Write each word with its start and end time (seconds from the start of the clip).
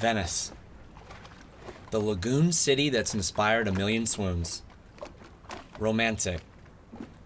Venice. 0.00 0.50
The 1.90 2.00
lagoon 2.00 2.52
city 2.52 2.88
that's 2.88 3.12
inspired 3.12 3.68
a 3.68 3.72
million 3.72 4.06
swoons. 4.06 4.62
Romantic. 5.78 6.40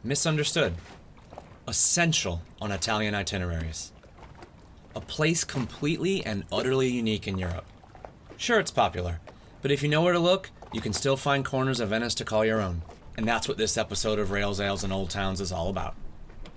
Misunderstood. 0.03 0.75
Essential 1.69 2.43
on 2.61 2.73
Italian 2.73 3.15
itineraries. 3.15 3.93
A 4.97 5.01
place 5.01 5.45
completely 5.45 6.27
and 6.27 6.43
utterly 6.51 6.89
unique 6.89 7.29
in 7.29 7.39
Europe. 7.39 7.67
Sure, 8.37 8.59
it's 8.59 8.73
popular, 8.73 9.21
but 9.63 9.71
if 9.71 9.81
you 9.81 9.89
know 9.89 10.03
where 10.03 10.13
to 10.13 10.19
look, 10.19 10.51
you 10.73 10.81
can 10.81 10.93
still 10.93 11.17
find 11.17 11.45
corners 11.45 11.79
of 11.79 11.91
Venice 11.91 12.17
to 12.17 12.25
call 12.25 12.45
your 12.45 12.61
own. 12.61 12.83
And 13.17 13.29
that's 13.29 13.47
what 13.47 13.57
this 13.57 13.79
episode 13.79 14.19
of 14.19 14.33
Rails, 14.33 14.59
Ales, 14.59 14.83
and 14.83 14.93
Old 14.93 15.11
Towns 15.11 15.41
is 15.41 15.53
all 15.53 15.69
about. 15.69 15.95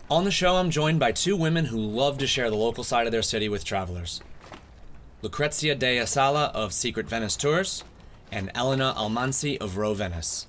On 0.10 0.24
the 0.24 0.32
show, 0.32 0.56
I'm 0.56 0.72
joined 0.72 1.00
by 1.00 1.12
two 1.12 1.38
women 1.38 1.66
who 1.66 1.78
love 1.78 2.18
to 2.18 2.26
share 2.26 2.50
the 2.50 2.56
local 2.56 2.84
side 2.84 3.06
of 3.06 3.12
their 3.12 3.22
city 3.22 3.50
with 3.50 3.64
travelers. 3.64 4.20
Lucrezia 5.24 5.74
Della 5.74 6.06
Sala 6.06 6.52
of 6.54 6.72
Secret 6.72 7.10
Venice 7.10 7.36
Tours, 7.36 7.84
and 8.32 8.52
Elena 8.54 8.94
Almansi 8.96 9.58
of 9.60 9.76
Row 9.76 9.96
Venice. 9.96 10.46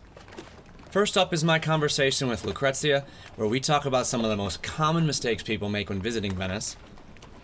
First 0.90 1.16
up 1.16 1.32
is 1.32 1.42
my 1.42 1.58
conversation 1.58 2.28
with 2.28 2.44
Lucrezia, 2.44 3.06
where 3.36 3.48
we 3.48 3.60
talk 3.60 3.86
about 3.86 4.06
some 4.06 4.22
of 4.22 4.30
the 4.30 4.36
most 4.36 4.62
common 4.62 5.06
mistakes 5.06 5.42
people 5.42 5.70
make 5.70 5.88
when 5.88 6.02
visiting 6.02 6.34
Venice, 6.34 6.76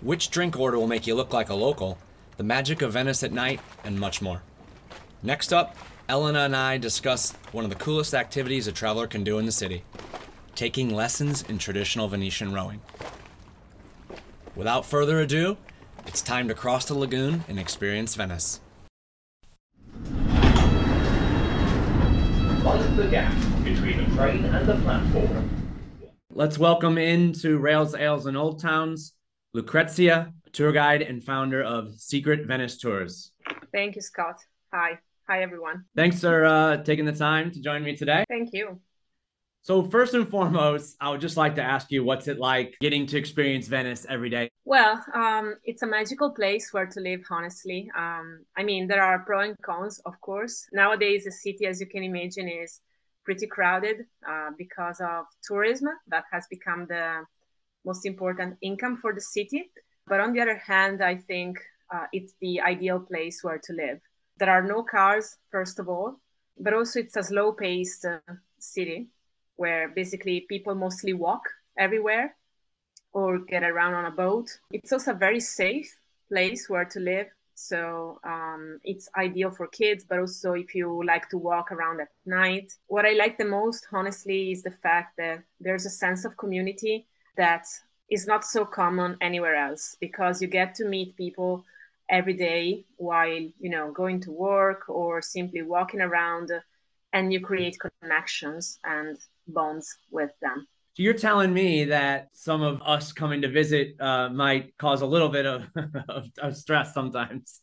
which 0.03 0.31
drink 0.31 0.59
order 0.59 0.79
will 0.79 0.87
make 0.87 1.07
you 1.07 1.15
look 1.15 1.33
like 1.33 1.49
a 1.49 1.55
local, 1.55 1.97
the 2.37 2.45
magic 2.45 2.83
of 2.83 2.93
Venice 2.93 3.23
at 3.23 3.33
night, 3.33 3.61
and 3.85 3.99
much 3.99 4.21
more. 4.21 4.43
Next 5.23 5.51
up, 5.51 5.77
Elena 6.09 6.41
and 6.41 6.55
I 6.55 6.77
discuss 6.77 7.33
one 7.53 7.65
of 7.65 7.71
the 7.71 7.77
coolest 7.77 8.13
activities 8.13 8.67
a 8.67 8.73
traveler 8.73 9.07
can 9.07 9.25
do 9.25 9.39
in 9.39 9.47
the 9.47 9.53
city 9.53 9.85
taking 10.55 10.95
lessons 10.95 11.43
in 11.43 11.59
traditional 11.59 12.07
Venetian 12.07 12.53
rowing. 12.53 12.81
Without 14.55 14.87
further 14.87 15.19
ado, 15.21 15.57
it's 16.07 16.23
time 16.23 16.49
to 16.49 16.55
cross 16.55 16.85
the 16.87 16.95
lagoon 16.95 17.45
and 17.49 17.59
experience 17.59 18.15
Venice. 18.15 18.61
Mind 22.63 22.97
the 22.97 23.09
gap 23.11 23.35
between 23.63 24.09
the 24.09 24.17
train 24.17 24.45
and 24.45 24.69
the 24.69 24.75
platform. 24.77 25.51
Let's 26.33 26.59
welcome 26.59 26.99
into 26.99 27.59
Rails, 27.59 27.95
Ales, 27.95 28.27
and 28.27 28.37
Old 28.37 28.61
Towns, 28.61 29.15
Lucrezia, 29.53 30.33
tour 30.53 30.73
guide 30.73 31.03
and 31.03 31.23
founder 31.23 31.63
of 31.63 31.95
Secret 31.95 32.47
Venice 32.47 32.79
Tours. 32.79 33.33
Thank 33.73 33.97
you, 33.97 34.03
Scott. 34.03 34.41
Hi. 34.73 34.99
Hi, 35.29 35.43
everyone. 35.43 35.85
Thanks 35.97 36.21
for 36.21 36.45
uh, 36.45 36.79
taking 36.79 37.05
the 37.05 37.13
time 37.13 37.51
to 37.53 37.61
join 37.61 37.83
me 37.83 37.97
today. 37.97 38.25
Thank 38.29 38.51
you. 38.53 38.81
So, 39.65 39.83
first 39.83 40.13
and 40.13 40.29
foremost, 40.29 40.95
I 41.01 41.09
would 41.09 41.23
just 41.23 41.39
like 41.39 41.55
to 41.55 41.63
ask 41.63 41.91
you 41.91 42.05
what's 42.05 42.29
it 42.29 42.39
like 42.39 42.77
getting 42.83 43.07
to 43.07 43.17
experience 43.17 43.67
Venice 43.67 44.05
every 44.11 44.29
day? 44.29 44.51
Well, 44.67 45.03
um, 45.15 45.55
it's 45.65 45.81
a 45.81 45.87
magical 45.87 46.33
place 46.33 46.71
where 46.75 46.85
to 46.85 47.01
live, 47.01 47.23
honestly. 47.31 47.91
Um, 47.97 48.45
I 48.59 48.63
mean, 48.63 48.87
there 48.87 49.03
are 49.03 49.21
pros 49.21 49.49
and 49.49 49.63
cons, 49.63 50.03
of 50.05 50.21
course. 50.21 50.67
Nowadays, 50.75 51.25
the 51.25 51.33
city, 51.33 51.65
as 51.65 51.81
you 51.81 51.87
can 51.87 52.03
imagine, 52.03 52.47
is 52.47 52.83
pretty 53.25 53.47
crowded 53.47 54.05
uh, 54.29 54.51
because 54.59 55.01
of 55.01 55.25
tourism 55.43 55.89
that 56.09 56.25
has 56.31 56.47
become 56.51 56.85
the 56.87 57.25
most 57.87 58.05
important 58.05 58.59
income 58.61 58.99
for 58.99 59.15
the 59.15 59.21
city. 59.23 59.71
But 60.07 60.21
on 60.21 60.35
the 60.35 60.43
other 60.43 60.59
hand, 60.59 61.03
I 61.03 61.17
think 61.17 61.57
uh, 61.91 62.05
it's 62.13 62.35
the 62.43 62.61
ideal 62.61 63.01
place 63.01 63.43
where 63.43 63.61
to 63.65 63.73
live. 63.73 63.99
There 64.37 64.51
are 64.51 64.63
no 64.63 64.83
cars, 64.83 65.39
first 65.51 65.79
of 65.79 65.89
all, 65.89 66.21
but 66.61 66.75
also 66.75 67.01
it's 67.01 67.17
a 67.17 67.23
slow 67.23 67.53
paced 67.53 68.05
uh, 68.05 68.19
city 68.59 69.09
where 69.57 69.89
basically 69.89 70.47
people 70.49 70.75
mostly 70.75 71.13
walk 71.13 71.43
everywhere 71.79 72.37
or 73.13 73.39
get 73.39 73.63
around 73.63 73.95
on 73.95 74.07
a 74.07 74.11
boat. 74.11 74.49
It's 74.73 74.93
also 74.93 75.13
a 75.13 75.15
very 75.15 75.41
safe 75.41 75.97
place 76.29 76.69
where 76.69 76.85
to 76.85 77.01
live. 77.01 77.29
So 77.55 78.19
um, 78.25 78.81
it's 78.83 79.09
ideal 79.17 79.51
for 79.51 79.69
kids, 79.69 80.05
but 80.09 80.19
also 80.19 80.55
if 80.55 80.75
you 80.75 81.05
like 81.05 81.29
to 81.29 81.39
walk 81.39 81.71
around 81.71 82.01
at 82.01 82.09
night. 82.27 82.73
What 82.89 83.07
I 83.07 83.13
like 83.13 83.39
the 83.39 83.45
most, 83.45 83.87
honestly, 83.93 84.51
is 84.51 84.63
the 84.63 84.73
fact 84.73 85.17
that 85.19 85.45
there's 85.61 85.87
a 85.87 85.91
sense 85.91 86.25
of 86.25 86.37
community 86.37 87.07
that 87.37 87.67
is 88.11 88.27
not 88.27 88.45
so 88.45 88.65
common 88.65 89.17
anywhere 89.21 89.55
else 89.55 89.97
because 90.01 90.43
you 90.43 90.49
get 90.49 90.75
to 90.75 90.85
meet 90.85 91.17
people 91.17 91.65
every 92.11 92.35
day 92.35 92.85
while 92.97 93.41
you 93.59 93.71
know 93.71 93.91
going 93.93 94.21
to 94.21 94.31
work 94.31 94.89
or 94.89 95.23
simply 95.23 95.63
walking 95.63 96.03
around 96.03 96.51
and 97.15 97.33
you 97.33 97.41
create 97.41 97.79
connections 98.03 98.79
and 98.85 99.17
bonds 99.47 99.99
with 100.11 100.31
them. 100.43 100.67
So 100.95 101.03
you're 101.03 101.15
telling 101.15 101.53
me 101.53 101.85
that 101.87 102.29
some 102.35 102.63
of 102.63 102.81
us 102.83 103.13
coming 103.13 103.43
to 103.43 103.49
visit 103.49 104.01
uh, 104.01 104.29
might 104.29 104.77
cause 104.79 105.03
a 105.03 105.07
little 105.07 105.29
bit 105.29 105.45
of, 105.45 105.67
of, 106.09 106.29
of 106.39 106.57
stress 106.57 106.95
sometimes. 106.95 107.61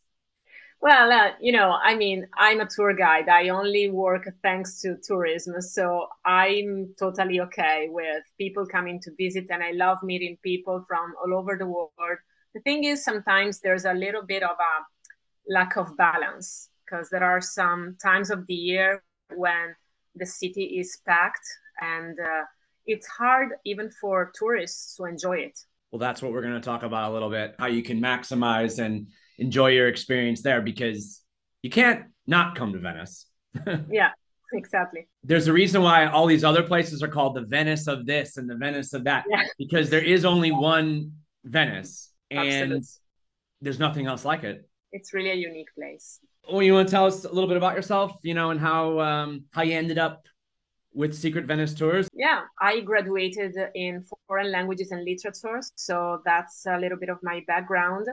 Well, 0.82 1.12
uh, 1.12 1.32
you 1.40 1.52
know, 1.52 1.72
I 1.72 1.96
mean, 1.96 2.26
I'm 2.36 2.60
a 2.60 2.66
tour 2.66 2.94
guide. 2.94 3.30
I 3.30 3.50
only 3.50 3.90
work 3.90 4.28
thanks 4.42 4.82
to 4.82 4.98
tourism. 5.02 5.62
So 5.62 6.08
I'm 6.26 6.96
totally 6.98 7.40
okay 7.42 7.88
with 7.90 8.24
people 8.40 8.66
coming 8.66 9.00
to 9.02 9.12
visit, 9.18 9.46
and 9.52 9.64
I 9.64 9.72
love 9.72 10.00
meeting 10.02 10.38
people 10.44 10.84
from 10.88 11.14
all 11.24 11.38
over 11.38 11.56
the 11.56 11.68
world. 11.68 12.18
The 12.56 12.62
thing 12.62 12.84
is, 12.84 13.04
sometimes 13.04 13.60
there's 13.60 13.86
a 13.86 13.94
little 13.94 14.24
bit 14.24 14.42
of 14.42 14.58
a 14.60 15.54
lack 15.54 15.78
of 15.78 15.96
balance 15.96 16.70
because 16.84 17.10
there 17.10 17.24
are 17.24 17.42
some 17.42 17.96
times 18.02 18.32
of 18.32 18.48
the 18.48 18.56
year 18.56 19.04
when 19.36 19.76
the 20.16 20.26
city 20.26 20.80
is 20.80 21.00
packed 21.06 21.48
and 21.82 22.18
uh, 22.20 22.44
it's 22.86 23.08
hard 23.08 23.50
even 23.66 23.90
for 23.90 24.32
tourists 24.34 24.96
to 24.98 25.06
enjoy 25.06 25.38
it. 25.38 25.60
Well, 25.92 26.00
that's 26.00 26.22
what 26.22 26.32
we're 26.32 26.42
going 26.42 26.54
to 26.54 26.62
talk 26.62 26.84
about 26.84 27.12
a 27.12 27.14
little 27.14 27.30
bit 27.30 27.56
how 27.60 27.68
you 27.68 27.84
can 27.84 28.00
maximize 28.00 28.80
and 28.80 29.08
enjoy 29.38 29.68
your 29.70 29.88
experience 29.88 30.42
there 30.42 30.62
because 30.62 31.22
you 31.62 31.70
can't 31.70 32.06
not 32.28 32.56
come 32.56 32.72
to 32.74 32.80
Venice. 32.80 33.26
yeah, 33.90 34.12
exactly. 34.54 35.08
There's 35.24 35.48
a 35.48 35.54
reason 35.54 35.82
why 35.82 36.06
all 36.08 36.28
these 36.28 36.44
other 36.44 36.64
places 36.64 37.04
are 37.04 37.10
called 37.10 37.36
the 37.36 37.42
Venice 37.42 37.88
of 37.88 38.06
this 38.06 38.38
and 38.38 38.50
the 38.50 38.56
Venice 38.56 38.94
of 38.94 39.04
that 39.04 39.26
yeah. 39.30 39.44
because 39.58 39.90
there 39.90 40.04
is 40.04 40.24
only 40.24 40.52
one 40.52 41.12
Venice 41.44 42.12
and 42.30 42.48
Absolutely. 42.48 42.88
there's 43.62 43.80
nothing 43.80 44.06
else 44.08 44.24
like 44.24 44.44
it. 44.44 44.68
It's 44.94 45.14
really 45.14 45.32
a 45.32 45.36
unique 45.36 45.74
place. 45.76 46.20
Well, 46.50 46.62
you 46.62 46.74
want 46.74 46.88
to 46.88 46.92
tell 46.92 47.06
us 47.06 47.24
a 47.24 47.32
little 47.32 47.48
bit 47.48 47.58
about 47.58 47.76
yourself, 47.76 48.14
you 48.24 48.34
know, 48.34 48.52
and 48.52 48.60
how 48.60 49.00
um, 49.00 49.46
how 49.52 49.62
you 49.62 49.74
ended 49.74 49.98
up 49.98 50.26
with 50.94 51.14
Secret 51.14 51.46
Venice 51.46 51.74
Tours? 51.74 52.08
Yeah, 52.14 52.42
I 52.60 52.82
graduated 52.82 53.56
in 53.76 54.04
foreign 54.28 54.52
languages 54.52 54.92
and 54.92 55.04
literature, 55.04 55.62
so 55.76 56.22
that's 56.26 56.66
a 56.66 56.78
little 56.78 56.98
bit 56.98 57.10
of 57.10 57.18
my 57.24 57.44
background. 57.48 58.08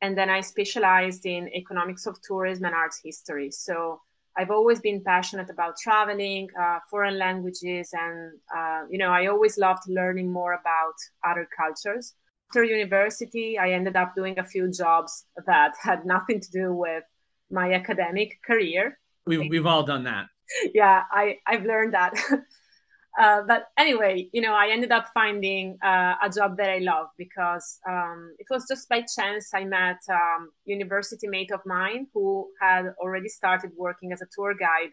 And 0.00 0.16
then 0.16 0.30
I 0.30 0.40
specialized 0.40 1.26
in 1.26 1.48
economics 1.54 2.06
of 2.06 2.20
tourism 2.22 2.66
and 2.66 2.74
arts 2.74 3.00
history. 3.04 3.50
So 3.50 4.00
I've 4.36 4.50
always 4.50 4.80
been 4.80 5.02
passionate 5.02 5.50
about 5.50 5.76
traveling, 5.82 6.48
uh, 6.58 6.78
foreign 6.88 7.18
languages, 7.18 7.90
and 7.92 8.32
uh, 8.56 8.82
you 8.88 8.98
know, 8.98 9.10
I 9.10 9.26
always 9.26 9.58
loved 9.58 9.82
learning 9.88 10.30
more 10.30 10.52
about 10.52 10.94
other 11.28 11.48
cultures. 11.56 12.14
After 12.50 12.62
university, 12.62 13.58
I 13.58 13.72
ended 13.72 13.96
up 13.96 14.14
doing 14.14 14.38
a 14.38 14.44
few 14.44 14.70
jobs 14.70 15.24
that 15.46 15.74
had 15.82 16.06
nothing 16.06 16.40
to 16.40 16.50
do 16.50 16.72
with 16.72 17.02
my 17.50 17.72
academic 17.72 18.40
career. 18.42 18.98
We've, 19.26 19.50
we've 19.50 19.66
all 19.66 19.82
done 19.82 20.04
that. 20.04 20.26
yeah, 20.74 21.02
I, 21.10 21.38
I've 21.46 21.64
learned 21.64 21.94
that. 21.94 22.14
uh, 23.20 23.42
but 23.46 23.68
anyway, 23.76 24.28
you 24.32 24.40
know, 24.40 24.54
I 24.54 24.68
ended 24.70 24.92
up 24.92 25.08
finding 25.12 25.78
uh, 25.82 26.14
a 26.22 26.30
job 26.30 26.56
that 26.58 26.70
I 26.70 26.78
love 26.78 27.08
because 27.16 27.78
um, 27.88 28.34
it 28.38 28.46
was 28.50 28.66
just 28.68 28.88
by 28.88 29.02
chance 29.02 29.50
I 29.54 29.64
met 29.64 29.98
um, 30.10 30.50
university 30.64 31.26
mate 31.26 31.50
of 31.52 31.60
mine 31.66 32.06
who 32.14 32.48
had 32.60 32.94
already 33.00 33.28
started 33.28 33.72
working 33.76 34.12
as 34.12 34.22
a 34.22 34.26
tour 34.34 34.54
guide, 34.54 34.92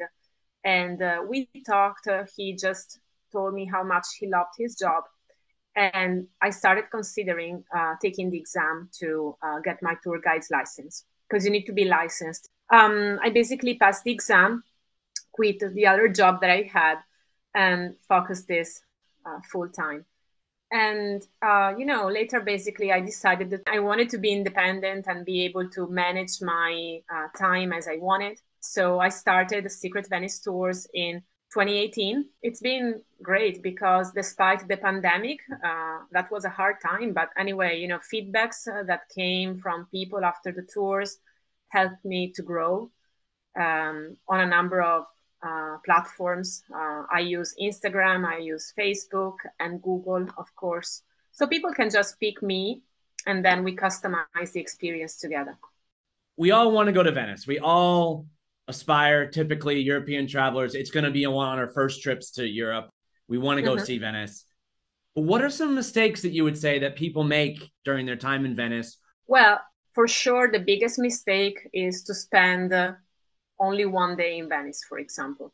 and 0.64 1.02
uh, 1.02 1.22
we 1.28 1.50
talked. 1.66 2.08
Uh, 2.08 2.24
he 2.36 2.56
just 2.56 3.00
told 3.32 3.54
me 3.54 3.66
how 3.66 3.84
much 3.84 4.08
he 4.20 4.28
loved 4.28 4.54
his 4.58 4.76
job, 4.76 5.04
and 5.76 6.28
I 6.42 6.50
started 6.50 6.86
considering 6.92 7.64
uh, 7.76 7.96
taking 8.02 8.30
the 8.32 8.38
exam 8.38 8.90
to 9.00 9.36
uh, 9.44 9.60
get 9.64 9.82
my 9.82 9.96
tour 10.04 10.20
guide's 10.24 10.50
license 10.52 11.06
because 11.30 11.46
you 11.46 11.52
need 11.52 11.66
to 11.66 11.74
be 11.74 11.86
licensed. 11.86 12.50
Um, 12.72 13.20
I 13.24 13.30
basically 13.30 13.78
passed 13.78 14.04
the 14.04 14.12
exam 14.12 14.64
quit 15.36 15.60
the 15.60 15.86
other 15.86 16.08
job 16.08 16.40
that 16.42 16.50
I 16.50 16.70
had 16.72 17.00
and 17.54 17.96
focus 18.08 18.44
this 18.44 18.82
uh, 19.26 19.40
full 19.52 19.70
time. 19.70 20.06
And, 20.72 21.22
uh, 21.42 21.74
you 21.78 21.86
know, 21.86 22.08
later 22.08 22.40
basically 22.40 22.92
I 22.92 23.00
decided 23.00 23.50
that 23.52 23.62
I 23.68 23.80
wanted 23.80 24.10
to 24.10 24.18
be 24.18 24.32
independent 24.32 25.06
and 25.08 25.26
be 25.26 25.46
able 25.46 25.70
to 25.72 25.88
manage 25.88 26.42
my 26.42 27.00
uh, 27.14 27.28
time 27.38 27.72
as 27.72 27.88
I 27.88 27.98
wanted. 27.98 28.40
So 28.62 29.00
I 29.00 29.10
started 29.10 29.66
the 29.66 29.70
Secret 29.70 30.08
Venice 30.10 30.40
Tours 30.40 30.88
in 30.94 31.22
2018. 31.54 32.26
It's 32.42 32.62
been 32.62 33.02
great 33.22 33.62
because 33.62 34.12
despite 34.12 34.68
the 34.68 34.78
pandemic, 34.78 35.40
uh, 35.64 36.00
that 36.12 36.32
was 36.32 36.46
a 36.46 36.50
hard 36.50 36.78
time. 36.82 37.14
But 37.14 37.30
anyway, 37.38 37.80
you 37.80 37.88
know, 37.88 38.00
feedbacks 38.00 38.68
uh, 38.68 38.84
that 38.84 39.02
came 39.14 39.60
from 39.60 39.88
people 39.92 40.26
after 40.26 40.52
the 40.52 40.68
tours 40.74 41.20
helped 41.70 42.04
me 42.04 42.32
to 42.36 42.42
grow 42.42 42.90
um, 43.58 44.18
on 44.28 44.42
a 44.42 44.46
number 44.46 44.82
of 44.82 45.06
uh, 45.46 45.78
platforms. 45.86 46.64
Uh, 46.74 47.04
I 47.12 47.20
use 47.20 47.56
Instagram, 47.62 48.26
I 48.26 48.40
use 48.40 48.74
Facebook, 48.78 49.36
and 49.60 49.82
Google, 49.82 50.28
of 50.38 50.48
course. 50.56 51.04
So 51.32 51.46
people 51.48 51.74
can 51.74 51.90
just 51.90 52.20
pick 52.20 52.42
me 52.42 52.82
and 53.28 53.44
then 53.46 53.64
we 53.64 53.76
customize 53.76 54.52
the 54.54 54.60
experience 54.60 55.18
together. 55.18 55.56
we 56.38 56.52
all 56.52 56.70
want 56.72 56.88
to 56.88 56.92
go 57.00 57.04
to 57.04 57.12
Venice. 57.12 57.48
We 57.48 57.60
all 57.60 58.26
aspire, 58.68 59.22
typically 59.40 59.80
European 59.80 60.28
travelers. 60.28 60.76
It's 60.76 60.92
going 60.92 61.06
to 61.06 61.12
be 61.12 61.26
one 61.28 61.48
on 61.48 61.58
our 61.60 61.70
first 61.80 62.02
trips 62.04 62.32
to 62.38 62.44
Europe. 62.64 62.88
We 63.32 63.38
want 63.38 63.58
to 63.60 63.64
go 63.70 63.76
Mhm. 63.76 63.86
see 63.86 63.98
Venice. 64.00 64.36
But 65.16 65.24
what 65.32 65.42
are 65.46 65.50
some 65.62 65.74
mistakes 65.76 66.20
that 66.24 66.34
you 66.38 66.44
would 66.44 66.58
say 66.58 66.80
that 66.80 66.98
people 67.06 67.24
make 67.24 67.58
during 67.88 68.06
their 68.06 68.18
time 68.30 68.44
in 68.46 68.54
Venice? 68.64 68.90
Well, 69.28 69.56
for 69.94 70.08
sure, 70.22 70.52
the 70.52 70.60
biggest 70.72 71.00
mistake 71.00 71.58
is 71.72 72.04
to 72.08 72.14
spend 72.14 72.74
uh, 72.74 72.94
only 73.60 73.86
one 73.86 74.16
day 74.16 74.38
in 74.38 74.50
Venice, 74.50 74.84
for 74.88 75.00
example. 75.00 75.54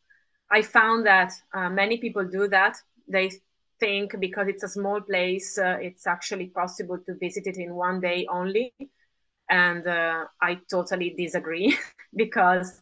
I 0.51 0.62
found 0.62 1.06
that 1.06 1.31
uh, 1.53 1.69
many 1.69 1.98
people 1.98 2.25
do 2.25 2.48
that. 2.50 2.77
They 3.07 3.31
think 3.80 4.15
because 4.19 4.48
it's 4.48 4.63
a 4.63 4.68
small 4.68 5.01
place, 5.01 5.57
uh, 5.57 5.77
it's 5.81 6.07
actually 6.07 6.48
possible 6.48 7.00
to 7.06 7.15
visit 7.15 7.48
it 7.48 7.57
in 7.57 7.75
one 7.75 8.00
day 8.01 8.27
only. 8.30 8.74
And 9.50 9.86
uh, 9.88 10.25
I 10.42 10.59
totally 10.69 11.13
disagree 11.18 11.77
because, 12.15 12.81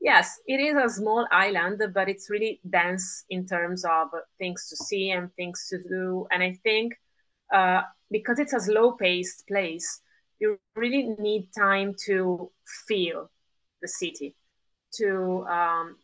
yes, 0.00 0.40
it 0.46 0.60
is 0.60 0.76
a 0.76 0.88
small 0.88 1.26
island, 1.30 1.82
but 1.94 2.08
it's 2.08 2.28
really 2.30 2.60
dense 2.68 3.24
in 3.30 3.46
terms 3.46 3.84
of 3.84 4.08
things 4.38 4.68
to 4.68 4.76
see 4.76 5.10
and 5.10 5.32
things 5.34 5.66
to 5.70 5.78
do. 5.88 6.26
And 6.30 6.42
I 6.42 6.58
think 6.62 6.94
uh, 7.54 7.82
because 8.10 8.38
it's 8.38 8.52
a 8.52 8.60
slow 8.60 8.92
paced 8.92 9.46
place, 9.46 10.00
you 10.40 10.58
really 10.74 11.14
need 11.18 11.48
time 11.56 11.94
to 12.06 12.50
feel 12.88 13.30
the 13.82 13.88
city, 13.88 14.34
to 14.94 15.46
um, 15.46 15.96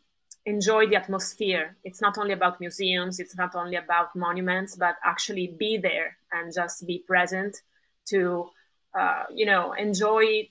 enjoy 0.45 0.87
the 0.87 0.95
atmosphere. 0.95 1.75
It's 1.83 2.01
not 2.01 2.17
only 2.17 2.33
about 2.33 2.59
museums, 2.59 3.19
it's 3.19 3.35
not 3.35 3.55
only 3.55 3.75
about 3.75 4.15
monuments, 4.15 4.75
but 4.75 4.95
actually 5.03 5.55
be 5.59 5.77
there 5.77 6.17
and 6.31 6.53
just 6.53 6.87
be 6.87 7.03
present 7.07 7.57
to, 8.09 8.49
uh, 8.97 9.23
you 9.33 9.45
know, 9.45 9.73
enjoy 9.73 10.49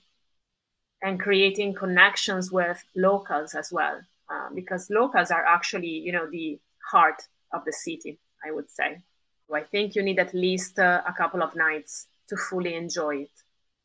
and 1.01 1.19
creating 1.19 1.73
connections 1.73 2.51
with 2.51 2.83
locals 2.95 3.55
as 3.55 3.71
well, 3.71 3.99
uh, 4.31 4.49
because 4.53 4.89
locals 4.89 5.31
are 5.31 5.45
actually, 5.45 5.89
you 5.89 6.11
know, 6.11 6.29
the 6.29 6.59
heart 6.91 7.21
of 7.51 7.65
the 7.65 7.73
city, 7.73 8.19
I 8.45 8.51
would 8.51 8.69
say. 8.69 8.99
So 9.47 9.55
I 9.55 9.63
think 9.63 9.95
you 9.95 10.03
need 10.03 10.19
at 10.19 10.33
least 10.33 10.79
uh, 10.79 11.01
a 11.07 11.13
couple 11.13 11.41
of 11.41 11.55
nights 11.55 12.07
to 12.29 12.37
fully 12.37 12.75
enjoy 12.75 13.23
it. 13.23 13.31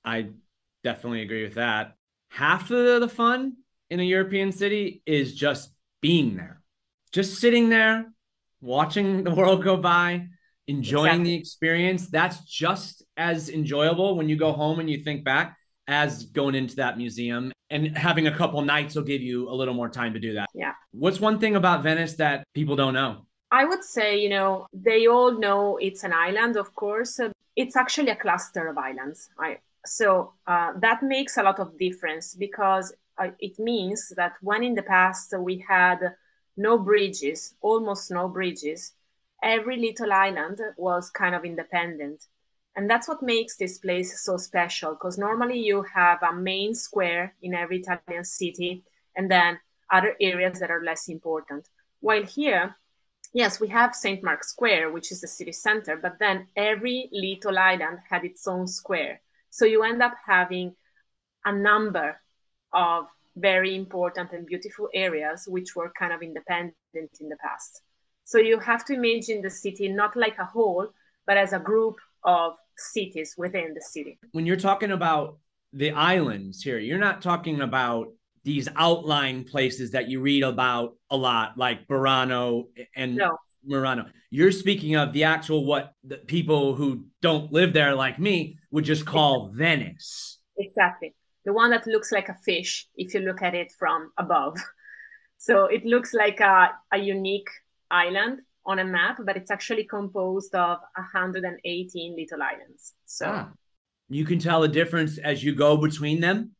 I 0.04 0.28
definitely 0.82 1.22
agree 1.22 1.44
with 1.44 1.54
that. 1.54 1.96
Half 2.30 2.70
of 2.70 3.00
the 3.00 3.08
fun 3.08 3.56
in 3.92 4.00
a 4.00 4.08
European 4.16 4.50
city 4.52 5.02
is 5.06 5.34
just 5.34 5.64
being 6.00 6.28
there, 6.40 6.54
just 7.12 7.30
sitting 7.42 7.68
there, 7.76 7.96
watching 8.60 9.08
the 9.24 9.34
world 9.40 9.62
go 9.70 9.76
by, 9.76 10.08
enjoying 10.66 11.06
Exactly. 11.20 11.30
the 11.30 11.34
experience. 11.42 12.02
That's 12.18 12.38
just 12.62 12.94
as 13.16 13.38
enjoyable 13.60 14.16
when 14.16 14.28
you 14.30 14.36
go 14.46 14.52
home 14.62 14.80
and 14.80 14.88
you 14.92 14.98
think 15.06 15.24
back 15.24 15.56
as 15.86 16.24
going 16.38 16.54
into 16.54 16.76
that 16.76 16.96
museum. 16.96 17.52
And 17.74 17.96
having 17.96 18.26
a 18.26 18.36
couple 18.40 18.60
nights 18.62 18.94
will 18.96 19.08
give 19.14 19.22
you 19.22 19.48
a 19.48 19.54
little 19.60 19.74
more 19.74 19.88
time 20.00 20.12
to 20.16 20.20
do 20.20 20.34
that. 20.38 20.48
Yeah. 20.54 20.72
What's 20.92 21.20
one 21.20 21.38
thing 21.38 21.54
about 21.56 21.82
Venice 21.82 22.14
that 22.24 22.44
people 22.54 22.76
don't 22.76 22.94
know? 22.94 23.26
I 23.50 23.62
would 23.64 23.84
say, 23.84 24.18
you 24.24 24.30
know, 24.36 24.66
they 24.72 25.06
all 25.06 25.32
know 25.44 25.76
it's 25.88 26.04
an 26.04 26.12
island, 26.28 26.56
of 26.56 26.68
course. 26.74 27.20
Uh, 27.20 27.30
It's 27.62 27.76
actually 27.76 28.10
a 28.16 28.16
cluster 28.26 28.64
of 28.72 28.76
islands. 28.90 29.18
I, 29.46 29.48
so 29.84 30.32
uh, 30.52 30.70
that 30.86 30.98
makes 31.02 31.36
a 31.36 31.42
lot 31.42 31.58
of 31.64 31.68
difference 31.86 32.26
because 32.46 32.86
uh, 33.18 33.30
it 33.38 33.58
means 33.58 34.12
that 34.16 34.34
when 34.40 34.62
in 34.62 34.74
the 34.74 34.82
past 34.82 35.34
we 35.38 35.64
had 35.68 35.98
no 36.56 36.78
bridges, 36.78 37.54
almost 37.60 38.10
no 38.10 38.28
bridges, 38.28 38.92
every 39.42 39.76
little 39.76 40.12
island 40.12 40.60
was 40.76 41.10
kind 41.10 41.34
of 41.34 41.44
independent. 41.44 42.26
And 42.76 42.88
that's 42.88 43.08
what 43.08 43.22
makes 43.22 43.56
this 43.56 43.78
place 43.78 44.24
so 44.24 44.36
special 44.36 44.92
because 44.92 45.18
normally 45.18 45.58
you 45.58 45.82
have 45.94 46.22
a 46.22 46.32
main 46.32 46.74
square 46.74 47.34
in 47.42 47.54
every 47.54 47.80
Italian 47.80 48.24
city 48.24 48.82
and 49.14 49.30
then 49.30 49.58
other 49.90 50.16
areas 50.20 50.58
that 50.60 50.70
are 50.70 50.82
less 50.82 51.08
important. 51.08 51.68
While 52.00 52.24
here, 52.24 52.76
yes, 53.34 53.60
we 53.60 53.68
have 53.68 53.94
St. 53.94 54.22
Mark's 54.22 54.50
Square, 54.50 54.92
which 54.92 55.12
is 55.12 55.20
the 55.20 55.28
city 55.28 55.52
center, 55.52 55.96
but 55.96 56.18
then 56.18 56.46
every 56.56 57.10
little 57.12 57.58
island 57.58 57.98
had 58.08 58.24
its 58.24 58.46
own 58.46 58.66
square. 58.66 59.20
So 59.50 59.66
you 59.66 59.82
end 59.82 60.02
up 60.02 60.14
having 60.26 60.74
a 61.44 61.52
number 61.52 62.21
of 62.72 63.06
very 63.36 63.74
important 63.74 64.32
and 64.32 64.46
beautiful 64.46 64.88
areas 64.94 65.44
which 65.48 65.74
were 65.74 65.92
kind 65.98 66.12
of 66.12 66.22
independent 66.22 66.74
in 67.20 67.28
the 67.28 67.36
past. 67.42 67.82
So 68.24 68.38
you 68.38 68.58
have 68.58 68.84
to 68.86 68.94
imagine 68.94 69.42
the 69.42 69.50
city 69.50 69.88
not 69.88 70.16
like 70.16 70.38
a 70.38 70.44
whole, 70.44 70.88
but 71.26 71.36
as 71.36 71.52
a 71.52 71.58
group 71.58 71.96
of 72.24 72.54
cities 72.76 73.34
within 73.36 73.74
the 73.74 73.80
city. 73.80 74.18
When 74.32 74.46
you're 74.46 74.56
talking 74.56 74.92
about 74.92 75.38
the 75.72 75.92
islands 75.92 76.62
here, 76.62 76.78
you're 76.78 76.98
not 76.98 77.22
talking 77.22 77.60
about 77.60 78.08
these 78.44 78.68
outlying 78.76 79.44
places 79.44 79.92
that 79.92 80.08
you 80.08 80.20
read 80.20 80.42
about 80.42 80.96
a 81.10 81.16
lot, 81.16 81.56
like 81.56 81.86
Burano 81.86 82.64
and 82.96 83.16
No. 83.16 83.38
Murano. 83.64 84.06
You're 84.30 84.52
speaking 84.52 84.96
of 84.96 85.12
the 85.12 85.24
actual 85.24 85.64
what 85.64 85.94
the 86.02 86.16
people 86.16 86.74
who 86.74 87.06
don't 87.20 87.52
live 87.52 87.72
there 87.72 87.94
like 87.94 88.18
me 88.18 88.58
would 88.70 88.84
just 88.84 89.06
call 89.06 89.52
Venice. 89.54 90.38
Exactly. 90.58 91.14
The 91.44 91.52
one 91.52 91.70
that 91.70 91.86
looks 91.86 92.12
like 92.12 92.28
a 92.28 92.34
fish 92.34 92.86
if 92.96 93.14
you 93.14 93.20
look 93.20 93.42
at 93.42 93.54
it 93.54 93.72
from 93.72 94.12
above. 94.18 94.56
So 95.38 95.64
it 95.66 95.84
looks 95.84 96.14
like 96.14 96.38
a, 96.40 96.70
a 96.92 96.98
unique 96.98 97.48
island 97.90 98.42
on 98.64 98.78
a 98.78 98.84
map, 98.84 99.18
but 99.24 99.36
it's 99.36 99.50
actually 99.50 99.84
composed 99.84 100.54
of 100.54 100.78
118 100.94 102.14
little 102.16 102.42
islands. 102.42 102.94
So, 103.06 103.26
Ah. 103.26 103.52
You 104.08 104.24
can 104.24 104.38
tell 104.38 104.60
the 104.60 104.68
difference 104.68 105.18
as 105.18 105.42
you 105.42 105.54
go 105.54 105.76
between 105.76 106.20
them. 106.20 106.54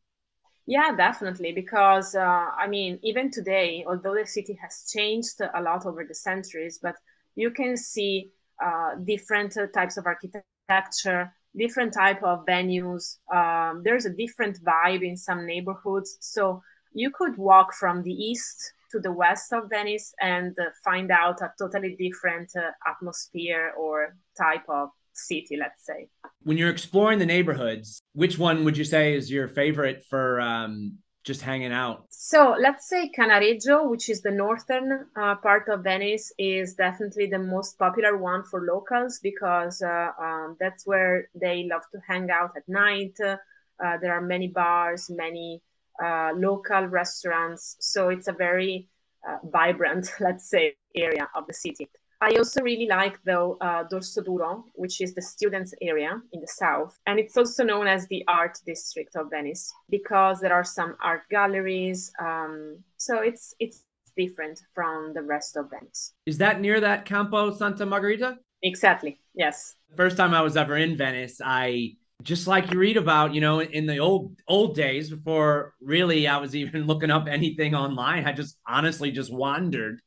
yeah, 0.65 0.95
definitely. 0.95 1.51
Because, 1.51 2.15
uh, 2.15 2.21
I 2.57 2.67
mean, 2.67 2.99
even 3.03 3.29
today, 3.31 3.83
although 3.87 4.15
the 4.15 4.25
city 4.25 4.57
has 4.61 4.89
changed 4.93 5.41
a 5.41 5.61
lot 5.61 5.85
over 5.85 6.05
the 6.05 6.15
centuries, 6.15 6.79
but 6.81 6.95
you 7.35 7.51
can 7.51 7.75
see 7.77 8.31
uh, 8.63 8.95
different 9.03 9.57
uh, 9.57 9.67
types 9.67 9.97
of 9.97 10.05
architecture, 10.05 11.33
different 11.57 11.93
type 11.93 12.23
of 12.23 12.45
venues. 12.45 13.17
Um, 13.33 13.81
there's 13.83 14.05
a 14.05 14.09
different 14.09 14.63
vibe 14.63 15.03
in 15.03 15.17
some 15.17 15.45
neighborhoods. 15.45 16.17
So 16.19 16.61
you 16.93 17.11
could 17.11 17.37
walk 17.37 17.73
from 17.73 18.03
the 18.03 18.11
east 18.11 18.73
to 18.91 18.99
the 18.99 19.11
west 19.11 19.51
of 19.53 19.69
Venice 19.69 20.13
and 20.21 20.57
uh, 20.59 20.65
find 20.83 21.11
out 21.11 21.41
a 21.41 21.51
totally 21.57 21.95
different 21.99 22.51
uh, 22.55 22.71
atmosphere 22.87 23.73
or 23.77 24.15
type 24.37 24.63
of 24.69 24.89
city, 25.13 25.57
let's 25.57 25.85
say. 25.85 26.07
When 26.43 26.57
you're 26.57 26.69
exploring 26.69 27.19
the 27.19 27.25
neighborhoods, 27.25 27.99
which 28.13 28.37
one 28.37 28.63
would 28.63 28.77
you 28.77 28.83
say 28.83 29.15
is 29.15 29.31
your 29.31 29.47
favorite 29.47 30.03
for 30.09 30.41
um, 30.41 30.97
just 31.23 31.41
hanging 31.41 31.71
out? 31.71 32.05
So 32.09 32.55
let's 32.59 32.87
say 32.87 33.09
Cannaregio, 33.17 33.89
which 33.89 34.09
is 34.09 34.21
the 34.21 34.31
northern 34.31 35.07
uh, 35.15 35.35
part 35.35 35.69
of 35.69 35.83
Venice, 35.83 36.31
is 36.37 36.75
definitely 36.75 37.27
the 37.27 37.39
most 37.39 37.79
popular 37.79 38.17
one 38.17 38.43
for 38.43 38.65
locals 38.65 39.19
because 39.19 39.81
uh, 39.81 40.09
um, 40.21 40.57
that's 40.59 40.85
where 40.85 41.29
they 41.33 41.67
love 41.71 41.83
to 41.93 41.99
hang 42.07 42.29
out 42.29 42.51
at 42.57 42.67
night. 42.67 43.17
Uh, 43.23 43.97
there 44.01 44.13
are 44.13 44.21
many 44.21 44.47
bars, 44.47 45.09
many 45.09 45.61
uh, 46.03 46.31
local 46.35 46.85
restaurants. 46.87 47.77
So 47.79 48.09
it's 48.09 48.27
a 48.27 48.33
very 48.33 48.87
uh, 49.27 49.37
vibrant, 49.43 50.11
let's 50.19 50.49
say, 50.49 50.75
area 50.95 51.29
of 51.35 51.47
the 51.47 51.53
city. 51.53 51.89
I 52.23 52.37
also 52.37 52.61
really 52.61 52.87
like, 52.87 53.19
though, 53.25 53.57
uh, 53.59 53.83
Dorsoduro, 53.91 54.63
which 54.75 55.01
is 55.01 55.13
the 55.13 55.21
students' 55.21 55.73
area 55.81 56.21
in 56.31 56.39
the 56.39 56.47
south. 56.47 56.97
And 57.05 57.19
it's 57.19 57.35
also 57.35 57.65
known 57.65 57.85
as 57.85 58.07
the 58.07 58.23
art 58.29 58.57
district 58.65 59.17
of 59.17 59.29
Venice 59.29 59.73
because 59.89 60.39
there 60.39 60.53
are 60.53 60.63
some 60.63 60.95
art 61.03 61.23
galleries. 61.29 62.13
Um, 62.21 62.77
so 62.95 63.19
it's 63.19 63.53
it's 63.59 63.83
different 64.15 64.61
from 64.73 65.13
the 65.13 65.21
rest 65.21 65.57
of 65.57 65.69
Venice. 65.69 66.13
Is 66.25 66.37
that 66.37 66.61
near 66.61 66.79
that 66.79 67.03
Campo 67.03 67.51
Santa 67.51 67.85
Margherita? 67.85 68.37
Exactly. 68.61 69.19
Yes. 69.35 69.75
First 69.97 70.15
time 70.15 70.33
I 70.33 70.41
was 70.41 70.55
ever 70.55 70.77
in 70.77 70.95
Venice, 70.95 71.41
I 71.43 71.97
just 72.21 72.47
like 72.47 72.71
you 72.71 72.79
read 72.79 72.95
about, 72.95 73.33
you 73.33 73.41
know, 73.41 73.59
in 73.61 73.85
the 73.85 73.97
old 73.97 74.39
old 74.47 74.75
days 74.75 75.09
before 75.09 75.73
really 75.81 76.25
I 76.27 76.37
was 76.37 76.55
even 76.55 76.87
looking 76.91 77.11
up 77.11 77.27
anything 77.27 77.75
online. 77.75 78.25
I 78.25 78.31
just 78.31 78.57
honestly 78.65 79.11
just 79.11 79.33
wandered 79.33 79.99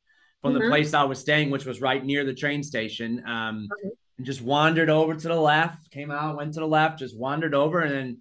from 0.47 0.55
the 0.63 0.69
place 0.69 0.95
I 0.95 1.05
was 1.05 1.19
staying, 1.19 1.51
which 1.51 1.65
was 1.67 1.81
right 1.81 2.05
near 2.05 2.25
the 2.25 2.35
train 2.35 2.63
station. 2.63 3.23
Um, 3.27 3.69
and 4.17 4.25
just 4.27 4.41
wandered 4.43 4.89
over 4.91 5.15
to 5.15 5.29
the 5.29 5.35
left, 5.41 5.91
came 5.91 6.11
out, 6.11 6.37
went 6.37 6.55
to 6.55 6.61
the 6.61 6.67
left, 6.67 6.99
just 6.99 7.17
wandered 7.19 7.55
over, 7.55 7.81
and 7.81 7.93
then 7.95 8.19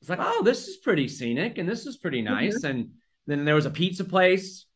it's 0.00 0.10
like, 0.10 0.18
oh, 0.20 0.42
this 0.42 0.66
is 0.68 0.76
pretty 0.78 1.06
scenic, 1.08 1.58
and 1.58 1.68
this 1.68 1.86
is 1.86 1.96
pretty 1.96 2.22
nice. 2.22 2.64
And 2.64 2.90
then 3.26 3.44
there 3.44 3.54
was 3.54 3.66
a 3.66 3.70
pizza 3.70 4.04
place, 4.04 4.66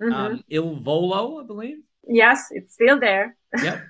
Mhm. 0.00 0.12
um, 0.12 0.44
Il 0.48 0.76
Volo, 0.76 1.40
I 1.42 1.46
believe. 1.46 1.78
yes, 2.06 2.48
it's 2.50 2.74
still 2.74 3.00
there. 3.00 3.36
Yep. 3.62 3.82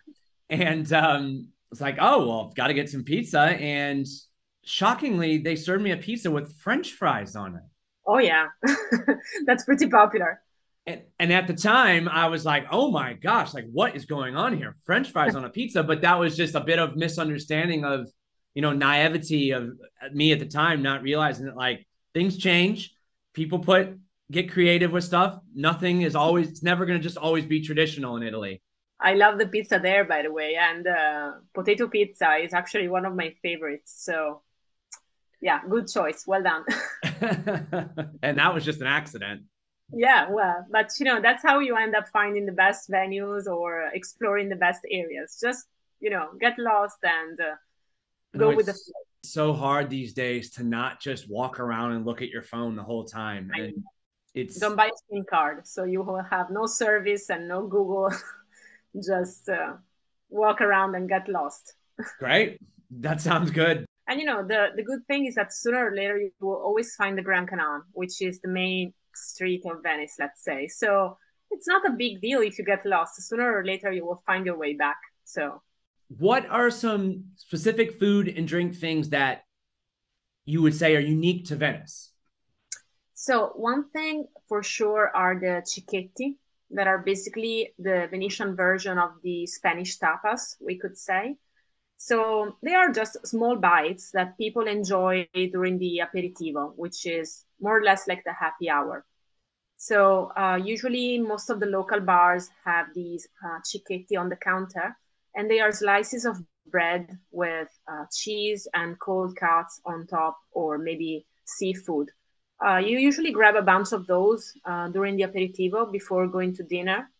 and 0.50 0.92
um, 0.92 1.48
it's 1.72 1.80
like, 1.80 1.96
oh 2.00 2.26
well, 2.26 2.46
I've 2.48 2.54
got 2.54 2.68
to 2.68 2.74
get 2.74 2.88
some 2.88 3.02
pizza. 3.04 3.40
And 3.40 4.06
shockingly, 4.64 5.38
they 5.38 5.56
served 5.56 5.82
me 5.82 5.90
a 5.90 5.96
pizza 5.96 6.30
with 6.30 6.56
French 6.58 6.92
fries 6.92 7.34
on 7.36 7.56
it. 7.56 7.62
Oh 8.06 8.18
yeah, 8.18 8.46
that's 9.46 9.64
pretty 9.64 9.88
popular. 9.88 10.40
And, 10.86 11.02
and 11.18 11.32
at 11.32 11.46
the 11.46 11.54
time, 11.54 12.08
I 12.08 12.28
was 12.28 12.44
like, 12.44 12.66
oh 12.70 12.90
my 12.90 13.14
gosh, 13.14 13.54
like 13.54 13.66
what 13.72 13.96
is 13.96 14.04
going 14.04 14.36
on 14.36 14.56
here? 14.56 14.76
French 14.84 15.10
fries 15.10 15.34
on 15.34 15.44
a 15.44 15.50
pizza. 15.50 15.82
But 15.82 16.02
that 16.02 16.18
was 16.18 16.36
just 16.36 16.54
a 16.54 16.60
bit 16.60 16.78
of 16.78 16.96
misunderstanding 16.96 17.84
of, 17.84 18.08
you 18.54 18.62
know, 18.62 18.72
naivety 18.72 19.50
of 19.50 19.70
me 20.12 20.32
at 20.32 20.38
the 20.38 20.46
time, 20.46 20.82
not 20.82 21.02
realizing 21.02 21.46
that 21.46 21.56
like 21.56 21.86
things 22.14 22.38
change. 22.38 22.94
People 23.34 23.58
put 23.58 23.98
get 24.30 24.50
creative 24.50 24.92
with 24.92 25.04
stuff. 25.04 25.38
Nothing 25.54 26.02
is 26.02 26.16
always. 26.16 26.48
It's 26.48 26.62
never 26.62 26.86
going 26.86 26.98
to 26.98 27.02
just 27.02 27.16
always 27.16 27.44
be 27.44 27.60
traditional 27.60 28.16
in 28.16 28.22
Italy. 28.22 28.62
I 28.98 29.14
love 29.14 29.38
the 29.38 29.46
pizza 29.46 29.78
there, 29.78 30.04
by 30.04 30.22
the 30.22 30.32
way, 30.32 30.56
and 30.56 30.86
uh, 30.86 31.32
potato 31.52 31.86
pizza 31.86 32.36
is 32.36 32.54
actually 32.54 32.88
one 32.88 33.04
of 33.04 33.14
my 33.14 33.34
favorites. 33.42 33.92
So, 33.94 34.42
yeah, 35.42 35.60
good 35.68 35.86
choice. 35.86 36.24
Well 36.26 36.42
done. 36.42 36.64
and 38.22 38.38
that 38.38 38.54
was 38.54 38.64
just 38.64 38.80
an 38.80 38.86
accident. 38.86 39.42
Yeah, 39.92 40.30
well, 40.30 40.66
but 40.70 40.90
you 40.98 41.04
know, 41.04 41.20
that's 41.20 41.42
how 41.42 41.60
you 41.60 41.76
end 41.76 41.94
up 41.94 42.08
finding 42.08 42.46
the 42.46 42.52
best 42.52 42.90
venues 42.90 43.46
or 43.46 43.90
exploring 43.94 44.48
the 44.48 44.56
best 44.56 44.80
areas. 44.90 45.38
Just, 45.40 45.66
you 46.00 46.10
know, 46.10 46.30
get 46.40 46.58
lost 46.58 46.98
and 47.02 47.40
uh, 47.40 47.54
go 48.36 48.54
with 48.54 48.66
the 48.66 48.72
flow. 48.72 49.02
So 49.24 49.52
hard 49.52 49.90
these 49.90 50.12
days 50.12 50.50
to 50.52 50.64
not 50.64 51.00
just 51.00 51.28
walk 51.28 51.58
around 51.60 51.92
and 51.92 52.04
look 52.04 52.22
at 52.22 52.28
your 52.28 52.42
phone 52.42 52.76
the 52.76 52.82
whole 52.82 53.04
time. 53.04 53.50
And 53.54 53.84
it's 54.34 54.58
don't 54.58 54.76
buy 54.76 54.86
a 54.86 54.90
SIM 55.10 55.24
card, 55.28 55.66
so 55.66 55.84
you 55.84 56.02
will 56.02 56.22
have 56.22 56.50
no 56.50 56.66
service 56.66 57.30
and 57.30 57.48
no 57.48 57.66
Google. 57.66 58.12
just 59.04 59.48
uh, 59.48 59.74
walk 60.28 60.60
around 60.60 60.94
and 60.94 61.08
get 61.08 61.28
lost. 61.28 61.74
Great. 62.18 62.58
That 62.90 63.20
sounds 63.20 63.50
good. 63.50 63.86
And 64.08 64.20
you 64.20 64.26
know, 64.26 64.46
the, 64.46 64.68
the 64.76 64.84
good 64.84 65.04
thing 65.08 65.26
is 65.26 65.34
that 65.34 65.52
sooner 65.52 65.88
or 65.88 65.94
later 65.94 66.18
you 66.18 66.30
will 66.40 66.54
always 66.54 66.94
find 66.94 67.18
the 67.18 67.22
Grand 67.22 67.48
Canal, 67.48 67.82
which 67.92 68.22
is 68.22 68.40
the 68.40 68.48
main 68.48 68.92
street 69.16 69.62
in 69.64 69.82
Venice, 69.82 70.16
let's 70.18 70.42
say. 70.44 70.68
So 70.68 71.18
it's 71.50 71.66
not 71.66 71.86
a 71.86 71.92
big 71.92 72.20
deal 72.20 72.40
if 72.40 72.58
you 72.58 72.64
get 72.64 72.84
lost. 72.84 73.20
Sooner 73.22 73.58
or 73.58 73.64
later 73.64 73.90
you 73.92 74.04
will 74.04 74.22
find 74.26 74.46
your 74.46 74.58
way 74.58 74.74
back. 74.74 74.98
So 75.24 75.62
what 76.08 76.46
are 76.50 76.70
some 76.70 77.24
specific 77.36 77.98
food 77.98 78.28
and 78.28 78.46
drink 78.46 78.76
things 78.76 79.08
that 79.10 79.44
you 80.44 80.62
would 80.62 80.74
say 80.74 80.94
are 80.94 81.00
unique 81.00 81.46
to 81.46 81.56
Venice? 81.56 82.12
So 83.14 83.52
one 83.56 83.90
thing 83.90 84.26
for 84.48 84.62
sure 84.62 85.10
are 85.14 85.38
the 85.38 85.62
cicchetti, 85.64 86.36
that 86.70 86.86
are 86.86 86.98
basically 86.98 87.72
the 87.78 88.08
Venetian 88.10 88.56
version 88.56 88.98
of 88.98 89.10
the 89.22 89.46
Spanish 89.46 89.98
tapas, 89.98 90.56
we 90.60 90.76
could 90.76 90.98
say. 90.98 91.36
So 91.96 92.56
they 92.62 92.74
are 92.74 92.92
just 92.92 93.26
small 93.26 93.56
bites 93.56 94.10
that 94.12 94.36
people 94.36 94.66
enjoy 94.66 95.28
during 95.32 95.78
the 95.78 96.02
aperitivo, 96.02 96.72
which 96.76 97.06
is 97.06 97.45
more 97.60 97.78
or 97.78 97.82
less 97.82 98.06
like 98.08 98.22
the 98.24 98.32
happy 98.32 98.68
hour. 98.70 99.04
So 99.76 100.32
uh, 100.36 100.58
usually 100.62 101.18
most 101.18 101.50
of 101.50 101.60
the 101.60 101.66
local 101.66 102.00
bars 102.00 102.48
have 102.64 102.86
these 102.94 103.28
uh, 103.44 103.58
cicchetti 103.60 104.18
on 104.18 104.28
the 104.28 104.36
counter, 104.36 104.96
and 105.34 105.50
they 105.50 105.60
are 105.60 105.72
slices 105.72 106.24
of 106.24 106.38
bread 106.70 107.18
with 107.30 107.68
uh, 107.86 108.06
cheese 108.12 108.66
and 108.74 108.98
cold 108.98 109.36
cuts 109.36 109.80
on 109.84 110.06
top, 110.06 110.38
or 110.52 110.78
maybe 110.78 111.26
seafood. 111.44 112.10
Uh, 112.66 112.78
you 112.78 112.98
usually 112.98 113.32
grab 113.32 113.54
a 113.54 113.62
bunch 113.62 113.92
of 113.92 114.06
those 114.06 114.54
uh, 114.64 114.88
during 114.88 115.16
the 115.16 115.24
aperitivo 115.24 115.92
before 115.92 116.26
going 116.26 116.54
to 116.56 116.62
dinner, 116.62 117.10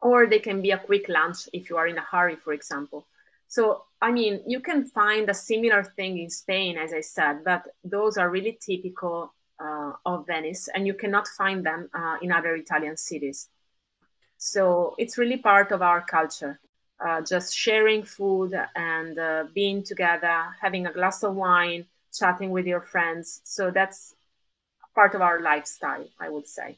or 0.00 0.26
they 0.26 0.38
can 0.38 0.62
be 0.62 0.70
a 0.70 0.78
quick 0.78 1.06
lunch 1.08 1.48
if 1.52 1.68
you 1.68 1.76
are 1.76 1.86
in 1.86 1.98
a 1.98 2.06
hurry, 2.10 2.36
for 2.36 2.54
example. 2.54 3.06
So, 3.48 3.84
I 4.00 4.10
mean, 4.10 4.42
you 4.46 4.60
can 4.60 4.84
find 4.84 5.28
a 5.28 5.34
similar 5.34 5.82
thing 5.82 6.18
in 6.18 6.30
Spain, 6.30 6.78
as 6.78 6.92
I 6.92 7.00
said, 7.00 7.44
but 7.44 7.66
those 7.84 8.16
are 8.16 8.30
really 8.30 8.58
typical 8.60 9.34
uh, 9.60 9.92
of 10.04 10.26
Venice, 10.26 10.68
and 10.74 10.86
you 10.86 10.94
cannot 10.94 11.26
find 11.28 11.64
them 11.64 11.88
uh, 11.94 12.16
in 12.22 12.32
other 12.32 12.54
Italian 12.54 12.96
cities. 12.96 13.48
So, 14.36 14.94
it's 14.98 15.18
really 15.18 15.38
part 15.38 15.72
of 15.72 15.82
our 15.82 16.00
culture. 16.00 16.60
Uh, 17.00 17.20
just 17.20 17.56
sharing 17.56 18.02
food 18.02 18.52
and 18.74 19.18
uh, 19.18 19.44
being 19.54 19.84
together, 19.84 20.46
having 20.60 20.86
a 20.86 20.92
glass 20.92 21.22
of 21.22 21.32
wine, 21.32 21.86
chatting 22.12 22.50
with 22.50 22.66
your 22.66 22.80
friends. 22.80 23.40
So 23.44 23.70
that's 23.70 24.14
part 24.94 25.14
of 25.14 25.20
our 25.20 25.40
lifestyle, 25.40 26.06
I 26.20 26.28
would 26.28 26.46
say. 26.46 26.76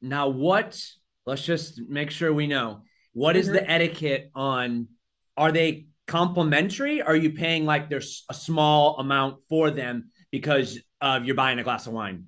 Now, 0.00 0.28
what, 0.28 0.80
let's 1.24 1.44
just 1.44 1.80
make 1.88 2.10
sure 2.10 2.32
we 2.32 2.46
know 2.46 2.82
what 3.12 3.36
is 3.36 3.46
mm-hmm. 3.46 3.56
the 3.56 3.70
etiquette 3.70 4.30
on, 4.34 4.88
are 5.36 5.50
they 5.50 5.86
complimentary? 6.06 7.02
Are 7.02 7.16
you 7.16 7.30
paying 7.30 7.64
like 7.64 7.90
there's 7.90 8.24
a 8.30 8.34
small 8.34 8.98
amount 8.98 9.38
for 9.48 9.70
them 9.70 10.10
because 10.38 10.78
uh, 11.00 11.20
you're 11.22 11.34
buying 11.34 11.58
a 11.58 11.64
glass 11.64 11.86
of 11.86 11.92
wine? 11.92 12.26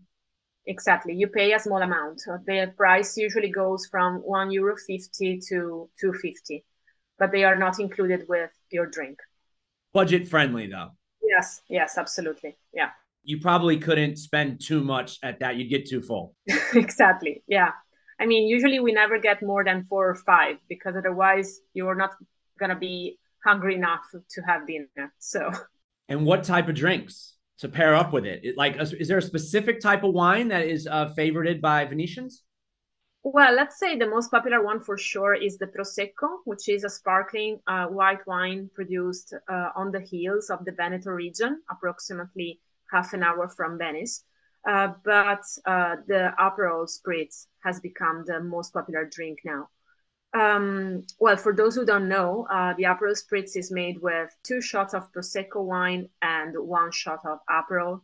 Exactly. 0.66 1.14
You 1.14 1.28
pay 1.28 1.52
a 1.52 1.58
small 1.58 1.82
amount. 1.82 2.20
The 2.46 2.72
price 2.76 3.16
usually 3.16 3.50
goes 3.50 3.86
from 3.86 4.16
one 4.16 4.50
euro 4.50 4.76
fifty 4.76 5.40
to 5.48 5.88
two 6.00 6.12
fifty, 6.20 6.64
but 7.18 7.32
they 7.32 7.44
are 7.44 7.56
not 7.56 7.80
included 7.80 8.26
with 8.28 8.50
your 8.70 8.86
drink. 8.86 9.18
Budget 9.92 10.28
friendly 10.28 10.66
though. 10.66 10.90
Yes, 11.22 11.62
yes, 11.68 11.96
absolutely. 11.96 12.56
Yeah 12.72 12.90
you 13.28 13.38
probably 13.38 13.76
couldn't 13.76 14.16
spend 14.16 14.58
too 14.58 14.82
much 14.82 15.18
at 15.22 15.38
that. 15.40 15.56
You'd 15.56 15.68
get 15.68 15.86
too 15.86 16.00
full. 16.00 16.34
exactly. 16.74 17.42
Yeah. 17.46 17.72
I 18.18 18.24
mean, 18.24 18.48
usually 18.48 18.80
we 18.80 18.92
never 18.92 19.18
get 19.18 19.42
more 19.42 19.62
than 19.62 19.84
four 19.84 20.08
or 20.08 20.14
five 20.14 20.56
because 20.66 20.96
otherwise 20.96 21.60
you're 21.74 21.94
not 21.94 22.14
going 22.58 22.70
to 22.70 22.76
be 22.76 23.18
hungry 23.44 23.74
enough 23.74 24.06
to 24.30 24.40
have 24.42 24.66
dinner. 24.66 25.12
So, 25.18 25.52
and 26.08 26.24
what 26.24 26.44
type 26.44 26.68
of 26.68 26.74
drinks 26.74 27.34
to 27.58 27.68
pair 27.68 27.94
up 27.94 28.12
with 28.12 28.24
it? 28.24 28.56
like, 28.56 28.76
is 28.78 29.08
there 29.08 29.18
a 29.18 29.22
specific 29.22 29.80
type 29.80 30.04
of 30.04 30.14
wine 30.14 30.48
that 30.48 30.66
is 30.66 30.86
uh, 30.86 31.12
favorited 31.16 31.60
by 31.60 31.84
Venetians? 31.84 32.42
Well, 33.24 33.54
let's 33.54 33.78
say 33.78 33.96
the 33.96 34.06
most 34.06 34.30
popular 34.30 34.62
one 34.62 34.80
for 34.80 34.96
sure 34.96 35.34
is 35.34 35.58
the 35.58 35.66
Prosecco, 35.66 36.38
which 36.44 36.68
is 36.68 36.84
a 36.84 36.88
sparkling 36.90 37.60
uh, 37.66 37.86
white 37.86 38.24
wine 38.26 38.70
produced 38.74 39.34
uh, 39.48 39.70
on 39.74 39.90
the 39.90 40.00
hills 40.00 40.50
of 40.50 40.64
the 40.64 40.72
Veneto 40.72 41.10
region, 41.10 41.60
approximately 41.68 42.60
half 42.90 43.12
an 43.12 43.22
hour 43.22 43.48
from 43.48 43.76
Venice. 43.76 44.24
Uh, 44.66 44.92
but 45.04 45.42
uh, 45.66 45.96
the 46.06 46.32
Aperol 46.38 46.88
Spritz 46.88 47.46
has 47.64 47.80
become 47.80 48.24
the 48.26 48.40
most 48.40 48.72
popular 48.72 49.04
drink 49.04 49.40
now. 49.44 49.68
Um, 50.34 51.04
well, 51.18 51.36
for 51.36 51.54
those 51.54 51.74
who 51.74 51.86
don't 51.86 52.08
know, 52.08 52.46
uh, 52.50 52.74
the 52.74 52.84
Aperol 52.84 53.16
Spritz 53.16 53.56
is 53.56 53.70
made 53.70 54.00
with 54.02 54.34
two 54.42 54.60
shots 54.60 54.94
of 54.94 55.10
Prosecco 55.12 55.64
wine 55.64 56.08
and 56.20 56.54
one 56.58 56.92
shot 56.92 57.20
of 57.24 57.38
Aperol 57.50 58.02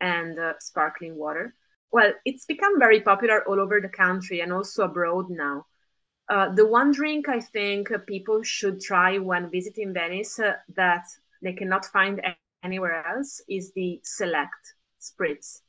and 0.00 0.38
uh, 0.38 0.52
sparkling 0.60 1.16
water. 1.16 1.54
Well, 1.90 2.12
it's 2.24 2.44
become 2.44 2.78
very 2.78 3.00
popular 3.00 3.46
all 3.48 3.60
over 3.60 3.80
the 3.80 3.88
country 3.88 4.40
and 4.40 4.52
also 4.52 4.84
abroad 4.84 5.30
now. 5.30 5.66
Uh, 6.28 6.48
the 6.54 6.66
one 6.66 6.92
drink 6.92 7.28
I 7.28 7.40
think 7.40 7.88
people 8.06 8.42
should 8.42 8.80
try 8.80 9.18
when 9.18 9.50
visiting 9.50 9.92
Venice 9.92 10.38
uh, 10.38 10.54
that 10.74 11.04
they 11.42 11.52
cannot 11.52 11.86
find 11.86 12.20
anywhere 12.62 13.04
else 13.06 13.42
is 13.48 13.72
the 13.72 14.00
Select 14.02 14.74
Spritz, 15.00 15.60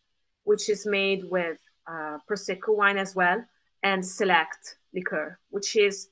which 0.44 0.70
is 0.70 0.86
made 0.86 1.24
with 1.26 1.58
uh, 1.88 2.20
Prosecco 2.30 2.76
wine 2.76 2.98
as 2.98 3.16
well 3.16 3.44
and 3.84 4.04
Select 4.04 4.78
liqueur, 4.96 5.38
which 5.50 5.76
is 5.76 6.10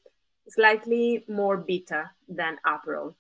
slightly 0.50 1.24
more 1.28 1.58
bitter 1.58 2.12
than 2.28 2.58
Aperol. 2.66 3.16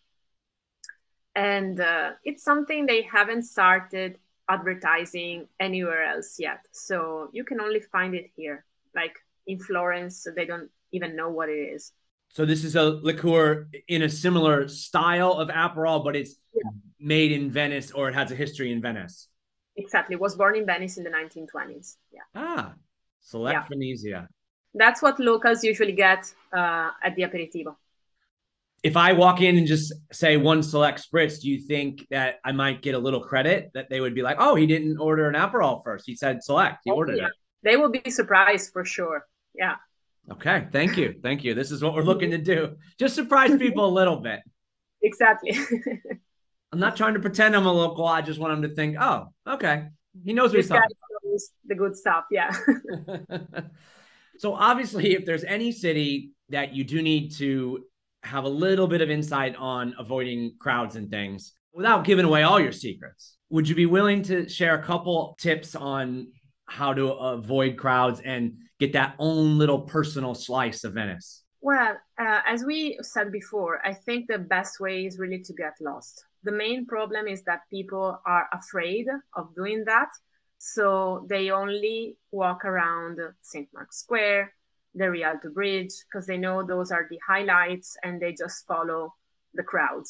And 1.35 1.79
uh, 1.79 2.11
it's 2.23 2.43
something 2.43 2.85
they 2.85 3.01
haven't 3.01 3.43
started 3.43 4.19
advertising 4.49 5.47
anywhere 5.59 6.03
else 6.03 6.35
yet. 6.37 6.59
So 6.71 7.29
you 7.31 7.43
can 7.43 7.59
only 7.61 7.79
find 7.79 8.13
it 8.13 8.29
here. 8.35 8.65
Like 8.93 9.15
in 9.47 9.59
Florence, 9.59 10.27
they 10.35 10.45
don't 10.45 10.69
even 10.91 11.15
know 11.15 11.29
what 11.29 11.49
it 11.49 11.57
is. 11.75 11.91
So 12.29 12.45
this 12.45 12.63
is 12.63 12.75
a 12.75 12.83
liqueur 12.83 13.67
in 13.87 14.03
a 14.03 14.09
similar 14.09 14.67
style 14.67 15.33
of 15.33 15.49
Aperol, 15.49 16.03
but 16.03 16.15
it's 16.15 16.35
yeah. 16.53 16.69
made 16.99 17.31
in 17.31 17.51
Venice 17.51 17.91
or 17.91 18.09
it 18.09 18.15
has 18.15 18.31
a 18.31 18.35
history 18.35 18.71
in 18.71 18.81
Venice. 18.81 19.27
Exactly. 19.75 20.15
It 20.15 20.19
was 20.19 20.35
born 20.35 20.55
in 20.55 20.65
Venice 20.65 20.97
in 20.97 21.03
the 21.03 21.09
1920s. 21.09 21.95
Yeah. 22.11 22.21
Ah, 22.35 22.73
select 23.21 23.53
yeah. 23.55 23.67
Venezia. 23.67 24.27
That's 24.73 25.01
what 25.01 25.19
locals 25.19 25.63
usually 25.63 25.91
get 25.91 26.33
uh, 26.51 26.91
at 27.03 27.15
the 27.15 27.23
aperitivo. 27.23 27.75
If 28.83 28.97
I 28.97 29.13
walk 29.13 29.39
in 29.39 29.57
and 29.57 29.65
just 29.65 29.93
say 30.11 30.35
one 30.35 30.61
select 30.61 31.07
spritz, 31.09 31.39
do 31.41 31.49
you 31.49 31.59
think 31.59 32.05
that 32.09 32.39
I 32.43 32.51
might 32.51 32.81
get 32.81 32.95
a 32.95 32.99
little 32.99 33.21
credit 33.21 33.71
that 33.73 33.89
they 33.89 34.01
would 34.01 34.13
be 34.13 34.21
like, 34.21 34.37
oh, 34.39 34.55
he 34.55 34.65
didn't 34.65 34.97
order 34.97 35.29
an 35.29 35.35
Aperol 35.35 35.83
first. 35.83 36.03
He 36.05 36.15
said 36.15 36.43
select. 36.43 36.79
He 36.83 36.91
oh, 36.91 36.95
ordered 36.95 37.17
yeah. 37.17 37.27
it. 37.27 37.33
They 37.63 37.77
will 37.77 37.89
be 37.89 38.09
surprised 38.09 38.73
for 38.73 38.83
sure. 38.83 39.25
Yeah. 39.55 39.75
Okay, 40.31 40.67
thank 40.71 40.97
you, 40.97 41.15
thank 41.21 41.43
you. 41.43 41.53
This 41.53 41.71
is 41.71 41.81
what 41.81 41.93
we're 41.93 42.03
looking 42.03 42.31
to 42.31 42.37
do. 42.37 42.77
Just 42.97 43.15
surprise 43.15 43.57
people 43.57 43.85
a 43.85 43.93
little 43.93 44.17
bit. 44.17 44.41
Exactly. 45.05 45.51
I'm 46.71 46.79
not 46.79 46.95
trying 46.95 47.13
to 47.15 47.19
pretend 47.19 47.57
I'm 47.57 47.65
a 47.65 47.71
local. 47.73 48.07
I 48.07 48.21
just 48.21 48.39
want 48.39 48.53
them 48.53 48.69
to 48.69 48.73
think, 48.73 48.95
oh, 48.97 49.27
okay, 49.45 49.89
he 50.23 50.31
knows 50.31 50.51
what 50.51 50.57
he's 50.57 50.69
talking 50.69 50.85
about. 50.85 51.39
The 51.67 51.75
good 51.75 51.95
stuff, 51.95 52.23
yeah. 52.31 52.49
so 54.43 54.55
obviously, 54.55 55.13
if 55.13 55.25
there's 55.25 55.45
any 55.45 55.71
city 55.71 56.31
that 56.49 56.75
you 56.75 56.83
do 56.83 57.01
need 57.01 57.33
to 57.35 57.85
have 58.23 58.43
a 58.43 58.49
little 58.49 58.87
bit 58.87 58.99
of 58.99 59.09
insight 59.09 59.55
on 59.55 59.95
avoiding 59.97 60.55
crowds 60.59 60.97
and 60.97 61.09
things 61.09 61.53
without 61.71 62.03
giving 62.03 62.25
away 62.25 62.43
all 62.43 62.59
your 62.59 62.73
secrets, 62.73 63.37
would 63.49 63.69
you 63.69 63.73
be 63.73 63.85
willing 63.85 64.21
to 64.23 64.49
share 64.49 64.75
a 64.75 64.83
couple 64.83 65.37
tips 65.39 65.75
on 65.75 66.27
how 66.65 66.93
to 66.93 67.13
avoid 67.13 67.77
crowds 67.77 68.19
and 68.19 68.51
get 68.81 68.91
that 68.91 69.15
own 69.17 69.57
little 69.57 69.79
personal 69.79 70.35
slice 70.35 70.83
of 70.83 70.91
Venice? 70.91 71.43
Well, 71.61 71.95
uh, 72.19 72.41
as 72.45 72.65
we 72.65 72.99
said 73.01 73.31
before, 73.31 73.79
I 73.87 73.93
think 73.93 74.27
the 74.27 74.39
best 74.39 74.81
way 74.81 75.05
is 75.05 75.19
really 75.19 75.41
to 75.43 75.53
get 75.53 75.75
lost. 75.79 76.25
The 76.43 76.51
main 76.51 76.85
problem 76.85 77.27
is 77.27 77.43
that 77.43 77.61
people 77.71 78.19
are 78.25 78.49
afraid 78.51 79.07
of 79.37 79.55
doing 79.55 79.85
that. 79.85 80.09
So 80.65 81.25
they 81.27 81.49
only 81.49 82.15
walk 82.31 82.63
around 82.63 83.19
St. 83.41 83.67
Mark's 83.73 83.97
Square, 83.97 84.53
the 84.95 85.11
Rialto 85.11 85.49
Bridge, 85.49 85.91
because 86.05 86.25
they 86.25 86.37
know 86.37 86.63
those 86.63 86.89
are 86.89 87.05
the 87.09 87.19
highlights 87.27 87.97
and 88.01 88.21
they 88.21 88.31
just 88.31 88.65
follow 88.65 89.13
the 89.53 89.63
crowds. 89.63 90.09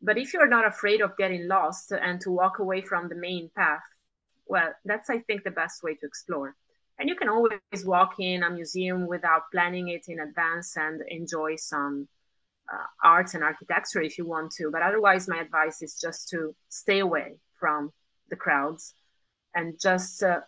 But 0.00 0.16
if 0.16 0.32
you're 0.32 0.48
not 0.48 0.66
afraid 0.66 1.02
of 1.02 1.18
getting 1.18 1.46
lost 1.48 1.92
and 1.92 2.18
to 2.22 2.30
walk 2.30 2.60
away 2.60 2.80
from 2.80 3.10
the 3.10 3.14
main 3.14 3.50
path, 3.54 3.82
well, 4.46 4.72
that's, 4.86 5.10
I 5.10 5.18
think, 5.18 5.44
the 5.44 5.50
best 5.50 5.82
way 5.82 5.96
to 5.96 6.06
explore. 6.06 6.56
And 6.98 7.06
you 7.06 7.14
can 7.14 7.28
always 7.28 7.84
walk 7.84 8.14
in 8.18 8.42
a 8.42 8.48
museum 8.48 9.06
without 9.06 9.50
planning 9.52 9.88
it 9.88 10.06
in 10.08 10.18
advance 10.18 10.78
and 10.78 11.02
enjoy 11.08 11.56
some 11.56 12.08
uh, 12.72 12.86
arts 13.04 13.34
and 13.34 13.44
architecture 13.44 14.00
if 14.00 14.16
you 14.16 14.24
want 14.24 14.52
to. 14.52 14.70
But 14.72 14.80
otherwise, 14.80 15.28
my 15.28 15.42
advice 15.42 15.82
is 15.82 16.00
just 16.00 16.30
to 16.30 16.56
stay 16.70 17.00
away 17.00 17.36
from 17.58 17.92
the 18.30 18.36
crowds 18.36 18.94
and 19.54 19.78
just 19.80 20.22
uh, 20.22 20.40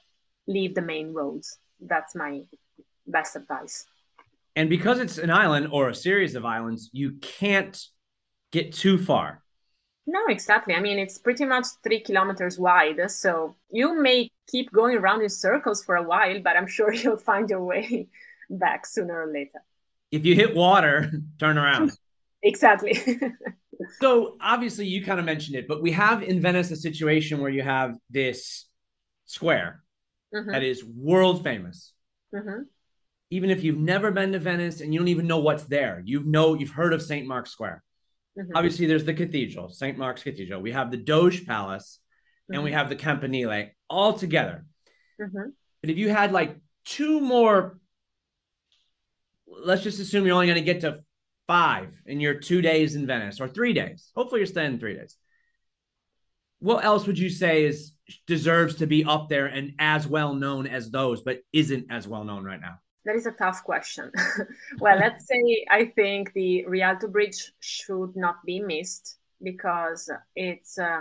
leave 0.46 0.74
the 0.74 0.82
main 0.82 1.12
roads. 1.12 1.58
That's 1.80 2.14
my 2.14 2.42
best 3.06 3.36
advice. 3.36 3.84
And 4.54 4.68
because 4.68 4.98
it's 4.98 5.18
an 5.18 5.30
island 5.30 5.68
or 5.72 5.88
a 5.88 5.94
series 5.94 6.34
of 6.34 6.44
islands, 6.44 6.90
you 6.92 7.12
can't 7.20 7.78
get 8.50 8.72
too 8.72 8.98
far. 8.98 9.42
No, 10.06 10.26
exactly. 10.28 10.74
I 10.74 10.80
mean, 10.80 10.98
it's 10.98 11.18
pretty 11.18 11.44
much 11.44 11.66
three 11.82 12.00
kilometers 12.00 12.58
wide. 12.58 13.10
So 13.10 13.56
you 13.70 14.00
may 14.00 14.30
keep 14.50 14.70
going 14.72 14.96
around 14.96 15.22
in 15.22 15.28
circles 15.28 15.84
for 15.84 15.96
a 15.96 16.02
while, 16.02 16.40
but 16.42 16.56
I'm 16.56 16.66
sure 16.76 16.92
you'll 16.92 17.16
find 17.18 17.48
your 17.48 17.64
way 17.64 18.08
back 18.50 18.86
sooner 18.86 19.22
or 19.22 19.32
later. 19.32 19.62
If 20.10 20.26
you 20.26 20.34
hit 20.34 20.54
water, 20.54 21.10
turn 21.38 21.56
around. 21.56 21.92
exactly. 22.42 22.98
so 24.00 24.36
obviously, 24.40 24.86
you 24.86 25.02
kind 25.04 25.18
of 25.18 25.24
mentioned 25.24 25.56
it, 25.56 25.66
but 25.66 25.80
we 25.80 25.92
have 25.92 26.22
in 26.22 26.42
Venice 26.42 26.70
a 26.70 26.76
situation 26.76 27.40
where 27.40 27.50
you 27.50 27.62
have 27.62 27.96
this 28.10 28.66
square 29.32 29.82
mm-hmm. 30.34 30.50
that 30.50 30.62
is 30.62 30.84
world 30.84 31.42
famous. 31.42 31.92
Mm-hmm. 32.34 32.62
Even 33.30 33.50
if 33.50 33.64
you've 33.64 33.78
never 33.78 34.10
been 34.10 34.32
to 34.32 34.38
Venice 34.38 34.80
and 34.80 34.92
you 34.92 35.00
don't 35.00 35.08
even 35.08 35.26
know 35.26 35.38
what's 35.38 35.64
there, 35.64 36.02
you 36.04 36.22
know 36.22 36.54
you've 36.54 36.70
heard 36.70 36.92
of 36.92 37.00
St. 37.00 37.26
Mark's 37.26 37.50
Square. 37.50 37.82
Mm-hmm. 38.38 38.54
Obviously, 38.54 38.86
there's 38.86 39.04
the 39.04 39.14
cathedral, 39.14 39.70
St. 39.70 39.96
Mark's 39.96 40.22
Cathedral. 40.22 40.60
We 40.60 40.72
have 40.72 40.90
the 40.90 40.96
Doge 40.98 41.46
Palace, 41.46 41.98
and 42.50 42.62
we 42.62 42.70
mm-hmm. 42.70 42.78
have 42.78 42.88
the 42.90 42.96
Campanile 42.96 43.70
all 43.88 44.12
together. 44.12 44.66
Mm-hmm. 45.20 45.50
But 45.80 45.90
if 45.90 45.96
you 45.96 46.10
had 46.10 46.32
like 46.32 46.58
two 46.84 47.20
more, 47.20 47.78
let's 49.46 49.82
just 49.82 50.00
assume 50.00 50.26
you're 50.26 50.34
only 50.34 50.46
going 50.46 50.56
to 50.56 50.64
get 50.64 50.82
to 50.82 51.00
five 51.46 51.88
in 52.06 52.20
your 52.20 52.34
two 52.34 52.60
days 52.60 52.96
in 52.96 53.06
Venice 53.06 53.40
or 53.40 53.48
three 53.48 53.72
days. 53.72 54.10
Hopefully, 54.14 54.40
you're 54.40 54.46
staying 54.46 54.78
three 54.78 54.94
days. 54.94 55.16
What 56.58 56.84
else 56.84 57.06
would 57.06 57.18
you 57.18 57.30
say 57.30 57.64
is 57.64 57.91
deserves 58.26 58.74
to 58.76 58.86
be 58.86 59.04
up 59.04 59.28
there 59.28 59.46
and 59.46 59.72
as 59.78 60.06
well 60.06 60.34
known 60.34 60.66
as 60.66 60.90
those, 60.90 61.22
but 61.22 61.40
isn't 61.52 61.86
as 61.90 62.08
well 62.08 62.24
known 62.24 62.44
right 62.44 62.60
now? 62.60 62.78
That 63.04 63.16
is 63.16 63.26
a 63.26 63.32
tough 63.32 63.64
question. 63.64 64.10
well, 64.80 64.98
let's 64.98 65.26
say 65.30 65.64
I 65.70 65.86
think 65.86 66.32
the 66.32 66.64
Rialto 66.66 67.08
Bridge 67.08 67.52
should 67.60 68.14
not 68.16 68.36
be 68.44 68.60
missed 68.60 69.16
because 69.42 70.10
it's 70.36 70.78
uh, 70.78 71.00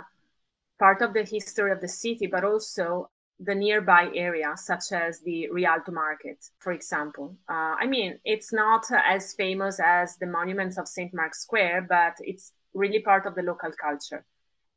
part 0.78 1.02
of 1.02 1.14
the 1.14 1.22
history 1.22 1.70
of 1.70 1.80
the 1.80 1.88
city, 1.88 2.26
but 2.26 2.44
also 2.44 3.08
the 3.38 3.54
nearby 3.54 4.10
area, 4.14 4.52
such 4.56 4.92
as 4.92 5.20
the 5.20 5.48
Rialto 5.50 5.92
Market, 5.92 6.38
for 6.58 6.72
example. 6.72 7.36
Uh, 7.48 7.74
I 7.80 7.86
mean, 7.86 8.18
it's 8.24 8.52
not 8.52 8.84
as 8.90 9.34
famous 9.34 9.80
as 9.80 10.16
the 10.16 10.26
monuments 10.26 10.78
of 10.78 10.88
St. 10.88 11.12
Mark's 11.14 11.42
Square, 11.42 11.86
but 11.88 12.14
it's 12.20 12.52
really 12.74 13.00
part 13.00 13.26
of 13.26 13.34
the 13.34 13.42
local 13.42 13.70
culture. 13.80 14.24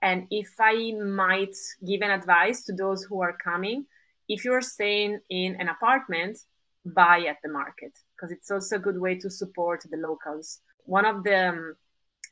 And 0.05 0.27
if 0.29 0.49
I 0.59 0.91
might 0.91 1.55
give 1.83 2.03
an 2.03 2.11
advice 2.11 2.63
to 2.65 2.73
those 2.73 3.03
who 3.03 3.23
are 3.23 3.35
coming, 3.43 3.87
if 4.29 4.45
you're 4.45 4.61
staying 4.61 5.19
in 5.31 5.55
an 5.59 5.67
apartment, 5.67 6.37
buy 6.85 7.25
at 7.27 7.37
the 7.43 7.49
market 7.49 7.91
because 8.11 8.31
it's 8.31 8.51
also 8.51 8.75
a 8.75 8.85
good 8.87 8.99
way 8.99 9.17
to 9.17 9.31
support 9.31 9.83
the 9.89 9.97
locals. 9.97 10.59
One 10.83 11.05
of 11.05 11.23
the 11.23 11.49
um, 11.49 11.75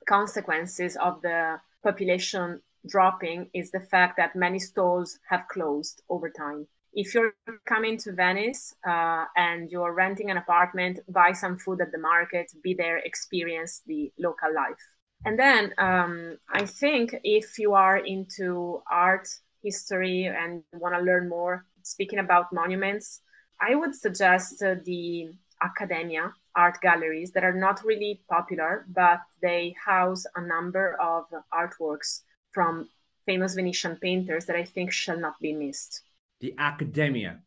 consequences 0.07 0.95
of 0.97 1.23
the 1.23 1.59
population 1.83 2.61
dropping 2.87 3.49
is 3.55 3.71
the 3.71 3.79
fact 3.79 4.17
that 4.17 4.35
many 4.35 4.59
stalls 4.59 5.17
have 5.27 5.47
closed 5.47 6.03
over 6.09 6.29
time. 6.29 6.67
If 6.93 7.15
you're 7.15 7.33
coming 7.65 7.97
to 8.05 8.11
Venice 8.11 8.75
uh, 8.87 9.25
and 9.35 9.71
you're 9.71 9.95
renting 9.95 10.29
an 10.29 10.37
apartment, 10.37 10.99
buy 11.09 11.31
some 11.31 11.57
food 11.57 11.81
at 11.81 11.91
the 11.91 11.97
market, 11.97 12.51
be 12.61 12.75
there, 12.75 12.97
experience 12.97 13.81
the 13.87 14.11
local 14.19 14.53
life. 14.53 14.92
And 15.25 15.39
then 15.39 15.73
um, 15.77 16.37
I 16.49 16.65
think 16.65 17.15
if 17.23 17.57
you 17.57 17.73
are 17.73 17.97
into 17.97 18.81
art 18.91 19.27
history 19.63 20.25
and 20.25 20.63
want 20.73 20.95
to 20.95 21.01
learn 21.01 21.29
more, 21.29 21.65
speaking 21.83 22.19
about 22.19 22.51
monuments, 22.51 23.21
I 23.61 23.75
would 23.75 23.95
suggest 23.95 24.61
uh, 24.61 24.75
the 24.83 25.29
Accademia 25.61 26.33
art 26.55 26.81
galleries 26.81 27.31
that 27.31 27.43
are 27.43 27.53
not 27.53 27.83
really 27.83 28.21
popular, 28.29 28.85
but 28.89 29.21
they 29.41 29.75
house 29.83 30.25
a 30.35 30.41
number 30.41 30.97
of 31.01 31.25
artworks 31.53 32.21
from 32.51 32.89
famous 33.25 33.55
Venetian 33.55 33.95
painters 33.95 34.45
that 34.45 34.55
I 34.55 34.65
think 34.65 34.91
shall 34.91 35.17
not 35.17 35.39
be 35.39 35.53
missed. 35.53 36.01
The 36.41 36.53
Accademia. 36.57 37.39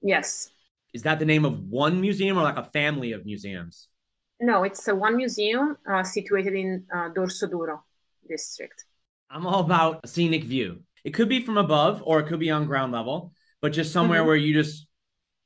Yes. 0.00 0.50
Is 0.92 1.02
that 1.02 1.18
the 1.18 1.24
name 1.24 1.44
of 1.44 1.58
one 1.68 2.00
museum 2.00 2.38
or 2.38 2.42
like 2.42 2.56
a 2.56 2.70
family 2.70 3.12
of 3.12 3.26
museums? 3.26 3.88
No, 4.40 4.64
it's 4.64 4.88
uh, 4.88 4.94
one 4.94 5.16
museum 5.16 5.76
uh, 5.88 6.02
situated 6.02 6.54
in 6.54 6.84
uh, 6.92 7.10
Dorsoduro 7.10 7.80
district. 8.28 8.84
I'm 9.30 9.46
all 9.46 9.60
about 9.60 10.00
a 10.04 10.08
scenic 10.08 10.44
view. 10.44 10.82
It 11.04 11.10
could 11.10 11.28
be 11.28 11.42
from 11.42 11.58
above 11.58 12.02
or 12.04 12.20
it 12.20 12.26
could 12.26 12.40
be 12.40 12.50
on 12.50 12.66
ground 12.66 12.92
level, 12.92 13.32
but 13.60 13.72
just 13.72 13.92
somewhere 13.92 14.20
mm-hmm. 14.20 14.28
where 14.28 14.36
you 14.36 14.54
just 14.54 14.86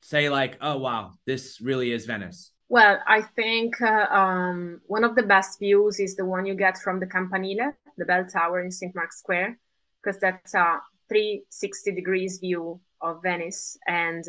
say 0.03 0.29
like, 0.29 0.57
oh 0.61 0.79
wow, 0.79 1.13
this 1.27 1.61
really 1.61 1.93
is 1.93 2.07
Venice? 2.07 2.53
Well, 2.69 2.99
I 3.07 3.23
think 3.23 3.81
uh, 3.81 4.07
um, 4.11 4.81
one 4.87 5.05
of 5.05 5.15
the 5.15 5.23
best 5.23 5.59
views 5.59 6.01
is 6.01 6.17
the 6.17 6.27
one 6.27 6.45
you 6.45 6.55
get 6.55 6.77
from 6.79 7.01
the 7.01 7.07
Campanile, 7.07 7.73
the 7.97 8.05
bell 8.05 8.27
tower 8.27 8.61
in 8.61 8.71
St. 8.71 8.95
Mark's 8.95 9.19
Square, 9.19 9.59
because 10.03 10.21
that's 10.21 10.55
a 10.55 10.81
360 11.09 11.95
degrees 11.95 12.39
view 12.39 12.81
of 13.01 13.23
Venice. 13.23 13.79
And 13.87 14.23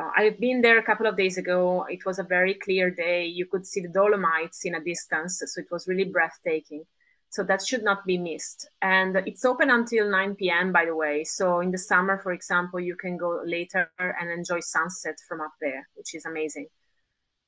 uh, 0.00 0.10
I've 0.16 0.40
been 0.40 0.62
there 0.62 0.78
a 0.78 0.82
couple 0.82 1.06
of 1.06 1.16
days 1.16 1.36
ago. 1.36 1.84
It 1.88 2.04
was 2.06 2.18
a 2.18 2.24
very 2.24 2.54
clear 2.54 2.90
day. 2.90 3.26
You 3.26 3.46
could 3.46 3.66
see 3.66 3.80
the 3.80 3.88
Dolomites 3.88 4.64
in 4.64 4.74
a 4.74 4.80
distance, 4.80 5.42
so 5.44 5.60
it 5.60 5.70
was 5.70 5.86
really 5.86 6.04
breathtaking. 6.04 6.84
So 7.28 7.44
that 7.44 7.64
should 7.64 7.84
not 7.84 8.04
be 8.06 8.18
missed. 8.18 8.68
And 8.82 9.16
it's 9.16 9.44
open 9.44 9.70
until 9.70 10.10
9 10.10 10.34
p.m., 10.34 10.72
by 10.72 10.84
the 10.86 10.96
way. 10.96 11.22
So 11.24 11.60
in 11.60 11.70
the 11.70 11.78
summer, 11.78 12.18
for 12.18 12.32
example, 12.32 12.80
you 12.80 12.96
can 12.96 13.16
go 13.16 13.42
later 13.44 13.90
and 13.98 14.30
enjoy 14.30 14.60
sunset 14.60 15.18
from 15.28 15.40
up 15.40 15.52
there, 15.60 15.88
which 15.94 16.14
is 16.14 16.26
amazing. 16.26 16.66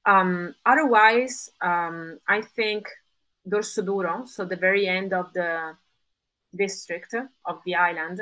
Um, 0.05 0.55
otherwise, 0.65 1.51
um, 1.61 2.19
I 2.29 2.43
think 2.43 2.87
Dorsoduro, 3.49 4.29
so 4.29 4.45
the 4.45 4.57
very 4.57 4.87
end 4.87 5.13
of 5.13 5.33
the 5.33 5.77
district 6.55 7.15
of 7.45 7.59
the 7.65 7.75
island, 7.75 8.21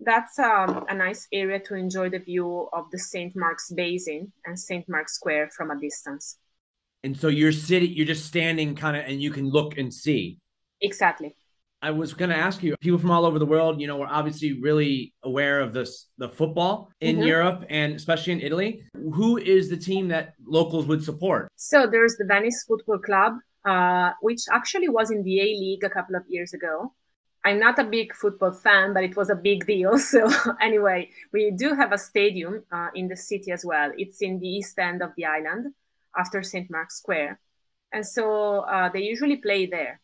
that's 0.00 0.38
um, 0.38 0.84
a 0.88 0.94
nice 0.94 1.26
area 1.32 1.58
to 1.60 1.74
enjoy 1.74 2.10
the 2.10 2.18
view 2.18 2.68
of 2.72 2.90
the 2.90 2.98
St. 2.98 3.32
Mark's 3.34 3.70
Basin 3.70 4.32
and 4.44 4.58
St. 4.58 4.88
Mark's 4.88 5.14
Square 5.14 5.50
from 5.56 5.70
a 5.70 5.80
distance. 5.80 6.38
And 7.02 7.16
so 7.16 7.28
you're 7.28 7.52
sitting, 7.52 7.92
you're 7.92 8.06
just 8.06 8.26
standing 8.26 8.74
kind 8.74 8.96
of, 8.96 9.04
and 9.06 9.22
you 9.22 9.30
can 9.30 9.48
look 9.48 9.78
and 9.78 9.92
see. 9.92 10.38
Exactly. 10.80 11.36
I 11.82 11.90
was 11.90 12.14
going 12.14 12.30
to 12.30 12.36
ask 12.36 12.62
you, 12.62 12.74
people 12.80 12.98
from 12.98 13.10
all 13.10 13.24
over 13.26 13.38
the 13.38 13.46
world, 13.46 13.80
you 13.80 13.86
know, 13.86 13.96
we're 13.98 14.08
obviously 14.08 14.60
really 14.60 15.14
aware 15.22 15.60
of 15.60 15.72
this, 15.72 16.08
the 16.18 16.28
football 16.28 16.90
in 17.00 17.16
mm-hmm. 17.16 17.26
Europe 17.26 17.64
and 17.68 17.94
especially 17.94 18.32
in 18.32 18.40
Italy. 18.40 18.82
Who 18.94 19.36
is 19.36 19.68
the 19.68 19.76
team 19.76 20.08
that 20.08 20.34
locals 20.44 20.86
would 20.86 21.04
support? 21.04 21.48
So 21.56 21.86
there's 21.86 22.16
the 22.16 22.24
Venice 22.24 22.64
Football 22.66 22.98
Club, 22.98 23.34
uh, 23.64 24.12
which 24.20 24.42
actually 24.50 24.88
was 24.88 25.10
in 25.10 25.22
the 25.22 25.40
A 25.40 25.44
League 25.44 25.84
a 25.84 25.90
couple 25.90 26.16
of 26.16 26.22
years 26.28 26.54
ago. 26.54 26.92
I'm 27.46 27.60
not 27.60 27.78
a 27.78 27.84
big 27.84 28.12
football 28.12 28.50
fan, 28.50 28.92
but 28.92 29.04
it 29.04 29.16
was 29.16 29.30
a 29.30 29.36
big 29.36 29.66
deal. 29.66 29.96
So 30.12 30.28
anyway, 30.60 31.10
we 31.32 31.52
do 31.52 31.74
have 31.74 31.92
a 31.92 31.98
stadium 31.98 32.64
uh, 32.72 32.88
in 32.94 33.06
the 33.06 33.16
city 33.16 33.52
as 33.52 33.64
well. 33.64 33.92
It's 33.96 34.20
in 34.20 34.40
the 34.40 34.48
east 34.48 34.76
end 34.80 35.00
of 35.00 35.12
the 35.16 35.26
island, 35.26 35.72
after 36.18 36.42
St. 36.42 36.68
Mark's 36.68 36.96
Square, 36.96 37.38
and 37.92 38.04
so 38.04 38.60
uh, 38.60 38.88
they 38.92 39.02
usually 39.02 39.36
play 39.36 39.66
there. 39.66 40.00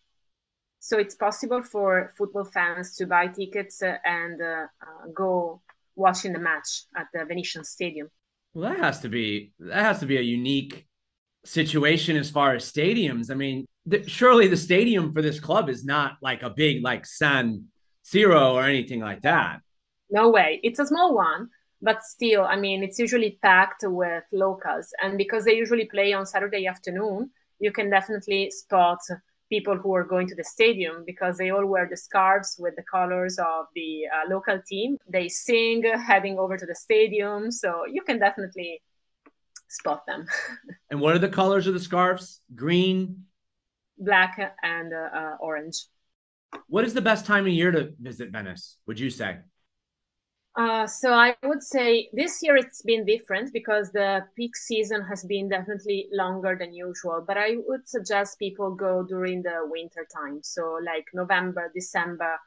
So 0.78 0.98
it's 0.98 1.16
possible 1.16 1.62
for 1.62 2.12
football 2.16 2.44
fans 2.44 2.96
to 2.96 3.06
buy 3.06 3.26
tickets 3.26 3.82
uh, 3.82 3.96
and 4.04 4.40
uh, 4.40 4.66
uh, 4.80 5.08
go 5.12 5.62
watching 5.96 6.32
the 6.32 6.38
match 6.38 6.84
at 6.96 7.08
the 7.12 7.24
Venetian 7.24 7.64
Stadium. 7.64 8.08
Well, 8.54 8.70
that 8.70 8.78
has 8.78 9.00
to 9.00 9.08
be 9.08 9.52
that 9.58 9.82
has 9.82 9.98
to 10.00 10.06
be 10.06 10.16
a 10.16 10.22
unique 10.38 10.86
situation 11.44 12.16
as 12.16 12.30
far 12.30 12.54
as 12.54 12.70
stadiums. 12.70 13.30
I 13.30 13.34
mean, 13.34 13.66
the, 13.86 14.08
surely 14.08 14.48
the 14.48 14.56
stadium 14.56 15.12
for 15.12 15.22
this 15.22 15.40
club 15.40 15.68
is 15.68 15.84
not 15.84 16.16
like 16.22 16.42
a 16.42 16.50
big 16.50 16.82
like 16.82 17.04
San 17.06 17.64
Siro 18.04 18.54
or 18.54 18.62
anything 18.62 19.00
like 19.00 19.22
that. 19.22 19.60
No 20.10 20.30
way. 20.30 20.60
It's 20.62 20.78
a 20.78 20.86
small 20.86 21.14
one, 21.14 21.48
but 21.80 22.02
still, 22.02 22.44
I 22.44 22.56
mean, 22.56 22.82
it's 22.82 22.98
usually 22.98 23.38
packed 23.42 23.82
with 23.84 24.24
locals, 24.32 24.88
and 25.02 25.16
because 25.16 25.44
they 25.44 25.54
usually 25.54 25.86
play 25.86 26.12
on 26.12 26.26
Saturday 26.26 26.66
afternoon, 26.66 27.30
you 27.58 27.72
can 27.72 27.90
definitely 27.90 28.50
spot 28.50 28.98
people 29.48 29.76
who 29.76 29.94
are 29.94 30.04
going 30.04 30.26
to 30.26 30.34
the 30.34 30.44
stadium 30.44 31.04
because 31.06 31.36
they 31.36 31.50
all 31.50 31.66
wear 31.66 31.86
the 31.88 31.96
scarves 31.96 32.56
with 32.58 32.74
the 32.76 32.82
colors 32.90 33.38
of 33.38 33.66
the 33.74 34.04
uh, 34.14 34.28
local 34.28 34.58
team. 34.66 34.96
They 35.08 35.28
sing 35.28 35.82
heading 35.82 36.38
over 36.38 36.56
to 36.56 36.66
the 36.66 36.74
stadium, 36.74 37.50
so 37.50 37.84
you 37.86 38.02
can 38.02 38.18
definitely 38.18 38.80
spot 39.72 40.06
them. 40.06 40.26
and 40.90 41.00
what 41.00 41.14
are 41.14 41.18
the 41.18 41.28
colors 41.28 41.66
of 41.66 41.74
the 41.74 41.80
scarves? 41.80 42.40
Green, 42.54 43.24
black, 43.98 44.38
and 44.62 44.92
uh, 44.92 45.16
uh, 45.16 45.36
orange. 45.40 45.86
What 46.68 46.84
is 46.84 46.94
the 46.94 47.00
best 47.00 47.24
time 47.24 47.46
of 47.46 47.52
year 47.52 47.70
to 47.70 47.92
visit 48.00 48.30
Venice? 48.30 48.76
Would 48.86 49.00
you 49.00 49.10
say? 49.10 49.38
Uh, 50.54 50.86
so 50.86 51.14
I 51.14 51.34
would 51.44 51.62
say 51.62 52.10
this 52.12 52.42
year 52.42 52.56
it's 52.56 52.82
been 52.82 53.06
different 53.06 53.54
because 53.54 53.90
the 53.90 54.26
peak 54.36 54.54
season 54.54 55.00
has 55.02 55.24
been 55.24 55.48
definitely 55.48 56.08
longer 56.12 56.56
than 56.58 56.74
usual. 56.74 57.24
But 57.26 57.38
I 57.38 57.56
would 57.66 57.88
suggest 57.88 58.38
people 58.38 58.74
go 58.74 59.02
during 59.02 59.42
the 59.42 59.60
winter 59.64 60.06
time, 60.14 60.40
so 60.42 60.78
like 60.84 61.06
November, 61.14 61.70
December, 61.74 62.38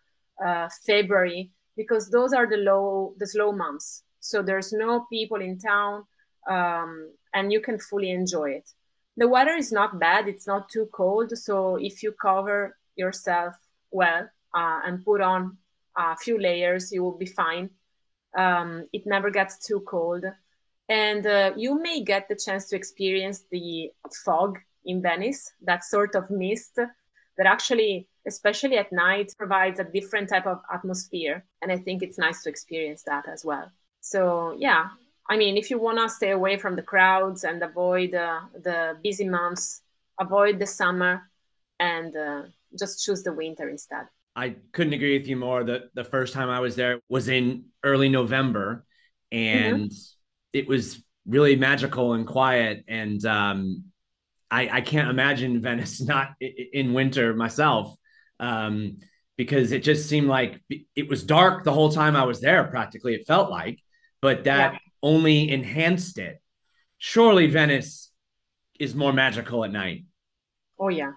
uh, 0.45 0.69
February, 0.85 1.51
because 1.75 2.09
those 2.11 2.31
are 2.31 2.47
the 2.47 2.57
low, 2.57 3.15
the 3.17 3.25
slow 3.25 3.51
months. 3.51 4.03
So 4.19 4.43
there's 4.43 4.71
no 4.71 5.07
people 5.11 5.41
in 5.41 5.57
town, 5.57 6.03
um, 6.49 7.11
and 7.33 7.51
you 7.51 7.59
can 7.61 7.79
fully 7.79 8.11
enjoy 8.11 8.51
it. 8.51 8.69
The 9.17 9.27
weather 9.27 9.55
is 9.55 9.71
not 9.71 9.99
bad; 9.99 10.27
it's 10.27 10.47
not 10.47 10.69
too 10.69 10.87
cold. 10.91 11.37
So 11.37 11.77
if 11.77 12.03
you 12.03 12.11
cover 12.11 12.77
yourself 12.95 13.55
well 13.91 14.29
uh, 14.53 14.79
and 14.85 15.03
put 15.03 15.21
on 15.21 15.57
a 15.97 16.15
few 16.17 16.39
layers, 16.39 16.91
you 16.91 17.03
will 17.03 17.17
be 17.17 17.25
fine 17.25 17.69
um, 18.35 18.87
it 18.93 19.05
never 19.05 19.29
gets 19.29 19.65
too 19.65 19.81
cold. 19.81 20.25
And 20.87 21.25
uh, 21.25 21.53
you 21.55 21.81
may 21.81 22.03
get 22.03 22.27
the 22.27 22.35
chance 22.35 22.67
to 22.69 22.75
experience 22.75 23.45
the 23.49 23.91
fog 24.23 24.59
in 24.85 25.01
Venice, 25.01 25.51
that 25.63 25.83
sort 25.83 26.13
of 26.15 26.29
mist 26.29 26.75
that 26.75 27.47
actually, 27.47 28.07
especially 28.27 28.77
at 28.77 28.91
night, 28.91 29.33
provides 29.37 29.79
a 29.79 29.83
different 29.83 30.29
type 30.29 30.45
of 30.45 30.61
atmosphere. 30.71 31.43
And 31.61 31.71
I 31.71 31.77
think 31.77 32.03
it's 32.03 32.19
nice 32.19 32.43
to 32.43 32.49
experience 32.49 33.03
that 33.03 33.27
as 33.27 33.43
well. 33.43 33.71
So, 34.01 34.55
yeah, 34.59 34.89
I 35.29 35.37
mean, 35.37 35.57
if 35.57 35.69
you 35.69 35.79
want 35.79 35.97
to 35.97 36.09
stay 36.09 36.31
away 36.31 36.57
from 36.57 36.75
the 36.75 36.83
crowds 36.83 37.43
and 37.43 37.61
avoid 37.63 38.13
uh, 38.13 38.41
the 38.63 38.97
busy 39.03 39.27
months, 39.27 39.81
avoid 40.19 40.59
the 40.59 40.67
summer, 40.67 41.29
and 41.79 42.15
uh, 42.15 42.43
just 42.77 43.03
choose 43.03 43.23
the 43.23 43.33
winter 43.33 43.69
instead. 43.69 44.05
I 44.35 44.55
couldn't 44.71 44.93
agree 44.93 45.17
with 45.17 45.27
you 45.27 45.37
more. 45.37 45.63
The 45.63 45.89
the 45.93 46.03
first 46.03 46.33
time 46.33 46.49
I 46.49 46.59
was 46.59 46.75
there 46.75 46.99
was 47.09 47.27
in 47.29 47.65
early 47.83 48.09
November, 48.09 48.85
and 49.31 49.89
mm-hmm. 49.89 50.19
it 50.53 50.67
was 50.67 51.03
really 51.25 51.55
magical 51.55 52.13
and 52.13 52.27
quiet. 52.27 52.83
And 52.87 53.23
um, 53.25 53.85
I, 54.51 54.69
I 54.69 54.81
can't 54.81 55.09
imagine 55.09 55.61
Venice 55.67 56.01
not 56.01 56.33
in 56.39 56.93
winter 56.93 57.33
myself, 57.33 57.95
um, 58.39 58.97
because 59.37 59.71
it 59.71 59.83
just 59.83 60.07
seemed 60.07 60.27
like 60.27 60.61
it 60.69 61.09
was 61.09 61.23
dark 61.23 61.63
the 61.63 61.73
whole 61.73 61.91
time 61.91 62.15
I 62.15 62.25
was 62.25 62.41
there. 62.41 62.65
Practically, 62.65 63.15
it 63.15 63.25
felt 63.25 63.49
like, 63.49 63.79
but 64.21 64.43
that 64.43 64.73
yeah. 64.73 64.79
Only 65.05 65.51
enhanced 65.51 66.17
it. 66.17 66.41
Surely 66.97 67.45
Venice 67.47 68.11
is 68.79 68.95
more 68.95 69.13
magical 69.13 69.63
at 69.63 69.71
night. 69.71 70.05
Oh 70.79 70.89
yeah, 70.89 71.11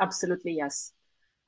absolutely 0.00 0.52
yes. 0.52 0.92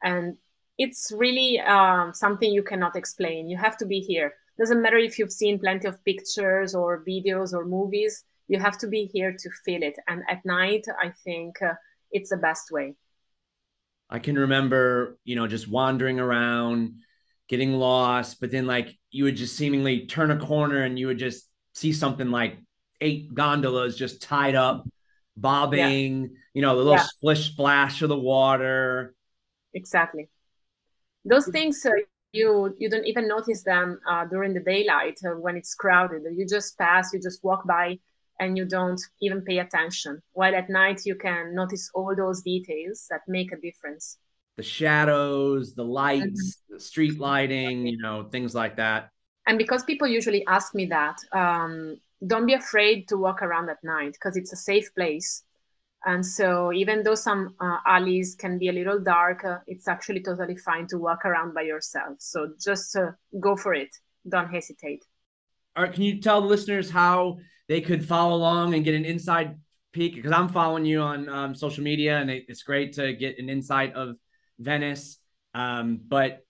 And 0.02 0.36
it's 0.76 1.12
really 1.16 1.60
um, 1.60 2.12
something 2.12 2.52
you 2.52 2.64
cannot 2.64 2.96
explain. 2.96 3.48
You 3.48 3.56
have 3.56 3.76
to 3.78 3.86
be 3.86 4.00
here. 4.00 4.34
Doesn't 4.58 4.82
matter 4.82 4.98
if 4.98 5.18
you've 5.18 5.32
seen 5.32 5.60
plenty 5.60 5.86
of 5.86 6.04
pictures 6.04 6.74
or 6.74 7.04
videos 7.08 7.52
or 7.54 7.64
movies. 7.64 8.24
You 8.48 8.58
have 8.58 8.76
to 8.78 8.88
be 8.88 9.08
here 9.12 9.32
to 9.32 9.50
feel 9.64 9.82
it. 9.82 9.96
And 10.08 10.22
at 10.28 10.44
night, 10.44 10.86
I 11.00 11.12
think 11.24 11.62
uh, 11.62 11.74
it's 12.10 12.30
the 12.30 12.36
best 12.36 12.72
way. 12.72 12.96
I 14.10 14.18
can 14.18 14.36
remember, 14.36 15.16
you 15.24 15.36
know, 15.36 15.46
just 15.46 15.68
wandering 15.68 16.18
around, 16.18 16.94
getting 17.48 17.72
lost, 17.74 18.40
but 18.40 18.50
then 18.50 18.66
like 18.66 18.88
you 19.10 19.24
would 19.24 19.36
just 19.36 19.56
seemingly 19.56 20.06
turn 20.06 20.30
a 20.32 20.38
corner 20.38 20.82
and 20.82 20.98
you 20.98 21.06
would 21.06 21.18
just 21.18 21.48
see 21.74 21.92
something 21.92 22.30
like 22.30 22.58
eight 23.00 23.34
gondolas 23.34 23.96
just 23.96 24.22
tied 24.22 24.54
up, 24.54 24.88
bobbing, 25.36 26.22
yeah. 26.22 26.28
you 26.54 26.62
know, 26.62 26.76
the 26.76 26.82
little 26.82 26.94
yeah. 26.94 27.02
splish 27.04 27.50
splash 27.50 28.00
of 28.02 28.08
the 28.08 28.18
water. 28.18 29.14
Exactly 29.74 30.28
those 31.24 31.46
things 31.48 31.84
uh, 31.86 31.90
you 32.32 32.74
you 32.78 32.88
don't 32.88 33.06
even 33.06 33.28
notice 33.28 33.62
them 33.62 33.98
uh, 34.08 34.24
during 34.26 34.52
the 34.54 34.60
daylight 34.60 35.18
uh, 35.24 35.30
when 35.30 35.56
it's 35.56 35.74
crowded 35.74 36.22
you 36.36 36.46
just 36.46 36.76
pass 36.78 37.12
you 37.12 37.20
just 37.20 37.42
walk 37.42 37.66
by 37.66 37.98
and 38.40 38.56
you 38.56 38.64
don't 38.64 39.00
even 39.20 39.40
pay 39.42 39.58
attention 39.58 40.20
while 40.32 40.54
at 40.54 40.68
night 40.68 41.00
you 41.04 41.14
can 41.14 41.54
notice 41.54 41.90
all 41.94 42.14
those 42.16 42.42
details 42.42 43.06
that 43.10 43.20
make 43.28 43.52
a 43.52 43.56
difference 43.56 44.18
the 44.56 44.62
shadows 44.62 45.74
the 45.74 45.84
lights 45.84 46.56
mm-hmm. 46.56 46.74
the 46.74 46.80
street 46.80 47.18
lighting 47.18 47.86
you 47.86 47.98
know 47.98 48.24
things 48.24 48.54
like 48.54 48.76
that 48.76 49.10
and 49.46 49.58
because 49.58 49.84
people 49.84 50.08
usually 50.08 50.44
ask 50.46 50.74
me 50.74 50.86
that 50.86 51.18
um, 51.32 51.96
don't 52.26 52.46
be 52.46 52.54
afraid 52.54 53.08
to 53.08 53.16
walk 53.16 53.42
around 53.42 53.68
at 53.68 53.82
night 53.84 54.12
because 54.12 54.36
it's 54.36 54.52
a 54.52 54.56
safe 54.56 54.94
place 54.94 55.44
and 56.06 56.24
so, 56.24 56.72
even 56.72 57.02
though 57.02 57.14
some 57.14 57.54
uh, 57.60 57.78
alleys 57.86 58.34
can 58.34 58.58
be 58.58 58.68
a 58.68 58.72
little 58.72 59.00
dark, 59.00 59.44
uh, 59.44 59.58
it's 59.66 59.88
actually 59.88 60.20
totally 60.20 60.56
fine 60.56 60.86
to 60.88 60.98
walk 60.98 61.24
around 61.24 61.54
by 61.54 61.62
yourself. 61.62 62.16
So, 62.18 62.52
just 62.62 62.94
uh, 62.94 63.12
go 63.40 63.56
for 63.56 63.72
it. 63.72 63.88
Don't 64.28 64.48
hesitate. 64.48 65.04
All 65.76 65.84
right. 65.84 65.92
Can 65.92 66.02
you 66.02 66.20
tell 66.20 66.42
the 66.42 66.46
listeners 66.46 66.90
how 66.90 67.38
they 67.68 67.80
could 67.80 68.06
follow 68.06 68.36
along 68.36 68.74
and 68.74 68.84
get 68.84 68.94
an 68.94 69.06
inside 69.06 69.58
peek? 69.92 70.14
Because 70.14 70.32
I'm 70.32 70.50
following 70.50 70.84
you 70.84 71.00
on 71.00 71.28
um, 71.30 71.54
social 71.54 71.82
media, 71.82 72.18
and 72.18 72.30
it's 72.30 72.62
great 72.62 72.92
to 72.94 73.14
get 73.14 73.38
an 73.38 73.48
insight 73.48 73.94
of 73.94 74.16
Venice. 74.58 75.18
Um, 75.54 76.00
but 76.06 76.43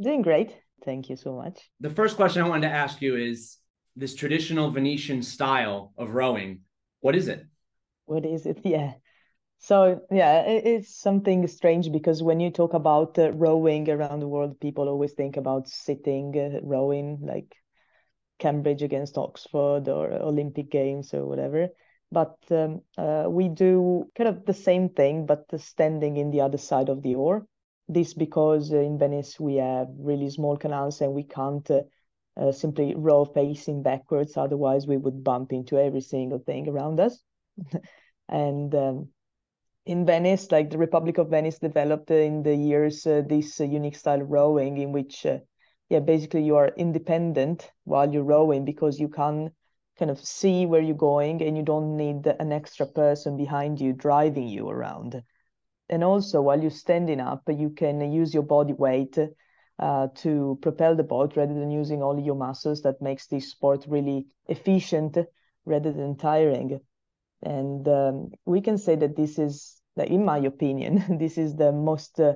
Doing 0.02 0.24
great. 0.24 0.58
Thank 0.84 1.12
you 1.12 1.16
so 1.16 1.36
much. 1.36 1.70
The 1.80 1.92
first 1.92 2.16
question 2.16 2.42
I 2.42 2.50
wanted 2.50 2.68
to 2.68 2.74
ask 2.74 3.04
you 3.04 3.16
is 3.16 3.58
this 3.96 4.16
traditional 4.16 4.72
Venetian 4.72 5.22
style 5.22 5.94
of 6.00 6.16
rowing. 6.16 6.62
What 7.02 7.16
is 7.16 7.28
it? 7.28 7.46
What 8.06 8.26
is 8.26 8.48
it? 8.48 8.62
Yeah. 8.66 8.94
So 9.60 10.02
yeah, 10.10 10.42
it's 10.44 10.96
something 10.96 11.46
strange 11.48 11.92
because 11.92 12.24
when 12.24 12.40
you 12.40 12.50
talk 12.50 12.74
about 12.74 13.20
uh, 13.20 13.32
rowing 13.34 13.90
around 13.90 14.22
the 14.22 14.28
world, 14.28 14.60
people 14.60 14.88
always 14.88 15.14
think 15.14 15.38
about 15.38 15.68
sitting 15.68 16.36
uh, 16.38 16.60
rowing, 16.64 17.20
like 17.22 17.56
Cambridge 18.40 18.82
against 18.84 19.18
Oxford 19.18 19.90
or 19.90 20.12
Olympic 20.14 20.72
Games 20.72 21.14
or 21.14 21.26
whatever. 21.26 21.70
But 22.12 22.38
um, 22.52 22.82
uh, 22.98 23.26
we 23.30 23.50
do 23.50 24.10
kind 24.16 24.30
of 24.30 24.46
the 24.46 24.54
same 24.54 24.90
thing, 24.90 25.26
but 25.26 25.46
standing 25.60 26.18
in 26.18 26.32
the 26.32 26.42
other 26.42 26.58
side 26.58 26.90
of 26.90 27.02
the 27.04 27.16
oar. 27.16 27.46
This 27.88 28.14
because 28.14 28.72
uh, 28.72 28.78
in 28.78 28.98
Venice 28.98 29.40
we 29.40 29.56
have 29.56 29.90
really 29.98 30.30
small 30.30 30.58
canals 30.58 31.02
and 31.02 31.14
we 31.14 31.24
can't 31.24 31.70
uh, 31.70 31.82
uh, 32.38 32.52
simply 32.52 32.96
row 32.96 33.26
facing 33.26 33.84
backwards, 33.84 34.38
otherwise 34.38 34.88
we 34.88 34.98
would 34.98 35.24
bump 35.24 35.52
into 35.52 35.78
every 35.78 36.02
single 36.02 36.40
thing 36.40 36.70
around 36.70 37.00
us. 37.00 37.22
and 38.30 38.74
um, 38.74 39.10
in 39.86 40.06
Venice, 40.06 40.52
like 40.52 40.70
the 40.70 40.78
Republic 40.78 41.18
of 41.18 41.30
Venice 41.30 41.60
developed 41.60 42.12
in 42.12 42.44
the 42.44 42.56
years 42.56 43.06
uh, 43.08 43.22
this 43.28 43.60
uh, 43.60 43.64
unique 43.64 43.96
style 43.96 44.22
of 44.22 44.30
rowing 44.30 44.78
in 44.78 44.92
which, 44.92 45.26
uh, 45.26 45.40
yeah, 45.90 46.00
basically 46.00 46.44
you 46.44 46.56
are 46.56 46.70
independent 46.78 47.72
while 47.86 48.12
you're 48.12 48.24
rowing 48.24 48.66
because 48.66 49.00
you 49.00 49.08
can 49.08 49.52
kind 49.98 50.12
of 50.12 50.20
see 50.20 50.66
where 50.66 50.82
you're 50.82 50.96
going 50.96 51.42
and 51.42 51.58
you 51.58 51.64
don't 51.64 51.98
need 51.98 52.28
an 52.28 52.52
extra 52.52 52.86
person 52.86 53.36
behind 53.36 53.82
you 53.82 53.94
driving 53.94 54.48
you 54.48 54.70
around. 54.70 55.22
And 55.90 56.04
also, 56.04 56.42
while 56.42 56.62
you're 56.62 56.70
standing 56.70 57.20
up, 57.20 57.44
you 57.50 57.72
can 57.72 58.12
use 58.12 58.34
your 58.34 58.44
body 58.44 58.74
weight 58.74 59.18
uh, 59.80 60.08
to 60.18 60.60
propel 60.62 60.96
the 60.96 61.04
boat 61.04 61.36
rather 61.36 61.54
than 61.54 61.72
using 61.72 62.04
only 62.04 62.24
your 62.24 62.36
muscles. 62.36 62.84
That 62.84 63.02
makes 63.02 63.26
this 63.28 63.50
sport 63.50 63.86
really 63.88 64.28
efficient 64.48 65.18
rather 65.66 65.92
than 65.92 66.16
tiring. 66.16 66.80
And 67.42 67.88
um, 67.88 68.32
we 68.46 68.62
can 68.62 68.78
say 68.78 68.96
that 68.96 69.16
this 69.16 69.40
is, 69.40 69.82
in 69.98 70.26
my 70.26 70.40
opinion, 70.40 71.18
this 71.20 71.38
is 71.38 71.56
the 71.56 71.72
most 71.72 72.20
uh, 72.20 72.34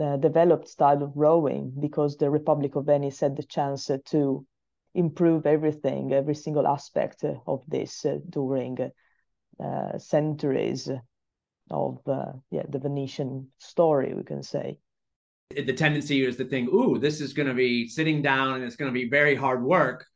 uh, 0.00 0.16
developed 0.16 0.68
style 0.68 1.02
of 1.02 1.12
rowing 1.16 1.72
because 1.80 2.16
the 2.16 2.30
Republic 2.30 2.76
of 2.76 2.86
Venice 2.86 3.20
had 3.20 3.36
the 3.36 3.42
chance 3.42 3.90
to 4.06 4.46
improve 4.94 5.46
everything, 5.46 6.12
every 6.12 6.34
single 6.34 6.66
aspect 6.66 7.24
of 7.46 7.62
this 7.68 8.04
uh, 8.04 8.18
during 8.28 8.90
uh, 9.62 9.98
centuries 9.98 10.88
of 11.70 11.98
uh, 12.06 12.32
yeah 12.50 12.62
the 12.68 12.78
Venetian 12.78 13.48
story, 13.58 14.14
we 14.14 14.24
can 14.24 14.42
say. 14.42 14.78
The 15.50 15.72
tendency 15.72 16.24
is 16.24 16.36
to 16.36 16.44
think, 16.44 16.72
"Ooh, 16.72 16.98
this 16.98 17.20
is 17.20 17.32
going 17.32 17.48
to 17.48 17.54
be 17.54 17.88
sitting 17.88 18.22
down 18.22 18.54
and 18.54 18.64
it's 18.64 18.76
going 18.76 18.92
to 18.92 18.98
be 18.98 19.08
very 19.08 19.34
hard 19.34 19.62
work." 19.62 20.06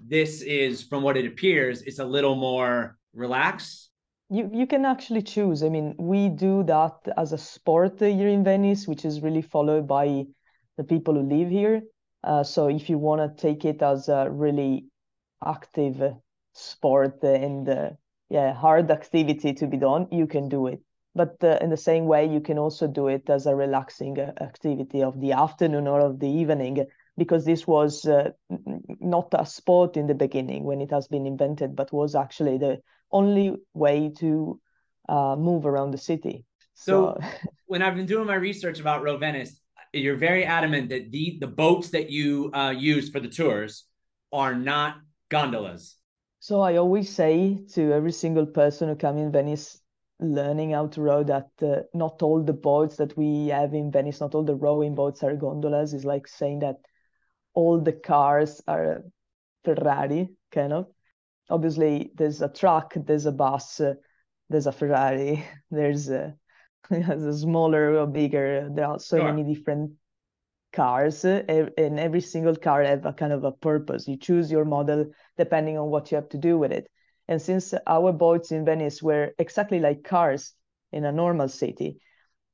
This 0.00 0.42
is, 0.42 0.82
from 0.82 1.02
what 1.02 1.16
it 1.16 1.26
appears, 1.26 1.82
it's 1.82 1.98
a 1.98 2.04
little 2.04 2.36
more 2.36 2.97
relaxed. 3.14 3.90
You 4.30 4.50
you 4.52 4.66
can 4.66 4.84
actually 4.84 5.22
choose. 5.22 5.62
I 5.62 5.68
mean, 5.68 5.94
we 5.98 6.28
do 6.28 6.62
that 6.64 6.96
as 7.16 7.32
a 7.32 7.38
sport 7.38 8.00
here 8.00 8.28
in 8.28 8.44
Venice, 8.44 8.86
which 8.86 9.04
is 9.04 9.22
really 9.22 9.42
followed 9.42 9.88
by 9.88 10.26
the 10.76 10.84
people 10.84 11.14
who 11.14 11.22
live 11.22 11.50
here. 11.50 11.82
Uh, 12.22 12.42
so 12.42 12.68
if 12.68 12.90
you 12.90 12.98
want 12.98 13.20
to 13.20 13.42
take 13.42 13.64
it 13.64 13.82
as 13.82 14.08
a 14.08 14.28
really 14.30 14.86
active 15.44 16.14
sport 16.52 17.22
and 17.22 17.68
uh, 17.68 17.90
yeah 18.28 18.52
hard 18.52 18.90
activity 18.90 19.54
to 19.54 19.66
be 19.66 19.76
done, 19.76 20.08
you 20.10 20.26
can 20.26 20.48
do 20.48 20.66
it. 20.66 20.80
But 21.14 21.42
uh, 21.42 21.58
in 21.60 21.70
the 21.70 21.76
same 21.76 22.04
way, 22.04 22.26
you 22.26 22.40
can 22.40 22.58
also 22.58 22.86
do 22.86 23.08
it 23.08 23.30
as 23.30 23.46
a 23.46 23.54
relaxing 23.54 24.20
uh, 24.20 24.32
activity 24.40 25.02
of 25.02 25.18
the 25.20 25.32
afternoon 25.32 25.88
or 25.88 26.00
of 26.00 26.20
the 26.20 26.28
evening, 26.28 26.86
because 27.16 27.44
this 27.44 27.66
was 27.66 28.04
uh, 28.04 28.30
not 29.00 29.28
a 29.32 29.46
sport 29.46 29.96
in 29.96 30.06
the 30.06 30.14
beginning 30.14 30.64
when 30.64 30.80
it 30.80 30.90
has 30.90 31.08
been 31.08 31.26
invented, 31.26 31.74
but 31.74 31.92
was 31.92 32.14
actually 32.14 32.58
the 32.58 32.82
only 33.10 33.56
way 33.74 34.12
to 34.18 34.60
uh, 35.08 35.36
move 35.36 35.66
around 35.66 35.92
the 35.92 35.98
city. 35.98 36.44
So, 36.74 37.18
so 37.20 37.28
when 37.66 37.82
I've 37.82 37.94
been 37.94 38.06
doing 38.06 38.26
my 38.26 38.34
research 38.34 38.80
about 38.80 39.02
Row 39.02 39.16
Venice, 39.16 39.60
you're 39.92 40.16
very 40.16 40.44
adamant 40.44 40.90
that 40.90 41.10
the 41.10 41.38
the 41.40 41.46
boats 41.46 41.90
that 41.90 42.10
you 42.10 42.50
uh, 42.52 42.70
use 42.70 43.08
for 43.08 43.20
the 43.20 43.28
tours 43.28 43.84
are 44.32 44.54
not 44.54 44.96
gondolas. 45.30 45.96
So 46.40 46.60
I 46.60 46.76
always 46.76 47.08
say 47.08 47.58
to 47.72 47.92
every 47.92 48.12
single 48.12 48.46
person 48.46 48.88
who 48.88 48.94
come 48.94 49.18
in 49.18 49.32
Venice 49.32 49.80
learning 50.20 50.72
how 50.72 50.88
to 50.88 51.00
row 51.00 51.22
that 51.24 51.48
uh, 51.62 51.82
not 51.94 52.22
all 52.22 52.42
the 52.42 52.52
boats 52.52 52.96
that 52.96 53.16
we 53.16 53.48
have 53.48 53.72
in 53.74 53.90
Venice, 53.90 54.20
not 54.20 54.34
all 54.34 54.44
the 54.44 54.54
rowing 54.54 54.94
boats 54.94 55.22
are 55.22 55.36
gondolas. 55.36 55.94
Is 55.94 56.04
like 56.04 56.26
saying 56.26 56.60
that 56.60 56.76
all 57.54 57.80
the 57.80 57.92
cars 57.92 58.60
are 58.66 59.04
Ferrari, 59.64 60.28
kind 60.52 60.72
of. 60.72 60.86
Obviously, 61.50 62.10
there's 62.14 62.42
a 62.42 62.48
truck, 62.48 62.94
there's 62.94 63.26
a 63.26 63.32
bus, 63.32 63.80
uh, 63.80 63.94
there's 64.48 64.66
a 64.66 64.72
Ferrari, 64.72 65.44
there's 65.70 66.08
a, 66.10 66.34
a 66.90 67.32
smaller 67.32 67.98
or 67.98 68.06
bigger. 68.06 68.68
There 68.72 68.86
are 68.86 68.98
so 68.98 69.18
sure. 69.18 69.32
many 69.32 69.54
different 69.54 69.92
cars, 70.72 71.24
uh, 71.24 71.42
and 71.78 71.98
every 71.98 72.20
single 72.20 72.56
car 72.56 72.82
have 72.82 73.06
a 73.06 73.12
kind 73.12 73.32
of 73.32 73.44
a 73.44 73.52
purpose. 73.52 74.06
You 74.06 74.16
choose 74.16 74.50
your 74.50 74.64
model 74.64 75.10
depending 75.36 75.78
on 75.78 75.90
what 75.90 76.10
you 76.10 76.16
have 76.16 76.28
to 76.30 76.38
do 76.38 76.58
with 76.58 76.72
it. 76.72 76.88
And 77.26 77.40
since 77.40 77.74
our 77.86 78.12
boats 78.12 78.52
in 78.52 78.64
Venice 78.64 79.02
were 79.02 79.32
exactly 79.38 79.80
like 79.80 80.02
cars 80.02 80.54
in 80.92 81.04
a 81.04 81.12
normal 81.12 81.48
city, 81.48 82.00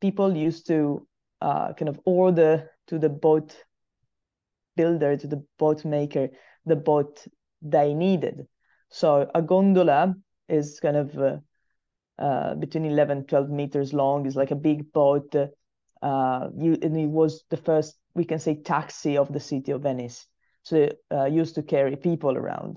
people 0.01 0.37
used 0.37 0.67
to 0.67 1.07
uh, 1.41 1.73
kind 1.75 1.89
of 1.89 2.01
order 2.05 2.71
to 2.89 2.99
the 2.99 3.09
boat 3.09 3.57
builder, 4.77 5.17
to 5.17 5.27
the 5.27 5.45
boat 5.59 5.85
maker, 5.85 6.29
the 6.67 6.77
boat 6.77 7.25
they 7.63 7.95
needed. 7.95 8.47
So 8.95 9.29
a 9.35 9.43
gondola 9.43 10.15
is 10.49 10.79
kind 10.79 10.97
of 10.97 11.19
uh, 11.19 11.39
uh, 12.17 12.55
between 12.55 12.85
11 12.85 13.25
12 13.25 13.51
meters 13.51 13.93
long. 13.93 14.25
It's 14.25 14.37
like 14.37 14.53
a 14.53 14.67
big 14.71 14.93
boat 14.93 15.35
uh, 15.35 16.49
you, 16.57 16.79
and 16.81 16.97
it 16.97 17.09
was 17.09 17.43
the 17.51 17.57
first 17.57 17.97
we 18.15 18.25
can 18.25 18.39
say 18.39 18.55
taxi 18.55 19.17
of 19.17 19.33
the 19.33 19.41
city 19.41 19.73
of 19.73 19.83
venice. 19.83 20.29
So 20.63 20.91
uh, 21.13 21.25
used 21.25 21.57
to 21.57 21.63
carry 21.65 21.97
people 21.97 22.37
around. 22.37 22.77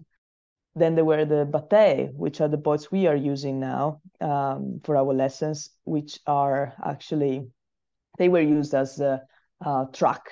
Then 0.73 0.95
there 0.95 1.05
were 1.05 1.23
the 1.23 1.45
battee, 1.45 2.11
which 2.15 2.41
are 2.41 2.47
the 2.47 2.57
boats 2.57 2.91
we 2.91 3.05
are 3.05 3.15
using 3.15 3.59
now 3.59 4.01
um, 4.19 4.81
for 4.83 4.97
our 4.97 5.13
lessons, 5.13 5.69
which 5.83 6.19
are 6.25 6.73
actually, 6.83 7.47
they 8.17 8.27
were 8.27 8.41
used 8.41 8.73
as 8.73 8.99
a, 8.99 9.21
a 9.61 9.85
truck, 9.93 10.29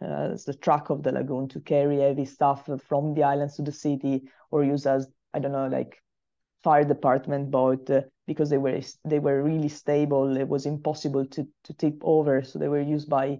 uh, 0.00 0.32
as 0.32 0.46
the 0.46 0.54
truck 0.54 0.88
of 0.88 1.02
the 1.02 1.12
lagoon 1.12 1.48
to 1.48 1.60
carry 1.60 1.98
heavy 2.00 2.24
stuff 2.24 2.70
from 2.88 3.12
the 3.12 3.22
islands 3.22 3.56
to 3.56 3.62
the 3.62 3.72
city 3.72 4.22
or 4.50 4.64
use 4.64 4.86
as, 4.86 5.08
I 5.36 5.38
don't 5.38 5.52
know, 5.52 5.68
like 5.68 6.02
fire 6.64 6.84
department 6.84 7.50
boat 7.50 7.90
uh, 7.90 8.02
because 8.26 8.50
they 8.50 8.58
were 8.58 8.80
they 9.04 9.18
were 9.18 9.42
really 9.42 9.68
stable. 9.68 10.36
It 10.36 10.48
was 10.48 10.66
impossible 10.66 11.26
to 11.26 11.46
to 11.64 11.74
tip 11.74 11.98
over, 12.02 12.42
so 12.42 12.58
they 12.58 12.68
were 12.68 12.80
used 12.80 13.08
by 13.08 13.38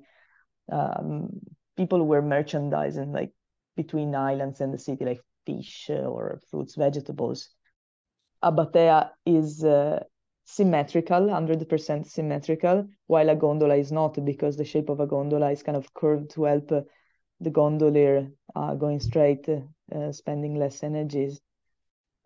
um, 0.71 1.41
people 1.77 1.99
who 1.99 2.05
were 2.05 2.23
merchandising 2.23 3.13
like 3.13 3.33
between 3.77 4.15
islands 4.15 4.61
and 4.61 4.73
the 4.73 4.79
city, 4.79 5.05
like 5.05 5.21
fish 5.47 5.91
or 5.91 6.41
fruits, 6.51 6.77
vegetables. 6.77 7.49
A 8.43 8.53
batea 8.53 9.11
is 9.25 9.65
uh, 9.65 10.05
symmetrical, 10.45 11.23
100% 11.27 12.07
symmetrical, 12.07 12.87
while 13.07 13.31
a 13.31 13.37
gondola 13.37 13.77
is 13.77 13.91
not 13.91 14.25
because 14.25 14.57
the 14.57 14.65
shape 14.65 14.89
of 14.89 15.01
a 15.01 15.07
gondola 15.07 15.51
is 15.51 15.63
kind 15.63 15.77
of 15.77 15.93
curved 15.95 16.31
to 16.33 16.45
help 16.45 16.71
uh, 16.73 16.83
the 17.41 17.51
gondolier 17.51 18.31
uh, 18.55 18.75
going 18.75 19.01
straight, 19.01 19.49
uh, 19.49 20.13
spending 20.13 20.55
less 20.55 20.83
energies 20.83 21.41
uh, 21.41 21.46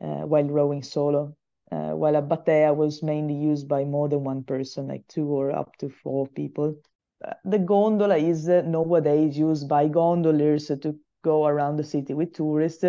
Uh, 0.02 0.24
while 0.24 0.44
rowing 0.44 0.82
solo. 0.82 1.36
Uh, 1.70 1.90
while 1.90 2.16
a 2.16 2.22
batea 2.22 2.74
was 2.74 3.02
mainly 3.02 3.34
used 3.34 3.68
by 3.68 3.84
more 3.84 4.08
than 4.08 4.24
one 4.24 4.42
person, 4.42 4.88
like 4.88 5.06
two 5.08 5.28
or 5.28 5.52
up 5.52 5.76
to 5.76 5.90
four 5.90 6.26
people. 6.28 6.74
Uh, 7.22 7.34
the 7.44 7.58
gondola 7.58 8.16
is 8.16 8.48
uh, 8.48 8.62
nowadays 8.62 9.36
used 9.38 9.68
by 9.68 9.86
gondoliers 9.86 10.68
to 10.68 10.98
go 11.22 11.46
around 11.46 11.76
the 11.76 11.84
city 11.84 12.14
with 12.14 12.32
tourists 12.32 12.84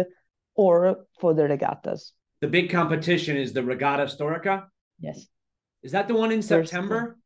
or 0.56 1.06
for 1.19 1.34
the 1.34 1.43
regattas. 1.43 2.13
The 2.39 2.47
big 2.47 2.69
competition 2.69 3.36
is 3.36 3.52
the 3.52 3.62
Regata 3.62 4.08
Storica? 4.08 4.67
Yes. 5.00 5.28
Is 5.84 5.91
that 5.91 6.08
the 6.08 6.15
one 6.15 6.32
in 6.32 6.41
first, 6.41 6.71
September? 6.71 7.17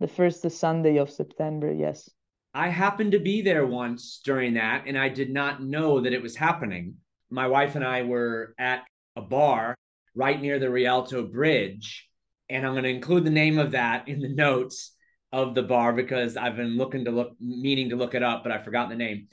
The 0.00 0.08
first 0.08 0.48
Sunday 0.50 0.98
of 0.98 1.10
September, 1.10 1.72
yes. 1.72 2.10
I 2.52 2.68
happened 2.68 3.12
to 3.12 3.18
be 3.18 3.42
there 3.42 3.66
once 3.66 4.20
during 4.22 4.54
that, 4.54 4.84
and 4.86 4.98
I 4.98 5.08
did 5.08 5.32
not 5.32 5.62
know 5.62 6.00
that 6.00 6.12
it 6.12 6.22
was 6.22 6.36
happening. 6.36 6.96
My 7.30 7.48
wife 7.48 7.74
and 7.74 7.84
I 7.84 8.02
were 8.02 8.54
at 8.58 8.84
a 9.16 9.22
bar 9.22 9.74
right 10.14 10.40
near 10.40 10.58
the 10.58 10.70
Rialto 10.70 11.24
Bridge, 11.24 12.08
and 12.48 12.66
I'm 12.66 12.72
going 12.72 12.84
to 12.84 12.90
include 12.90 13.24
the 13.24 13.30
name 13.30 13.58
of 13.58 13.72
that 13.72 14.08
in 14.08 14.20
the 14.20 14.28
notes 14.28 14.94
of 15.32 15.54
the 15.54 15.62
bar 15.62 15.92
because 15.92 16.36
I've 16.36 16.56
been 16.56 16.76
looking 16.76 17.04
to 17.06 17.10
look, 17.10 17.32
meaning 17.40 17.90
to 17.90 17.96
look 17.96 18.14
it 18.14 18.22
up, 18.22 18.42
but 18.42 18.52
I 18.52 18.62
forgot 18.62 18.88
the 18.88 18.94
name. 18.94 19.26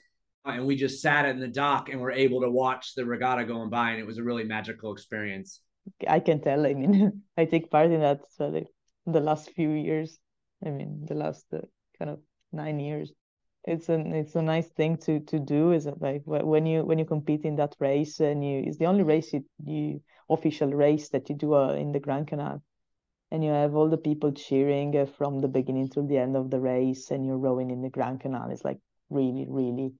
And 0.43 0.65
we 0.65 0.75
just 0.75 1.01
sat 1.01 1.25
in 1.25 1.39
the 1.39 1.47
dock 1.47 1.89
and 1.89 2.01
were 2.01 2.11
able 2.11 2.41
to 2.41 2.49
watch 2.49 2.95
the 2.95 3.05
regatta 3.05 3.45
going 3.45 3.69
by 3.69 3.91
and 3.91 3.99
it 3.99 4.07
was 4.07 4.17
a 4.17 4.23
really 4.23 4.43
magical 4.43 4.91
experience. 4.91 5.61
I 6.07 6.19
can 6.19 6.41
tell. 6.41 6.65
I 6.65 6.73
mean 6.73 7.21
i 7.37 7.45
take 7.45 7.69
part 7.69 7.91
in 7.91 8.01
that 8.01 8.21
so 8.29 8.49
the, 8.51 8.65
the 9.05 9.19
last 9.19 9.51
few 9.51 9.69
years 9.69 10.19
i 10.65 10.69
mean 10.69 11.05
the 11.07 11.15
last 11.15 11.45
uh, 11.53 11.59
kind 11.97 12.11
of 12.11 12.19
nine 12.51 12.79
years 12.79 13.11
it's 13.65 13.89
an 13.89 14.13
it's 14.13 14.35
a 14.35 14.41
nice 14.41 14.67
thing 14.69 14.97
to 14.97 15.19
to 15.21 15.39
do 15.39 15.71
is 15.71 15.85
it 15.85 16.01
like 16.01 16.23
when 16.25 16.65
you 16.65 16.83
when 16.83 16.97
you 16.97 17.05
compete 17.05 17.43
in 17.43 17.55
that 17.55 17.75
race 17.79 18.19
and 18.19 18.43
you 18.43 18.63
it's 18.65 18.77
the 18.77 18.85
only 18.85 19.03
race 19.03 19.31
you, 19.33 19.45
you 19.63 20.01
official 20.29 20.69
race 20.69 21.09
that 21.09 21.29
you 21.29 21.35
do 21.35 21.53
uh, 21.53 21.73
in 21.73 21.91
the 21.91 21.99
grand 21.99 22.27
canal 22.27 22.63
and 23.29 23.43
you 23.43 23.51
have 23.51 23.75
all 23.75 23.89
the 23.89 23.97
people 23.97 24.31
cheering 24.31 24.97
uh, 24.97 25.05
from 25.05 25.39
the 25.39 25.47
beginning 25.47 25.87
to 25.89 26.01
the 26.01 26.17
end 26.17 26.35
of 26.35 26.49
the 26.49 26.59
race 26.59 27.11
and 27.11 27.25
you're 27.25 27.37
rowing 27.37 27.69
in 27.69 27.81
the 27.81 27.89
grand 27.89 28.19
canal 28.19 28.49
it's 28.49 28.65
like 28.65 28.79
really 29.09 29.45
really 29.47 29.93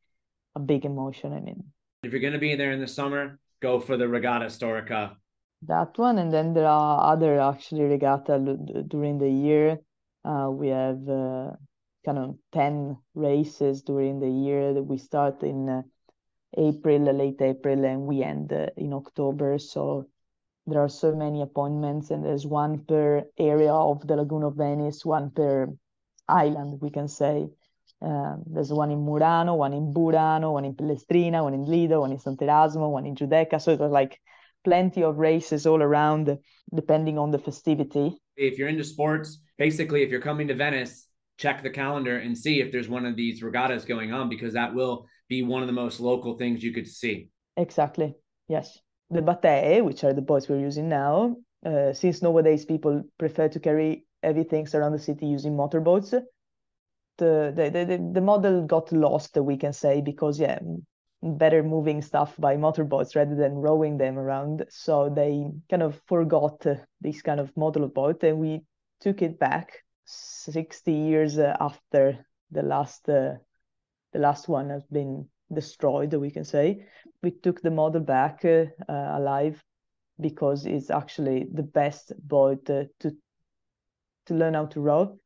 a 0.56 0.60
big 0.60 0.86
emotion. 0.86 1.34
I 1.34 1.40
mean, 1.40 1.64
if 2.04 2.12
you're 2.12 2.22
going 2.22 2.34
to 2.34 2.40
be 2.40 2.56
there 2.56 2.72
in 2.72 2.80
the 2.80 2.88
summer, 2.88 3.40
go 3.62 3.80
for 3.80 3.98
the 3.98 4.06
Regata 4.06 4.46
Storica. 4.46 5.16
That 5.64 5.98
one, 5.98 6.18
and 6.18 6.34
then 6.34 6.54
there 6.54 6.66
are 6.66 7.14
other 7.14 7.40
actually 7.40 7.84
regatta 7.84 8.40
during 8.88 9.20
the 9.20 9.30
year. 9.30 9.78
Uh, 10.26 10.50
we 10.52 10.70
have 10.70 11.08
uh, 11.08 11.52
kind 12.06 12.18
of 12.18 12.36
ten 12.52 12.98
races 13.14 13.82
during 13.82 14.20
the 14.20 14.30
year. 14.30 14.74
That 14.74 14.84
we 14.84 14.98
start 14.98 15.44
in 15.44 15.70
uh, 15.70 15.82
April, 16.58 17.14
late 17.14 17.42
April, 17.42 17.86
and 17.86 18.02
we 18.02 18.24
end 18.24 18.52
uh, 18.54 18.68
in 18.78 18.94
October. 18.94 19.60
So 19.60 20.08
there 20.68 20.82
are 20.82 20.90
so 20.90 21.16
many 21.16 21.42
appointments 21.42 22.12
and 22.12 22.24
there's 22.24 22.46
one 22.46 22.86
per 22.86 23.24
area 23.38 23.74
of 23.74 24.06
the 24.08 24.16
lagoon 24.16 24.44
of 24.44 24.56
venice 24.56 25.04
one 25.04 25.32
per 25.32 25.68
island 26.28 26.80
we 26.82 26.90
can 26.90 27.08
say 27.08 27.48
um, 28.02 28.44
there's 28.48 28.72
one 28.72 28.92
in 28.92 29.00
murano 29.00 29.56
one 29.56 29.74
in 29.74 29.94
burano 29.94 30.54
one 30.54 30.66
in 30.66 30.74
pellestrina 30.74 31.44
one 31.44 31.54
in 31.54 31.66
lido 31.66 32.02
one 32.02 32.12
in 32.12 32.18
sant'erasmo 32.18 32.90
one 32.90 33.06
in 33.06 33.16
giudecca 33.16 33.60
so 33.60 33.76
there's 33.76 33.92
like 33.92 34.20
plenty 34.64 35.04
of 35.04 35.18
races 35.18 35.66
all 35.66 35.82
around 35.82 36.38
depending 36.74 37.18
on 37.18 37.32
the 37.32 37.40
festivity 37.40 38.16
if 38.38 38.58
you're 38.58 38.70
into 38.70 38.84
sports 38.84 39.40
basically 39.58 40.04
if 40.04 40.10
you're 40.12 40.22
coming 40.22 40.48
to 40.48 40.54
venice 40.54 41.08
check 41.42 41.64
the 41.64 41.70
calendar 41.70 42.18
and 42.18 42.38
see 42.38 42.62
if 42.62 42.72
there's 42.72 42.88
one 42.88 43.06
of 43.06 43.16
these 43.16 43.42
regattas 43.42 43.84
going 43.84 44.14
on 44.14 44.30
because 44.30 44.54
that 44.54 44.74
will 44.74 45.08
be 45.28 45.42
one 45.42 45.64
of 45.64 45.68
the 45.68 45.74
most 45.74 46.00
local 46.00 46.38
things 46.38 46.64
you 46.64 46.72
could 46.72 46.88
see. 46.88 47.30
Exactly. 47.58 48.14
Yes. 48.48 48.78
The 49.10 49.22
batee, 49.22 49.84
which 49.84 50.04
are 50.04 50.14
the 50.14 50.22
boats 50.22 50.48
we're 50.48 50.60
using 50.60 50.88
now, 50.88 51.36
uh, 51.66 51.94
since 51.94 52.22
nowadays 52.22 52.64
people 52.66 53.04
prefer 53.18 53.50
to 53.50 53.60
carry 53.60 54.06
heavy 54.22 54.44
things 54.44 54.76
around 54.76 54.92
the 54.92 55.00
city 55.00 55.26
using 55.26 55.56
motorboats, 55.56 56.12
the, 56.12 57.54
the, 57.56 57.70
the, 57.70 58.12
the 58.14 58.22
model 58.22 58.66
got 58.66 58.92
lost, 58.92 59.36
we 59.36 59.58
can 59.58 59.74
say, 59.74 60.02
because, 60.02 60.40
yeah, 60.40 60.60
better 61.24 61.64
moving 61.64 62.02
stuff 62.02 62.36
by 62.38 62.56
motorboats 62.56 63.16
rather 63.16 63.36
than 63.36 63.54
rowing 63.54 63.98
them 63.98 64.18
around. 64.18 64.66
So 64.70 65.12
they 65.14 65.46
kind 65.70 65.84
of 65.84 66.00
forgot 66.08 66.66
this 67.02 67.22
kind 67.22 67.40
of 67.40 67.56
model 67.58 67.84
of 67.84 67.94
boat 67.94 68.24
and 68.24 68.38
we 68.38 68.62
took 69.02 69.22
it 69.22 69.40
back 69.40 69.84
60 70.06 70.92
years 70.92 71.38
uh, 71.38 71.56
after 71.60 72.26
the 72.52 72.64
last 72.64 73.08
uh, 73.08 73.36
the 74.14 74.20
last 74.20 74.50
one 74.50 74.70
has 74.70 74.84
been 74.86 75.28
destroyed, 75.54 76.14
we 76.14 76.32
can 76.32 76.44
say. 76.44 76.86
We 77.24 77.32
took 77.32 77.62
the 77.62 77.72
model 77.72 78.02
back 78.02 78.44
uh, 78.44 78.66
alive 78.90 79.64
because 80.20 80.66
it's 80.66 80.90
actually 80.90 81.48
the 81.52 81.64
best 81.64 82.14
boat 82.22 82.66
to 82.66 82.90
to 83.00 84.34
learn 84.34 84.54
how 84.54 84.66
to 84.68 84.80
row 84.80 85.18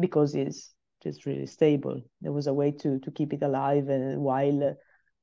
because 0.00 0.34
it's 0.34 0.74
just 1.02 1.26
really 1.26 1.46
stable. 1.46 2.02
There 2.20 2.32
was 2.32 2.46
a 2.46 2.54
way 2.54 2.72
to 2.72 2.98
to 3.00 3.10
keep 3.10 3.32
it 3.32 3.42
alive 3.42 3.88
and 3.88 4.20
while 4.20 4.76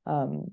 um, 0.06 0.50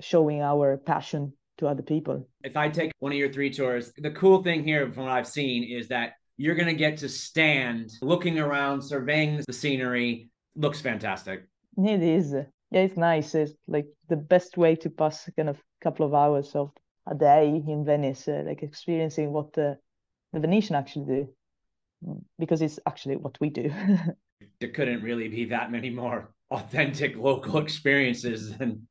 showing 0.00 0.42
our 0.42 0.76
passion 0.76 1.32
to 1.58 1.68
other 1.68 1.82
people. 1.82 2.28
If 2.42 2.56
I 2.56 2.68
take 2.68 2.92
one 2.98 3.12
of 3.12 3.18
your 3.18 3.32
three 3.32 3.50
tours, 3.50 3.92
the 3.96 4.10
cool 4.10 4.42
thing 4.42 4.64
here 4.64 4.90
from 4.92 5.04
what 5.04 5.12
I've 5.12 5.28
seen 5.28 5.64
is 5.64 5.88
that 5.88 6.14
you're 6.36 6.54
going 6.54 6.68
to 6.68 6.74
get 6.74 6.98
to 6.98 7.08
stand 7.08 7.92
looking 8.02 8.38
around, 8.38 8.82
surveying 8.82 9.40
the 9.46 9.52
scenery. 9.52 10.28
Looks 10.56 10.80
fantastic. 10.80 11.44
It 11.76 12.02
is 12.02 12.34
yeah, 12.74 12.80
it's 12.80 12.96
nice. 12.96 13.34
It's 13.36 13.52
like 13.68 13.86
the 14.08 14.16
best 14.16 14.56
way 14.56 14.74
to 14.76 14.90
pass 14.90 15.30
kind 15.36 15.48
of 15.48 15.56
a 15.56 15.84
couple 15.84 16.04
of 16.04 16.12
hours 16.12 16.56
of 16.56 16.72
a 17.06 17.14
day 17.14 17.62
in 17.68 17.84
Venice, 17.84 18.26
uh, 18.26 18.42
like 18.44 18.64
experiencing 18.64 19.32
what 19.32 19.52
the, 19.52 19.78
the 20.32 20.40
Venetian 20.40 20.74
actually 20.74 21.04
do, 21.04 21.28
mm, 22.04 22.20
because 22.36 22.62
it's 22.62 22.80
actually 22.84 23.16
what 23.16 23.38
we 23.40 23.50
do. 23.50 23.72
there 24.60 24.70
couldn't 24.70 25.02
really 25.02 25.28
be 25.28 25.44
that 25.44 25.70
many 25.70 25.88
more 25.88 26.30
authentic 26.50 27.16
local 27.16 27.58
experiences 27.58 28.52
and 28.60 28.82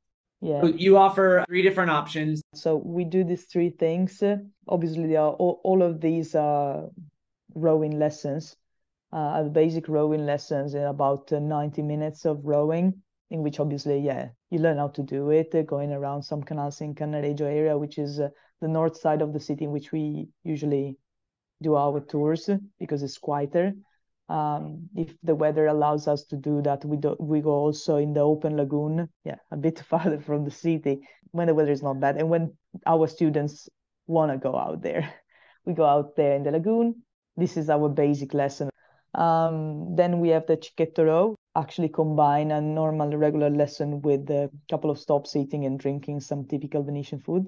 yeah 0.42 0.66
you 0.66 0.98
offer 0.98 1.46
three 1.48 1.62
different 1.62 1.92
options 1.92 2.42
so 2.54 2.76
we 2.76 3.06
do 3.06 3.24
these 3.24 3.46
three 3.46 3.70
things 3.70 4.22
obviously 4.68 5.16
are 5.16 5.32
all, 5.34 5.62
all 5.64 5.82
of 5.82 6.02
these 6.02 6.36
are 6.36 6.90
rowing 7.56 8.00
lessons 8.00 8.56
uh, 9.14 9.44
basic 9.44 9.88
rowing 9.88 10.26
lessons 10.26 10.74
in 10.74 10.84
about 10.84 11.32
uh, 11.32 11.40
90 11.40 11.84
minutes 11.84 12.26
of 12.26 12.44
rowing 12.44 12.94
in 13.30 13.42
which 13.42 13.60
obviously, 13.60 14.00
yeah, 14.00 14.30
you 14.50 14.60
learn 14.60 14.78
how 14.78 14.88
to 14.88 15.04
do 15.04 15.30
it, 15.30 15.54
uh, 15.56 15.62
going 15.64 15.92
around 15.92 16.24
some 16.24 16.42
canals 16.44 16.82
in 16.82 16.94
Cannaregio 16.94 17.42
area, 17.42 17.78
which 17.78 17.98
is 17.98 18.18
the 18.18 18.68
north 18.68 18.98
side 18.98 19.22
of 19.22 19.34
the 19.34 19.40
city 19.40 19.66
in 19.66 19.72
which 19.72 19.92
we 19.92 20.28
usually 20.44 20.98
do 21.62 21.76
our 21.76 22.00
tours 22.00 22.50
because 22.80 23.02
it's 23.02 23.18
quieter. 23.18 23.74
Um, 24.30 24.90
if 24.96 25.14
the 25.24 25.36
weather 25.36 25.68
allows 25.68 26.08
us 26.08 26.26
to 26.26 26.38
do 26.38 26.62
that, 26.62 26.86
we 26.86 26.98
do 26.98 27.16
we 27.20 27.42
go 27.42 27.52
also 27.52 27.98
in 27.98 28.14
the 28.14 28.22
open 28.22 28.56
lagoon, 28.56 29.10
yeah, 29.26 29.38
a 29.52 29.58
bit 29.58 29.80
farther 29.90 30.20
from 30.20 30.46
the 30.46 30.52
city 30.52 31.08
when 31.32 31.48
the 31.48 31.54
weather 31.54 31.72
is 31.72 31.84
not 31.84 32.00
bad, 32.00 32.18
and 32.18 32.30
when 32.30 32.56
our 32.86 33.08
students 33.08 33.68
want 34.08 34.32
to 34.32 34.38
go 34.38 34.56
out 34.56 34.82
there, 34.82 35.14
we 35.66 35.74
go 35.74 35.86
out 35.86 36.16
there 36.16 36.36
in 36.36 36.44
the 36.44 36.52
lagoon. 36.52 37.04
This 37.36 37.58
is 37.58 37.70
our 37.70 37.90
basic 37.90 38.34
lesson. 38.34 38.70
Um, 39.16 39.96
then 39.96 40.20
we 40.20 40.30
have 40.30 40.48
the 40.48 40.58
Cicchetto 40.58 41.06
row, 41.06 41.36
actually 41.56 41.90
combine 41.90 42.52
a 42.52 42.62
normal 42.62 43.16
regular 43.16 43.50
lesson 43.50 44.02
with 44.02 44.30
a 44.30 44.50
couple 44.70 44.90
of 44.90 45.00
stops 45.00 45.36
eating 45.36 45.66
and 45.66 45.80
drinking 45.80 46.20
some 46.22 46.46
typical 46.46 46.84
Venetian 46.84 47.20
food. 47.20 47.48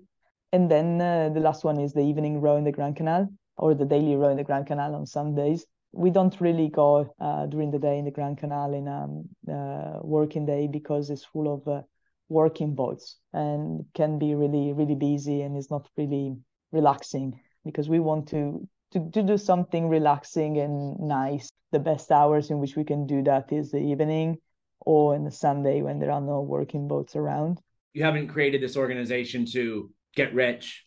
And 0.51 0.69
then 0.69 1.01
uh, 1.01 1.29
the 1.29 1.39
last 1.39 1.63
one 1.63 1.79
is 1.79 1.93
the 1.93 2.01
evening 2.01 2.41
row 2.41 2.55
in 2.55 2.63
the 2.63 2.71
Grand 2.71 2.95
Canal 2.95 3.29
or 3.57 3.73
the 3.73 3.85
daily 3.85 4.15
row 4.15 4.29
in 4.29 4.37
the 4.37 4.43
Grand 4.43 4.67
Canal 4.67 4.95
on 4.95 5.05
some 5.05 5.35
days. 5.35 5.65
We 5.91 6.09
don't 6.09 6.39
really 6.41 6.69
go 6.69 7.13
uh, 7.19 7.45
during 7.47 7.71
the 7.71 7.79
day 7.79 7.97
in 7.97 8.05
the 8.05 8.11
Grand 8.11 8.37
Canal 8.37 8.73
in 8.73 8.87
a 8.87 9.03
um, 9.03 9.29
uh, 9.51 9.99
working 10.01 10.45
day 10.45 10.67
because 10.67 11.09
it's 11.09 11.25
full 11.25 11.53
of 11.53 11.67
uh, 11.67 11.81
working 12.27 12.75
boats 12.75 13.17
and 13.33 13.85
can 13.93 14.19
be 14.19 14.35
really, 14.35 14.73
really 14.73 14.95
busy 14.95 15.41
and 15.41 15.57
is 15.57 15.71
not 15.71 15.87
really 15.97 16.37
relaxing 16.71 17.39
because 17.63 17.87
we 17.87 17.99
want 17.99 18.27
to 18.29 18.67
to, 18.95 19.11
to 19.11 19.21
do 19.21 19.37
something 19.37 19.89
relaxing 19.89 20.57
and 20.57 20.97
nice. 20.99 21.49
The 21.71 21.79
best 21.79 22.11
hours 22.11 22.49
in 22.49 22.59
which 22.59 22.77
we 22.77 22.85
can 22.85 23.05
do 23.05 23.21
that 23.23 23.51
is 23.51 23.71
the 23.71 23.79
evening 23.79 24.37
or 24.79 25.15
in 25.15 25.25
the 25.25 25.31
Sunday 25.31 25.81
when 25.81 25.99
there 25.99 26.11
are 26.11 26.21
no 26.21 26.41
working 26.41 26.87
boats 26.87 27.15
around. 27.15 27.59
You 27.93 28.03
haven't 28.03 28.29
created 28.29 28.61
this 28.61 28.77
organization 28.77 29.45
to 29.47 29.91
get 30.15 30.33
rich. 30.33 30.85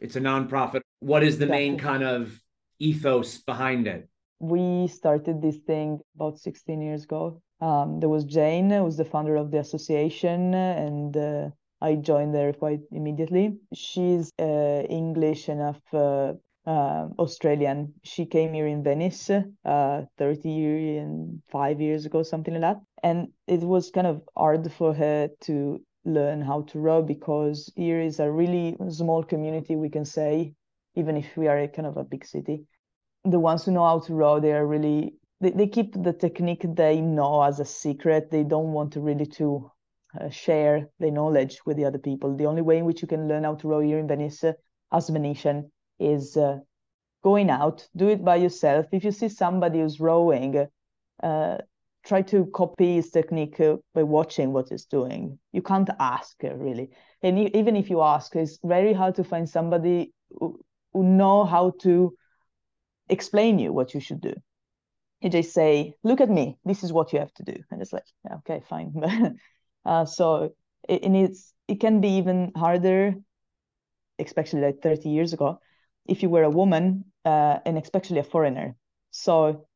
It's 0.00 0.16
a 0.16 0.20
nonprofit. 0.20 0.80
What 1.00 1.22
is 1.22 1.36
the 1.36 1.44
exactly. 1.44 1.68
main 1.68 1.78
kind 1.78 2.02
of 2.02 2.40
ethos 2.78 3.38
behind 3.38 3.86
it? 3.86 4.08
We 4.38 4.88
started 4.88 5.42
this 5.42 5.58
thing 5.58 6.00
about 6.14 6.38
16 6.38 6.80
years 6.80 7.04
ago. 7.04 7.42
Um, 7.60 8.00
there 8.00 8.08
was 8.08 8.24
Jane, 8.24 8.70
who 8.70 8.84
was 8.84 8.96
the 8.96 9.04
founder 9.04 9.36
of 9.36 9.50
the 9.50 9.58
association, 9.58 10.54
and 10.54 11.14
uh, 11.14 11.50
I 11.82 11.96
joined 11.96 12.34
there 12.34 12.54
quite 12.54 12.80
immediately. 12.90 13.58
She's 13.74 14.30
uh, 14.38 14.82
English 14.88 15.50
enough 15.50 15.82
uh, 15.92 16.32
uh, 16.70 17.08
Australian. 17.18 17.92
She 18.04 18.26
came 18.26 18.54
here 18.54 18.68
in 18.68 18.84
Venice 18.84 19.30
uh, 19.30 20.02
30 20.18 20.98
and 20.98 21.42
five 21.50 21.80
years 21.80 22.06
ago, 22.06 22.22
something 22.22 22.54
like 22.54 22.62
that. 22.62 22.80
And 23.02 23.28
it 23.48 23.60
was 23.60 23.90
kind 23.90 24.06
of 24.06 24.22
hard 24.36 24.70
for 24.72 24.94
her 24.94 25.30
to 25.46 25.80
learn 26.04 26.40
how 26.40 26.62
to 26.70 26.78
row 26.78 27.02
because 27.02 27.72
here 27.74 28.00
is 28.00 28.20
a 28.20 28.30
really 28.30 28.76
small 28.88 29.24
community, 29.24 29.74
we 29.74 29.90
can 29.90 30.04
say, 30.04 30.54
even 30.94 31.16
if 31.16 31.36
we 31.36 31.48
are 31.48 31.58
a 31.58 31.66
kind 31.68 31.86
of 31.86 31.96
a 31.96 32.04
big 32.04 32.24
city. 32.24 32.66
The 33.24 33.40
ones 33.40 33.64
who 33.64 33.72
know 33.72 33.84
how 33.84 34.00
to 34.00 34.14
row, 34.14 34.38
they 34.38 34.52
are 34.52 34.66
really 34.66 35.14
they, 35.40 35.50
they 35.50 35.66
keep 35.66 35.94
the 35.94 36.12
technique 36.12 36.64
they 36.76 37.00
know 37.00 37.42
as 37.42 37.58
a 37.58 37.64
secret. 37.64 38.30
They 38.30 38.44
don't 38.44 38.72
want 38.72 38.92
to 38.92 39.00
really 39.00 39.26
to 39.40 39.70
uh, 40.20 40.28
share 40.30 40.88
their 41.00 41.10
knowledge 41.10 41.58
with 41.66 41.76
the 41.78 41.86
other 41.86 41.98
people. 41.98 42.36
The 42.36 42.46
only 42.46 42.62
way 42.62 42.78
in 42.78 42.84
which 42.84 43.02
you 43.02 43.08
can 43.08 43.26
learn 43.26 43.44
how 43.44 43.56
to 43.56 43.68
row 43.68 43.80
here 43.80 43.98
in 43.98 44.06
Venice 44.06 44.44
as 44.92 45.08
Venetian 45.08 45.70
is 46.00 46.36
uh, 46.36 46.58
going 47.22 47.50
out, 47.50 47.88
do 47.96 48.08
it 48.08 48.24
by 48.24 48.36
yourself. 48.36 48.86
If 48.92 49.04
you 49.04 49.12
see 49.12 49.28
somebody 49.28 49.80
who's 49.80 50.00
rowing, 50.00 50.66
uh, 51.22 51.58
try 52.04 52.22
to 52.22 52.46
copy 52.46 52.94
his 52.96 53.10
technique 53.10 53.60
uh, 53.60 53.76
by 53.94 54.02
watching 54.02 54.52
what 54.52 54.70
he's 54.70 54.86
doing. 54.86 55.38
You 55.52 55.62
can't 55.62 55.90
ask 55.98 56.42
uh, 56.44 56.54
really, 56.54 56.90
and 57.22 57.38
even 57.54 57.76
if 57.76 57.90
you 57.90 58.02
ask, 58.02 58.34
it's 58.36 58.58
very 58.64 58.92
hard 58.92 59.16
to 59.16 59.24
find 59.24 59.48
somebody 59.48 60.12
who, 60.30 60.60
who 60.92 61.04
know 61.04 61.44
how 61.44 61.72
to 61.82 62.14
explain 63.08 63.58
you 63.58 63.72
what 63.72 63.92
you 63.94 64.00
should 64.00 64.20
do. 64.20 64.34
You 65.20 65.28
just 65.28 65.52
say, 65.52 65.94
"Look 66.02 66.20
at 66.20 66.30
me. 66.30 66.56
This 66.64 66.82
is 66.82 66.92
what 66.92 67.12
you 67.12 67.18
have 67.18 67.34
to 67.34 67.42
do," 67.42 67.56
and 67.70 67.82
it's 67.82 67.92
like, 67.92 68.06
yeah, 68.24 68.36
"Okay, 68.36 68.62
fine." 68.68 68.94
uh, 69.84 70.06
so 70.06 70.54
it, 70.88 71.02
and 71.02 71.14
it's 71.16 71.52
it 71.68 71.80
can 71.80 72.00
be 72.00 72.16
even 72.16 72.52
harder, 72.56 73.14
especially 74.18 74.62
like 74.62 74.80
30 74.82 75.10
years 75.10 75.34
ago, 75.34 75.60
if 76.06 76.22
you 76.22 76.28
were 76.28 76.42
a 76.42 76.50
woman 76.50 77.04
uh, 77.24 77.58
and 77.64 77.78
especially 77.78 78.18
a 78.18 78.24
foreigner. 78.24 78.76
So 79.10 79.66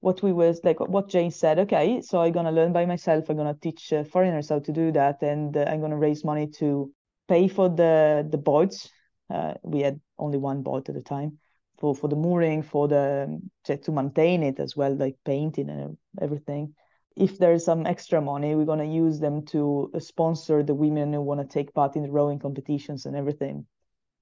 what 0.00 0.22
we 0.22 0.32
was 0.32 0.60
like 0.64 0.80
what 0.80 1.08
Jane 1.08 1.30
said, 1.30 1.58
okay, 1.60 2.00
so 2.00 2.20
I'm 2.20 2.32
gonna 2.32 2.52
learn 2.52 2.72
by 2.72 2.86
myself. 2.86 3.28
I'm 3.28 3.36
gonna 3.36 3.54
teach 3.54 3.92
uh, 3.92 4.04
foreigners 4.04 4.48
how 4.48 4.58
to 4.60 4.72
do 4.72 4.92
that, 4.92 5.22
and 5.22 5.56
uh, 5.56 5.64
I'm 5.68 5.80
gonna 5.80 5.98
raise 5.98 6.24
money 6.24 6.46
to 6.58 6.92
pay 7.28 7.48
for 7.48 7.68
the 7.68 8.26
the 8.28 8.38
boats. 8.38 8.90
Uh, 9.28 9.54
we 9.62 9.80
had 9.80 10.00
only 10.18 10.38
one 10.38 10.62
boat 10.62 10.88
at 10.88 10.94
the 10.94 11.02
time 11.02 11.38
for 11.78 11.94
for 11.94 12.08
the 12.08 12.16
mooring, 12.16 12.62
for 12.62 12.88
the 12.88 13.40
to, 13.64 13.76
to 13.76 13.92
maintain 13.92 14.42
it 14.42 14.58
as 14.58 14.74
well, 14.74 14.94
like 14.94 15.16
painting 15.24 15.68
and 15.68 15.96
everything. 16.20 16.74
If 17.16 17.38
there's 17.38 17.64
some 17.64 17.86
extra 17.86 18.20
money, 18.22 18.54
we're 18.54 18.64
gonna 18.64 18.84
use 18.84 19.20
them 19.20 19.44
to 19.46 19.90
sponsor 19.98 20.62
the 20.62 20.74
women 20.74 21.12
who 21.12 21.20
want 21.20 21.40
to 21.40 21.46
take 21.46 21.74
part 21.74 21.96
in 21.96 22.02
the 22.04 22.10
rowing 22.10 22.38
competitions 22.38 23.04
and 23.04 23.14
everything 23.14 23.66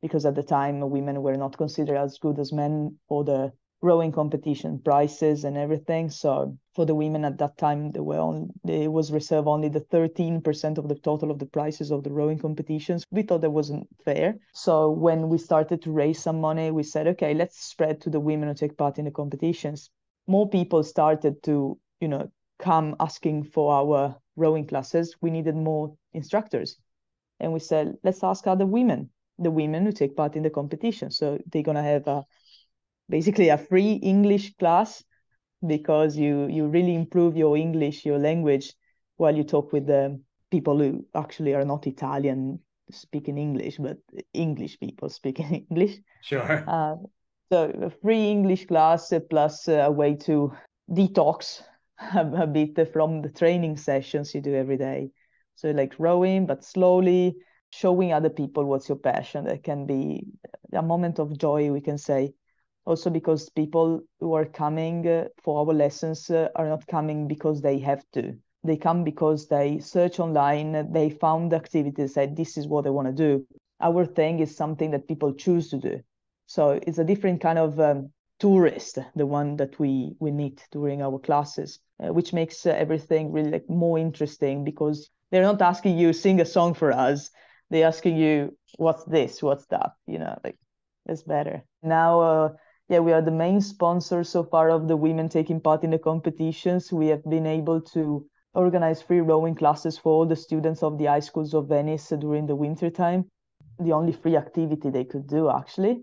because 0.03 0.24
at 0.26 0.34
the 0.34 0.42
time 0.42 0.80
women 0.90 1.22
were 1.22 1.36
not 1.36 1.57
considered 1.57 1.96
as 1.96 2.18
good 2.18 2.38
as 2.38 2.53
men 2.53 2.96
for 3.09 3.24
the 3.24 3.53
rowing 3.80 4.11
competition 4.11 4.80
prices 4.80 5.44
and 5.44 5.57
everything. 5.57 6.11
So 6.11 6.59
for 6.74 6.84
the 6.84 6.94
women 6.94 7.24
at 7.24 7.38
that 7.38 7.57
time, 7.57 7.92
they 7.92 8.01
were 8.01 8.46
it 8.64 8.90
was 8.90 9.12
reserved 9.12 9.46
only 9.46 9.68
the 9.68 9.80
13% 9.80 10.78
of 10.78 10.88
the 10.88 10.96
total 10.96 11.30
of 11.30 11.38
the 11.38 11.46
prices 11.46 11.90
of 11.90 12.03
the 12.03 12.12
rowing 12.12 12.38
competitions. 12.38 13.05
We 13.11 13.22
thought 13.22 13.42
that 13.42 13.51
wasn't 13.51 13.88
fair. 14.05 14.36
So 14.53 14.90
when 14.90 15.28
we 15.28 15.38
started 15.38 15.82
to 15.82 15.92
raise 15.92 16.20
some 16.20 16.40
money, 16.40 16.70
we 16.70 16.82
said, 16.82 17.07
okay, 17.09 17.34
let's 17.34 17.61
spread 17.61 18.01
to 18.03 18.11
the 18.11 18.20
women 18.20 18.49
who 18.49 18.55
take 18.55 18.76
part 18.76 18.99
in 18.99 19.05
the 19.05 19.11
competitions. 19.11 19.90
More 20.26 20.49
people 20.49 20.82
started 20.82 21.42
to, 21.44 21.78
you 22.01 22.09
know, 22.09 22.30
come 22.59 22.96
asking 22.99 23.44
for 23.44 23.72
our 23.72 24.16
rowing 24.36 24.66
classes. 24.66 25.16
We 25.20 25.30
needed 25.30 25.55
more 25.55 25.94
instructors. 26.12 26.76
And 27.40 27.53
we 27.53 27.61
said, 27.61 27.96
let's 28.03 28.24
ask 28.24 28.46
other 28.46 28.66
women, 28.66 29.11
the 29.39 29.51
women 29.51 29.86
who 29.86 29.93
take 29.93 30.16
part 30.16 30.36
in 30.36 30.43
the 30.43 30.51
competition. 30.51 31.11
So 31.11 31.39
they're 31.51 31.62
gonna 31.62 31.82
have 31.82 32.07
a 32.07 32.24
basically 33.09 33.49
a 33.49 33.59
free 33.59 33.95
English 33.95 34.55
class 34.57 35.03
because 35.66 36.16
you 36.16 36.47
you 36.49 36.66
really 36.66 36.95
improve 36.95 37.36
your 37.36 37.57
English, 37.57 38.05
your 38.05 38.18
language, 38.18 38.74
while 39.16 39.36
you 39.36 39.45
talk 39.45 39.72
with 39.72 39.86
the 39.86 40.20
people 40.51 40.78
who 40.78 41.05
actually 41.14 41.55
are 41.55 41.64
not 41.64 41.86
Italian 41.86 42.61
speaking 42.91 43.39
English, 43.39 43.76
but 43.78 43.99
English 44.32 44.78
people 44.80 45.09
speaking 45.09 45.66
English. 45.70 45.99
Sure. 46.22 46.64
Uh, 46.66 46.97
so 47.51 47.70
a 47.82 47.91
free 47.91 48.30
English 48.30 48.66
class 48.66 49.12
plus 49.30 49.68
a 49.68 49.91
way 49.91 50.14
to 50.14 50.53
detox 50.91 51.62
a, 52.14 52.43
a 52.43 52.47
bit 52.47 52.93
from 52.93 53.22
the 53.22 53.30
training 53.30 53.76
sessions 53.76 54.34
you 54.34 54.41
do 54.41 54.55
every 54.55 54.76
day. 54.76 55.11
So 55.55 55.70
like 55.70 55.95
rowing, 55.99 56.47
but 56.47 56.64
slowly 56.64 57.36
showing 57.70 58.12
other 58.12 58.30
people 58.30 58.64
what's 58.64 58.88
your 58.88 58.98
passion. 58.98 59.44
That 59.44 59.62
can 59.62 59.86
be 59.86 60.26
a 60.72 60.82
moment 60.82 61.18
of 61.18 61.38
joy, 61.38 61.70
we 61.70 61.80
can 61.80 61.98
say. 61.98 62.34
Also 62.84 63.10
because 63.10 63.50
people 63.50 64.00
who 64.20 64.34
are 64.34 64.46
coming 64.46 65.06
uh, 65.06 65.28
for 65.42 65.60
our 65.60 65.74
lessons 65.74 66.30
uh, 66.30 66.48
are 66.56 66.68
not 66.68 66.86
coming 66.86 67.28
because 67.28 67.60
they 67.60 67.78
have 67.78 68.04
to. 68.12 68.34
They 68.64 68.76
come 68.76 69.04
because 69.04 69.46
they 69.48 69.78
search 69.78 70.18
online 70.18 70.92
they 70.92 71.10
found 71.10 71.52
activities 71.54 72.14
said 72.14 72.36
this 72.36 72.56
is 72.56 72.66
what 72.66 72.84
they 72.84 72.90
want 72.90 73.08
to 73.08 73.12
do. 73.12 73.46
Our 73.80 74.04
thing 74.04 74.40
is 74.40 74.56
something 74.56 74.90
that 74.92 75.06
people 75.06 75.34
choose 75.34 75.70
to 75.70 75.78
do. 75.78 76.00
So 76.46 76.70
it's 76.70 76.98
a 76.98 77.04
different 77.04 77.40
kind 77.40 77.58
of 77.58 77.78
um, 77.78 78.10
tourist 78.38 78.98
the 79.16 79.26
one 79.26 79.56
that 79.56 79.78
we 79.78 80.14
we 80.20 80.30
meet 80.30 80.66
during 80.70 81.02
our 81.02 81.18
classes 81.18 81.80
uh, 82.02 82.12
which 82.12 82.32
makes 82.32 82.64
uh, 82.66 82.70
everything 82.70 83.32
really 83.32 83.50
like 83.50 83.68
more 83.68 83.98
interesting 83.98 84.64
because 84.64 85.10
they're 85.30 85.42
not 85.42 85.60
asking 85.60 85.98
you 85.98 86.12
sing 86.12 86.40
a 86.40 86.44
song 86.46 86.72
for 86.74 86.92
us 86.92 87.30
they're 87.70 87.86
asking 87.86 88.16
you 88.16 88.56
what's 88.76 89.04
this 89.04 89.42
what's 89.42 89.66
that 89.66 89.92
you 90.06 90.18
know 90.18 90.38
like 90.44 90.56
it's 91.06 91.22
better 91.22 91.62
now 91.82 92.20
uh, 92.20 92.48
yeah, 92.88 93.00
we 93.00 93.12
are 93.12 93.22
the 93.22 93.30
main 93.30 93.60
sponsor 93.60 94.24
so 94.24 94.42
far 94.42 94.70
of 94.70 94.88
the 94.88 94.96
women 94.96 95.28
taking 95.28 95.60
part 95.60 95.84
in 95.84 95.90
the 95.90 95.98
competitions. 95.98 96.90
We 96.90 97.08
have 97.08 97.22
been 97.24 97.46
able 97.46 97.82
to 97.92 98.26
organize 98.54 99.02
free 99.02 99.20
rowing 99.20 99.54
classes 99.54 99.98
for 99.98 100.12
all 100.12 100.26
the 100.26 100.36
students 100.36 100.82
of 100.82 100.96
the 100.96 101.04
high 101.04 101.20
schools 101.20 101.52
of 101.52 101.68
Venice 101.68 102.08
during 102.18 102.46
the 102.46 102.56
winter 102.56 102.88
time. 102.88 103.26
The 103.78 103.92
only 103.92 104.12
free 104.12 104.36
activity 104.36 104.88
they 104.88 105.04
could 105.04 105.26
do, 105.26 105.50
actually. 105.50 106.02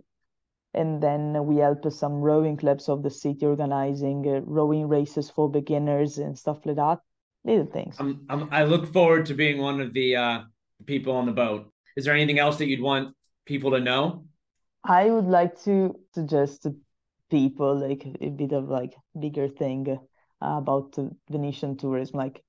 And 0.76 1.02
then 1.02 1.46
we 1.46 1.58
help 1.58 1.92
some 1.92 2.22
rowing 2.22 2.58
clubs 2.58 2.88
of 2.88 3.02
the 3.02 3.10
city 3.10 3.46
organizing 3.46 4.28
uh, 4.28 4.42
rowing 4.46 4.88
races 4.88 5.30
for 5.30 5.50
beginners 5.50 6.20
and 6.20 6.38
stuff 6.38 6.66
like 6.66 6.76
that. 6.76 7.00
Little 7.46 7.66
things. 7.66 7.96
I'm, 8.00 8.26
I'm, 8.30 8.50
i 8.52 8.64
look 8.64 8.92
forward 8.92 9.26
to 9.28 9.34
being 9.34 9.60
one 9.60 9.80
of 9.80 9.94
the 9.94 10.16
uh, 10.16 10.42
people 10.86 11.16
on 11.16 11.26
the 11.26 11.32
boat. 11.32 11.72
Is 11.96 12.06
there 12.06 12.14
anything 12.14 12.40
else 12.40 12.58
that 12.58 12.68
you'd 12.68 12.82
want 12.82 13.16
people 13.46 13.72
to 13.72 13.80
know? 13.80 14.26
I 14.84 15.10
would 15.10 15.26
like 15.26 15.62
to 15.64 15.96
suggest 16.14 16.64
to 16.64 16.76
people 17.32 17.80
like 17.80 18.06
a 18.22 18.30
bit 18.30 18.52
of 18.52 18.70
like 18.70 18.94
bigger 19.20 19.48
thing 19.48 19.98
about 20.42 20.96
Venetian 21.30 21.78
tourism. 21.78 22.18
Like 22.18 22.44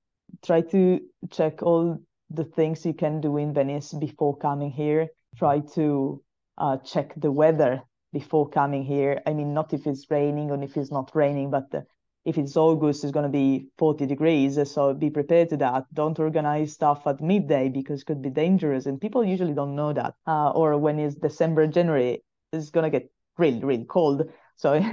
try 0.45 0.61
to 0.61 0.99
check 1.31 1.63
all 1.63 1.99
the 2.29 2.43
things 2.43 2.85
you 2.85 2.93
can 2.93 3.21
do 3.21 3.37
in 3.37 3.53
Venice 3.53 3.93
before 3.93 4.37
coming 4.37 4.71
here. 4.71 5.07
Try 5.37 5.61
to 5.75 6.21
uh, 6.57 6.77
check 6.77 7.13
the 7.17 7.31
weather 7.31 7.81
before 8.13 8.49
coming 8.49 8.83
here. 8.83 9.21
I 9.25 9.33
mean, 9.33 9.53
not 9.53 9.73
if 9.73 9.87
it's 9.87 10.09
raining 10.09 10.51
or 10.51 10.61
if 10.61 10.77
it's 10.77 10.91
not 10.91 11.11
raining, 11.15 11.51
but 11.51 11.73
uh, 11.73 11.81
if 12.27 12.37
it's 12.37 12.57
August, 12.57 13.05
it's 13.05 13.13
going 13.13 13.23
to 13.23 13.29
be 13.29 13.67
40 13.77 14.05
degrees. 14.05 14.59
So 14.69 14.93
be 14.93 15.09
prepared 15.09 15.47
to 15.49 15.57
that. 15.57 15.85
Don't 15.93 16.19
organize 16.19 16.73
stuff 16.73 17.07
at 17.07 17.21
midday 17.21 17.69
because 17.69 18.01
it 18.01 18.05
could 18.05 18.21
be 18.21 18.29
dangerous. 18.29 18.85
And 18.85 18.99
people 18.99 19.23
usually 19.23 19.53
don't 19.53 19.77
know 19.77 19.93
that. 19.93 20.13
Uh, 20.27 20.49
or 20.49 20.77
when 20.77 20.99
it's 20.99 21.15
December, 21.15 21.67
January, 21.67 22.21
it's 22.51 22.69
going 22.69 22.83
to 22.83 22.89
get 22.89 23.09
really, 23.37 23.63
really 23.63 23.85
cold. 23.85 24.29
So 24.57 24.83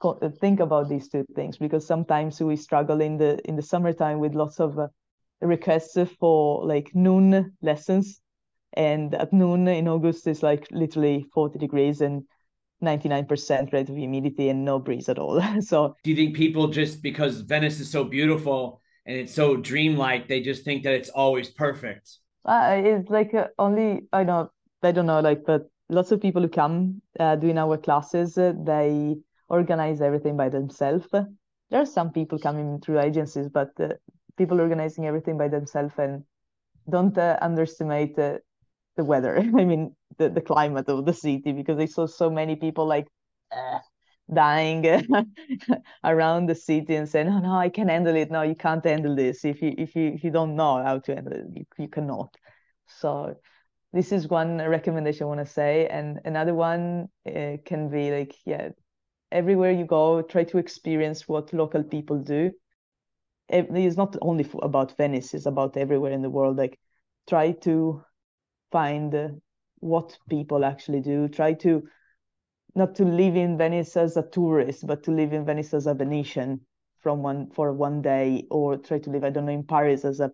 think 0.40 0.60
about 0.60 0.88
these 0.88 1.08
two 1.08 1.26
things 1.34 1.58
because 1.58 1.84
sometimes 1.84 2.40
we 2.40 2.54
struggle 2.54 3.00
in 3.00 3.18
the 3.18 3.40
in 3.48 3.56
the 3.56 3.62
summertime 3.62 4.20
with 4.20 4.36
lots 4.36 4.60
of 4.60 4.78
uh, 4.78 4.86
requests 5.40 5.98
for 6.20 6.64
like 6.64 6.94
noon 6.94 7.56
lessons, 7.60 8.20
and 8.74 9.16
at 9.16 9.32
noon 9.32 9.66
in 9.66 9.88
August 9.88 10.28
it's 10.28 10.44
like 10.44 10.68
literally 10.70 11.26
40 11.34 11.58
degrees 11.58 12.00
and 12.00 12.22
99% 12.82 13.72
relative 13.72 13.96
humidity 13.96 14.48
and 14.48 14.64
no 14.64 14.78
breeze 14.78 15.08
at 15.08 15.18
all. 15.18 15.40
so 15.60 15.96
do 16.04 16.10
you 16.10 16.16
think 16.16 16.36
people 16.36 16.68
just 16.68 17.02
because 17.02 17.40
Venice 17.40 17.80
is 17.80 17.90
so 17.90 18.04
beautiful 18.04 18.80
and 19.06 19.16
it's 19.16 19.34
so 19.34 19.56
dreamlike, 19.56 20.28
they 20.28 20.40
just 20.40 20.64
think 20.64 20.82
that 20.84 20.94
it's 20.94 21.08
always 21.08 21.48
perfect? 21.48 22.18
Uh, 22.44 22.80
it's 22.84 23.10
like 23.10 23.34
uh, 23.34 23.48
only 23.58 24.02
I 24.12 24.24
know 24.24 24.50
I 24.82 24.92
don't 24.92 25.06
know 25.06 25.20
like 25.20 25.44
but 25.44 25.68
lots 25.90 26.12
of 26.12 26.20
people 26.20 26.42
who 26.42 26.48
come 26.48 27.02
uh, 27.18 27.36
doing 27.36 27.58
our 27.58 27.76
classes, 27.76 28.38
uh, 28.38 28.52
they 28.64 29.16
organize 29.48 30.00
everything 30.00 30.36
by 30.36 30.48
themselves. 30.48 31.06
There 31.10 31.82
are 31.82 31.86
some 31.86 32.12
people 32.12 32.38
coming 32.38 32.80
through 32.80 33.00
agencies, 33.00 33.48
but 33.48 33.70
uh, 33.80 33.94
people 34.36 34.60
organizing 34.60 35.06
everything 35.06 35.36
by 35.36 35.48
themselves 35.48 35.94
and 35.98 36.24
don't 36.88 37.16
uh, 37.18 37.38
underestimate 37.42 38.18
uh, 38.18 38.38
the 38.98 39.04
weather. 39.04 39.38
I 39.40 39.64
mean, 39.64 39.96
the, 40.18 40.28
the 40.30 40.42
climate 40.42 40.88
of 40.90 41.06
the 41.06 41.14
city 41.14 41.52
because 41.52 41.78
they 41.78 41.86
saw 41.86 42.06
so 42.06 42.30
many 42.30 42.56
people 42.56 42.86
like 42.86 43.08
uh, 43.56 43.78
dying 44.32 44.84
around 46.04 46.46
the 46.48 46.54
city 46.54 46.96
and 46.96 47.08
saying, 47.08 47.28
"Oh 47.28 47.40
no, 47.40 47.54
I 47.56 47.70
can 47.70 47.88
handle 47.88 48.16
it." 48.16 48.30
No, 48.30 48.42
you 48.42 48.56
can't 48.56 48.84
handle 48.84 49.16
this. 49.16 49.44
If 49.44 49.62
you 49.62 49.74
if 49.78 49.96
you 49.96 50.08
if 50.08 50.24
you 50.24 50.30
don't 50.30 50.56
know 50.56 50.82
how 50.82 50.98
to 51.00 51.14
handle 51.14 51.34
it, 51.34 51.46
you, 51.54 51.64
you 51.78 51.88
cannot. 51.88 52.36
So 52.88 53.36
this 53.92 54.12
is 54.12 54.28
one 54.28 54.58
recommendation 54.58 55.24
I 55.24 55.28
want 55.28 55.40
to 55.40 55.46
say, 55.46 55.86
and 55.88 56.20
another 56.24 56.54
one 56.54 57.08
uh, 57.26 57.56
can 57.64 57.88
be 57.90 58.10
like, 58.10 58.34
yeah, 58.46 58.70
everywhere 59.32 59.72
you 59.72 59.86
go, 59.86 60.22
try 60.22 60.44
to 60.44 60.58
experience 60.58 61.28
what 61.28 61.52
local 61.54 61.82
people 61.84 62.18
do. 62.18 62.52
It's 63.48 63.96
not 63.96 64.16
only 64.22 64.46
about 64.62 64.96
Venice; 64.96 65.34
it's 65.34 65.46
about 65.46 65.76
everywhere 65.76 66.12
in 66.12 66.22
the 66.22 66.30
world. 66.30 66.56
Like, 66.58 66.78
try 67.28 67.52
to 67.64 68.02
find 68.70 69.40
what 69.80 70.16
people 70.28 70.64
actually 70.64 71.00
do. 71.00 71.28
Try 71.28 71.54
to 71.54 71.82
not 72.74 72.94
to 72.96 73.04
live 73.04 73.36
in 73.36 73.58
Venice 73.58 73.96
as 73.96 74.16
a 74.16 74.22
tourist, 74.22 74.86
but 74.86 75.02
to 75.04 75.10
live 75.10 75.32
in 75.32 75.44
Venice 75.44 75.74
as 75.74 75.86
a 75.86 75.94
Venetian 75.94 76.60
from 77.00 77.22
one 77.22 77.50
for 77.50 77.72
one 77.72 78.02
day, 78.02 78.46
or 78.50 78.76
try 78.76 78.98
to 78.98 79.10
live, 79.10 79.24
I 79.24 79.30
don't 79.30 79.46
know, 79.46 79.52
in 79.52 79.64
Paris 79.64 80.04
as 80.04 80.20
a 80.20 80.30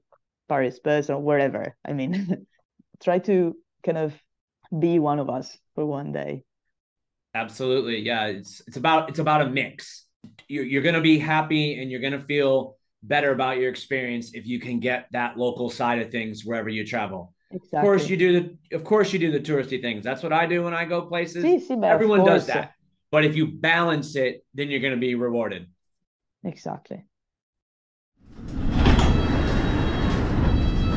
Paris 0.49 0.79
person 0.79 1.17
or 1.17 1.23
wherever. 1.23 1.77
I 1.85 1.93
mean. 1.93 2.47
try 3.03 3.19
to 3.19 3.57
kind 3.85 3.99
of 3.99 4.15
be 4.77 4.99
one 4.99 5.19
of 5.19 5.29
us 5.29 5.57
for 5.75 5.85
one 5.87 6.13
day 6.13 6.43
absolutely 7.35 7.99
yeah 7.99 8.27
it's 8.27 8.63
it's 8.67 8.77
about 8.77 9.09
it's 9.09 9.19
about 9.19 9.43
a 9.43 9.49
mix 9.49 10.07
you're, 10.49 10.65
you're 10.65 10.83
going 10.83 10.95
to 10.95 11.01
be 11.01 11.19
happy 11.19 11.81
and 11.81 11.91
you're 11.91 12.01
going 12.01 12.13
to 12.13 12.25
feel 12.25 12.77
better 13.03 13.33
about 13.33 13.59
your 13.59 13.69
experience 13.69 14.33
if 14.35 14.47
you 14.47 14.59
can 14.59 14.81
get 14.81 15.07
that 15.13 15.37
local 15.37 15.69
side 15.69 16.01
of 16.01 16.11
things 16.11 16.45
wherever 16.45 16.69
you 16.69 16.85
travel 16.87 17.34
exactly. 17.55 17.79
of 17.79 17.85
course 17.85 18.09
you 18.09 18.17
do 18.17 18.41
the 18.41 18.77
of 18.77 18.85
course 18.85 19.13
you 19.13 19.19
do 19.19 19.31
the 19.31 19.41
touristy 19.41 19.81
things 19.81 20.05
that's 20.05 20.23
what 20.23 20.33
i 20.33 20.47
do 20.47 20.63
when 20.63 20.75
i 20.75 20.85
go 20.85 21.03
places 21.03 21.45
sí, 21.45 21.61
sí, 21.67 21.85
everyone 21.85 22.25
does 22.25 22.47
that 22.47 22.73
but 23.11 23.25
if 23.25 23.35
you 23.37 23.47
balance 23.47 24.17
it 24.17 24.45
then 24.55 24.69
you're 24.71 24.81
going 24.81 24.95
to 24.95 25.01
be 25.01 25.15
rewarded 25.15 25.67
exactly 26.45 27.05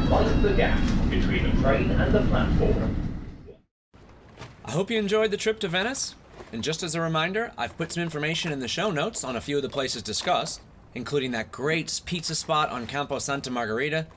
Find 0.10 0.42
the 0.42 0.54
gap 0.54 0.80
between 1.10 1.44
the 1.44 1.62
train 1.62 1.92
and 1.92 2.14
the 2.14 2.22
platform. 2.22 2.96
I 4.64 4.72
hope 4.72 4.90
you 4.90 4.98
enjoyed 4.98 5.32
the 5.32 5.38
trip 5.38 5.60
to 5.60 5.68
Venice. 5.68 6.16
And 6.54 6.64
just 6.64 6.82
as 6.82 6.96
a 6.96 7.02
reminder, 7.02 7.52
I've 7.58 7.78
put 7.78 7.92
some 7.92 8.04
information 8.04 8.54
in 8.54 8.62
the 8.62 8.70
show 8.70 8.90
notes 8.90 9.26
on 9.26 9.36
a 9.36 9.42
few 9.42 9.58
of 9.58 9.64
the 9.64 9.70
places 9.70 10.02
discussed, 10.02 10.62
including 10.96 11.32
that 11.32 11.52
great 11.52 12.00
pizza 12.06 12.36
spot 12.36 12.70
on 12.70 12.88
Campo 12.88 13.20
Santa 13.20 13.52
Margherita 13.52 14.08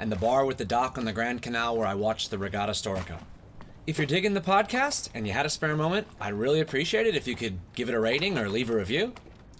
and 0.00 0.10
the 0.10 0.16
bar 0.16 0.46
with 0.46 0.56
the 0.56 0.64
dock 0.64 0.96
on 0.96 1.04
the 1.04 1.12
Grand 1.12 1.42
Canal 1.42 1.76
where 1.76 1.86
I 1.86 1.94
watched 1.94 2.30
the 2.30 2.38
Regata 2.38 2.70
Storica. 2.70 3.20
If 3.86 3.98
you're 3.98 4.06
digging 4.06 4.34
the 4.34 4.40
podcast 4.40 5.10
and 5.14 5.26
you 5.26 5.34
had 5.34 5.44
a 5.44 5.50
spare 5.50 5.76
moment, 5.76 6.06
I'd 6.20 6.32
really 6.32 6.60
appreciate 6.60 7.06
it 7.06 7.14
if 7.14 7.28
you 7.28 7.36
could 7.36 7.58
give 7.74 7.88
it 7.88 7.94
a 7.94 8.00
rating 8.00 8.38
or 8.38 8.48
leave 8.48 8.70
a 8.70 8.74
review. 8.74 9.12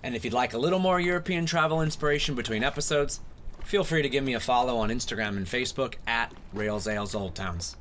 And 0.03 0.17
if 0.17 0.25
you'd 0.25 0.33
like 0.33 0.55
a 0.55 0.59
little 0.59 0.79
more 0.79 0.99
European 0.99 1.45
travel 1.45 1.83
inspiration 1.83 2.35
between 2.35 2.65
episodes, 2.65 3.21
feel 3.65 3.85
free 3.85 4.01
to 4.01 4.09
give 4.09 4.25
me 4.25 4.33
a 4.33 4.41
follow 4.41 4.79
on 4.79 4.89
Instagram 4.89 5.37
and 5.37 5.47
Facebook 5.47 5.97
at 6.07 6.33
Rails 6.55 6.89
Ales 6.89 7.15
Old 7.15 7.35
Towns. 7.35 7.77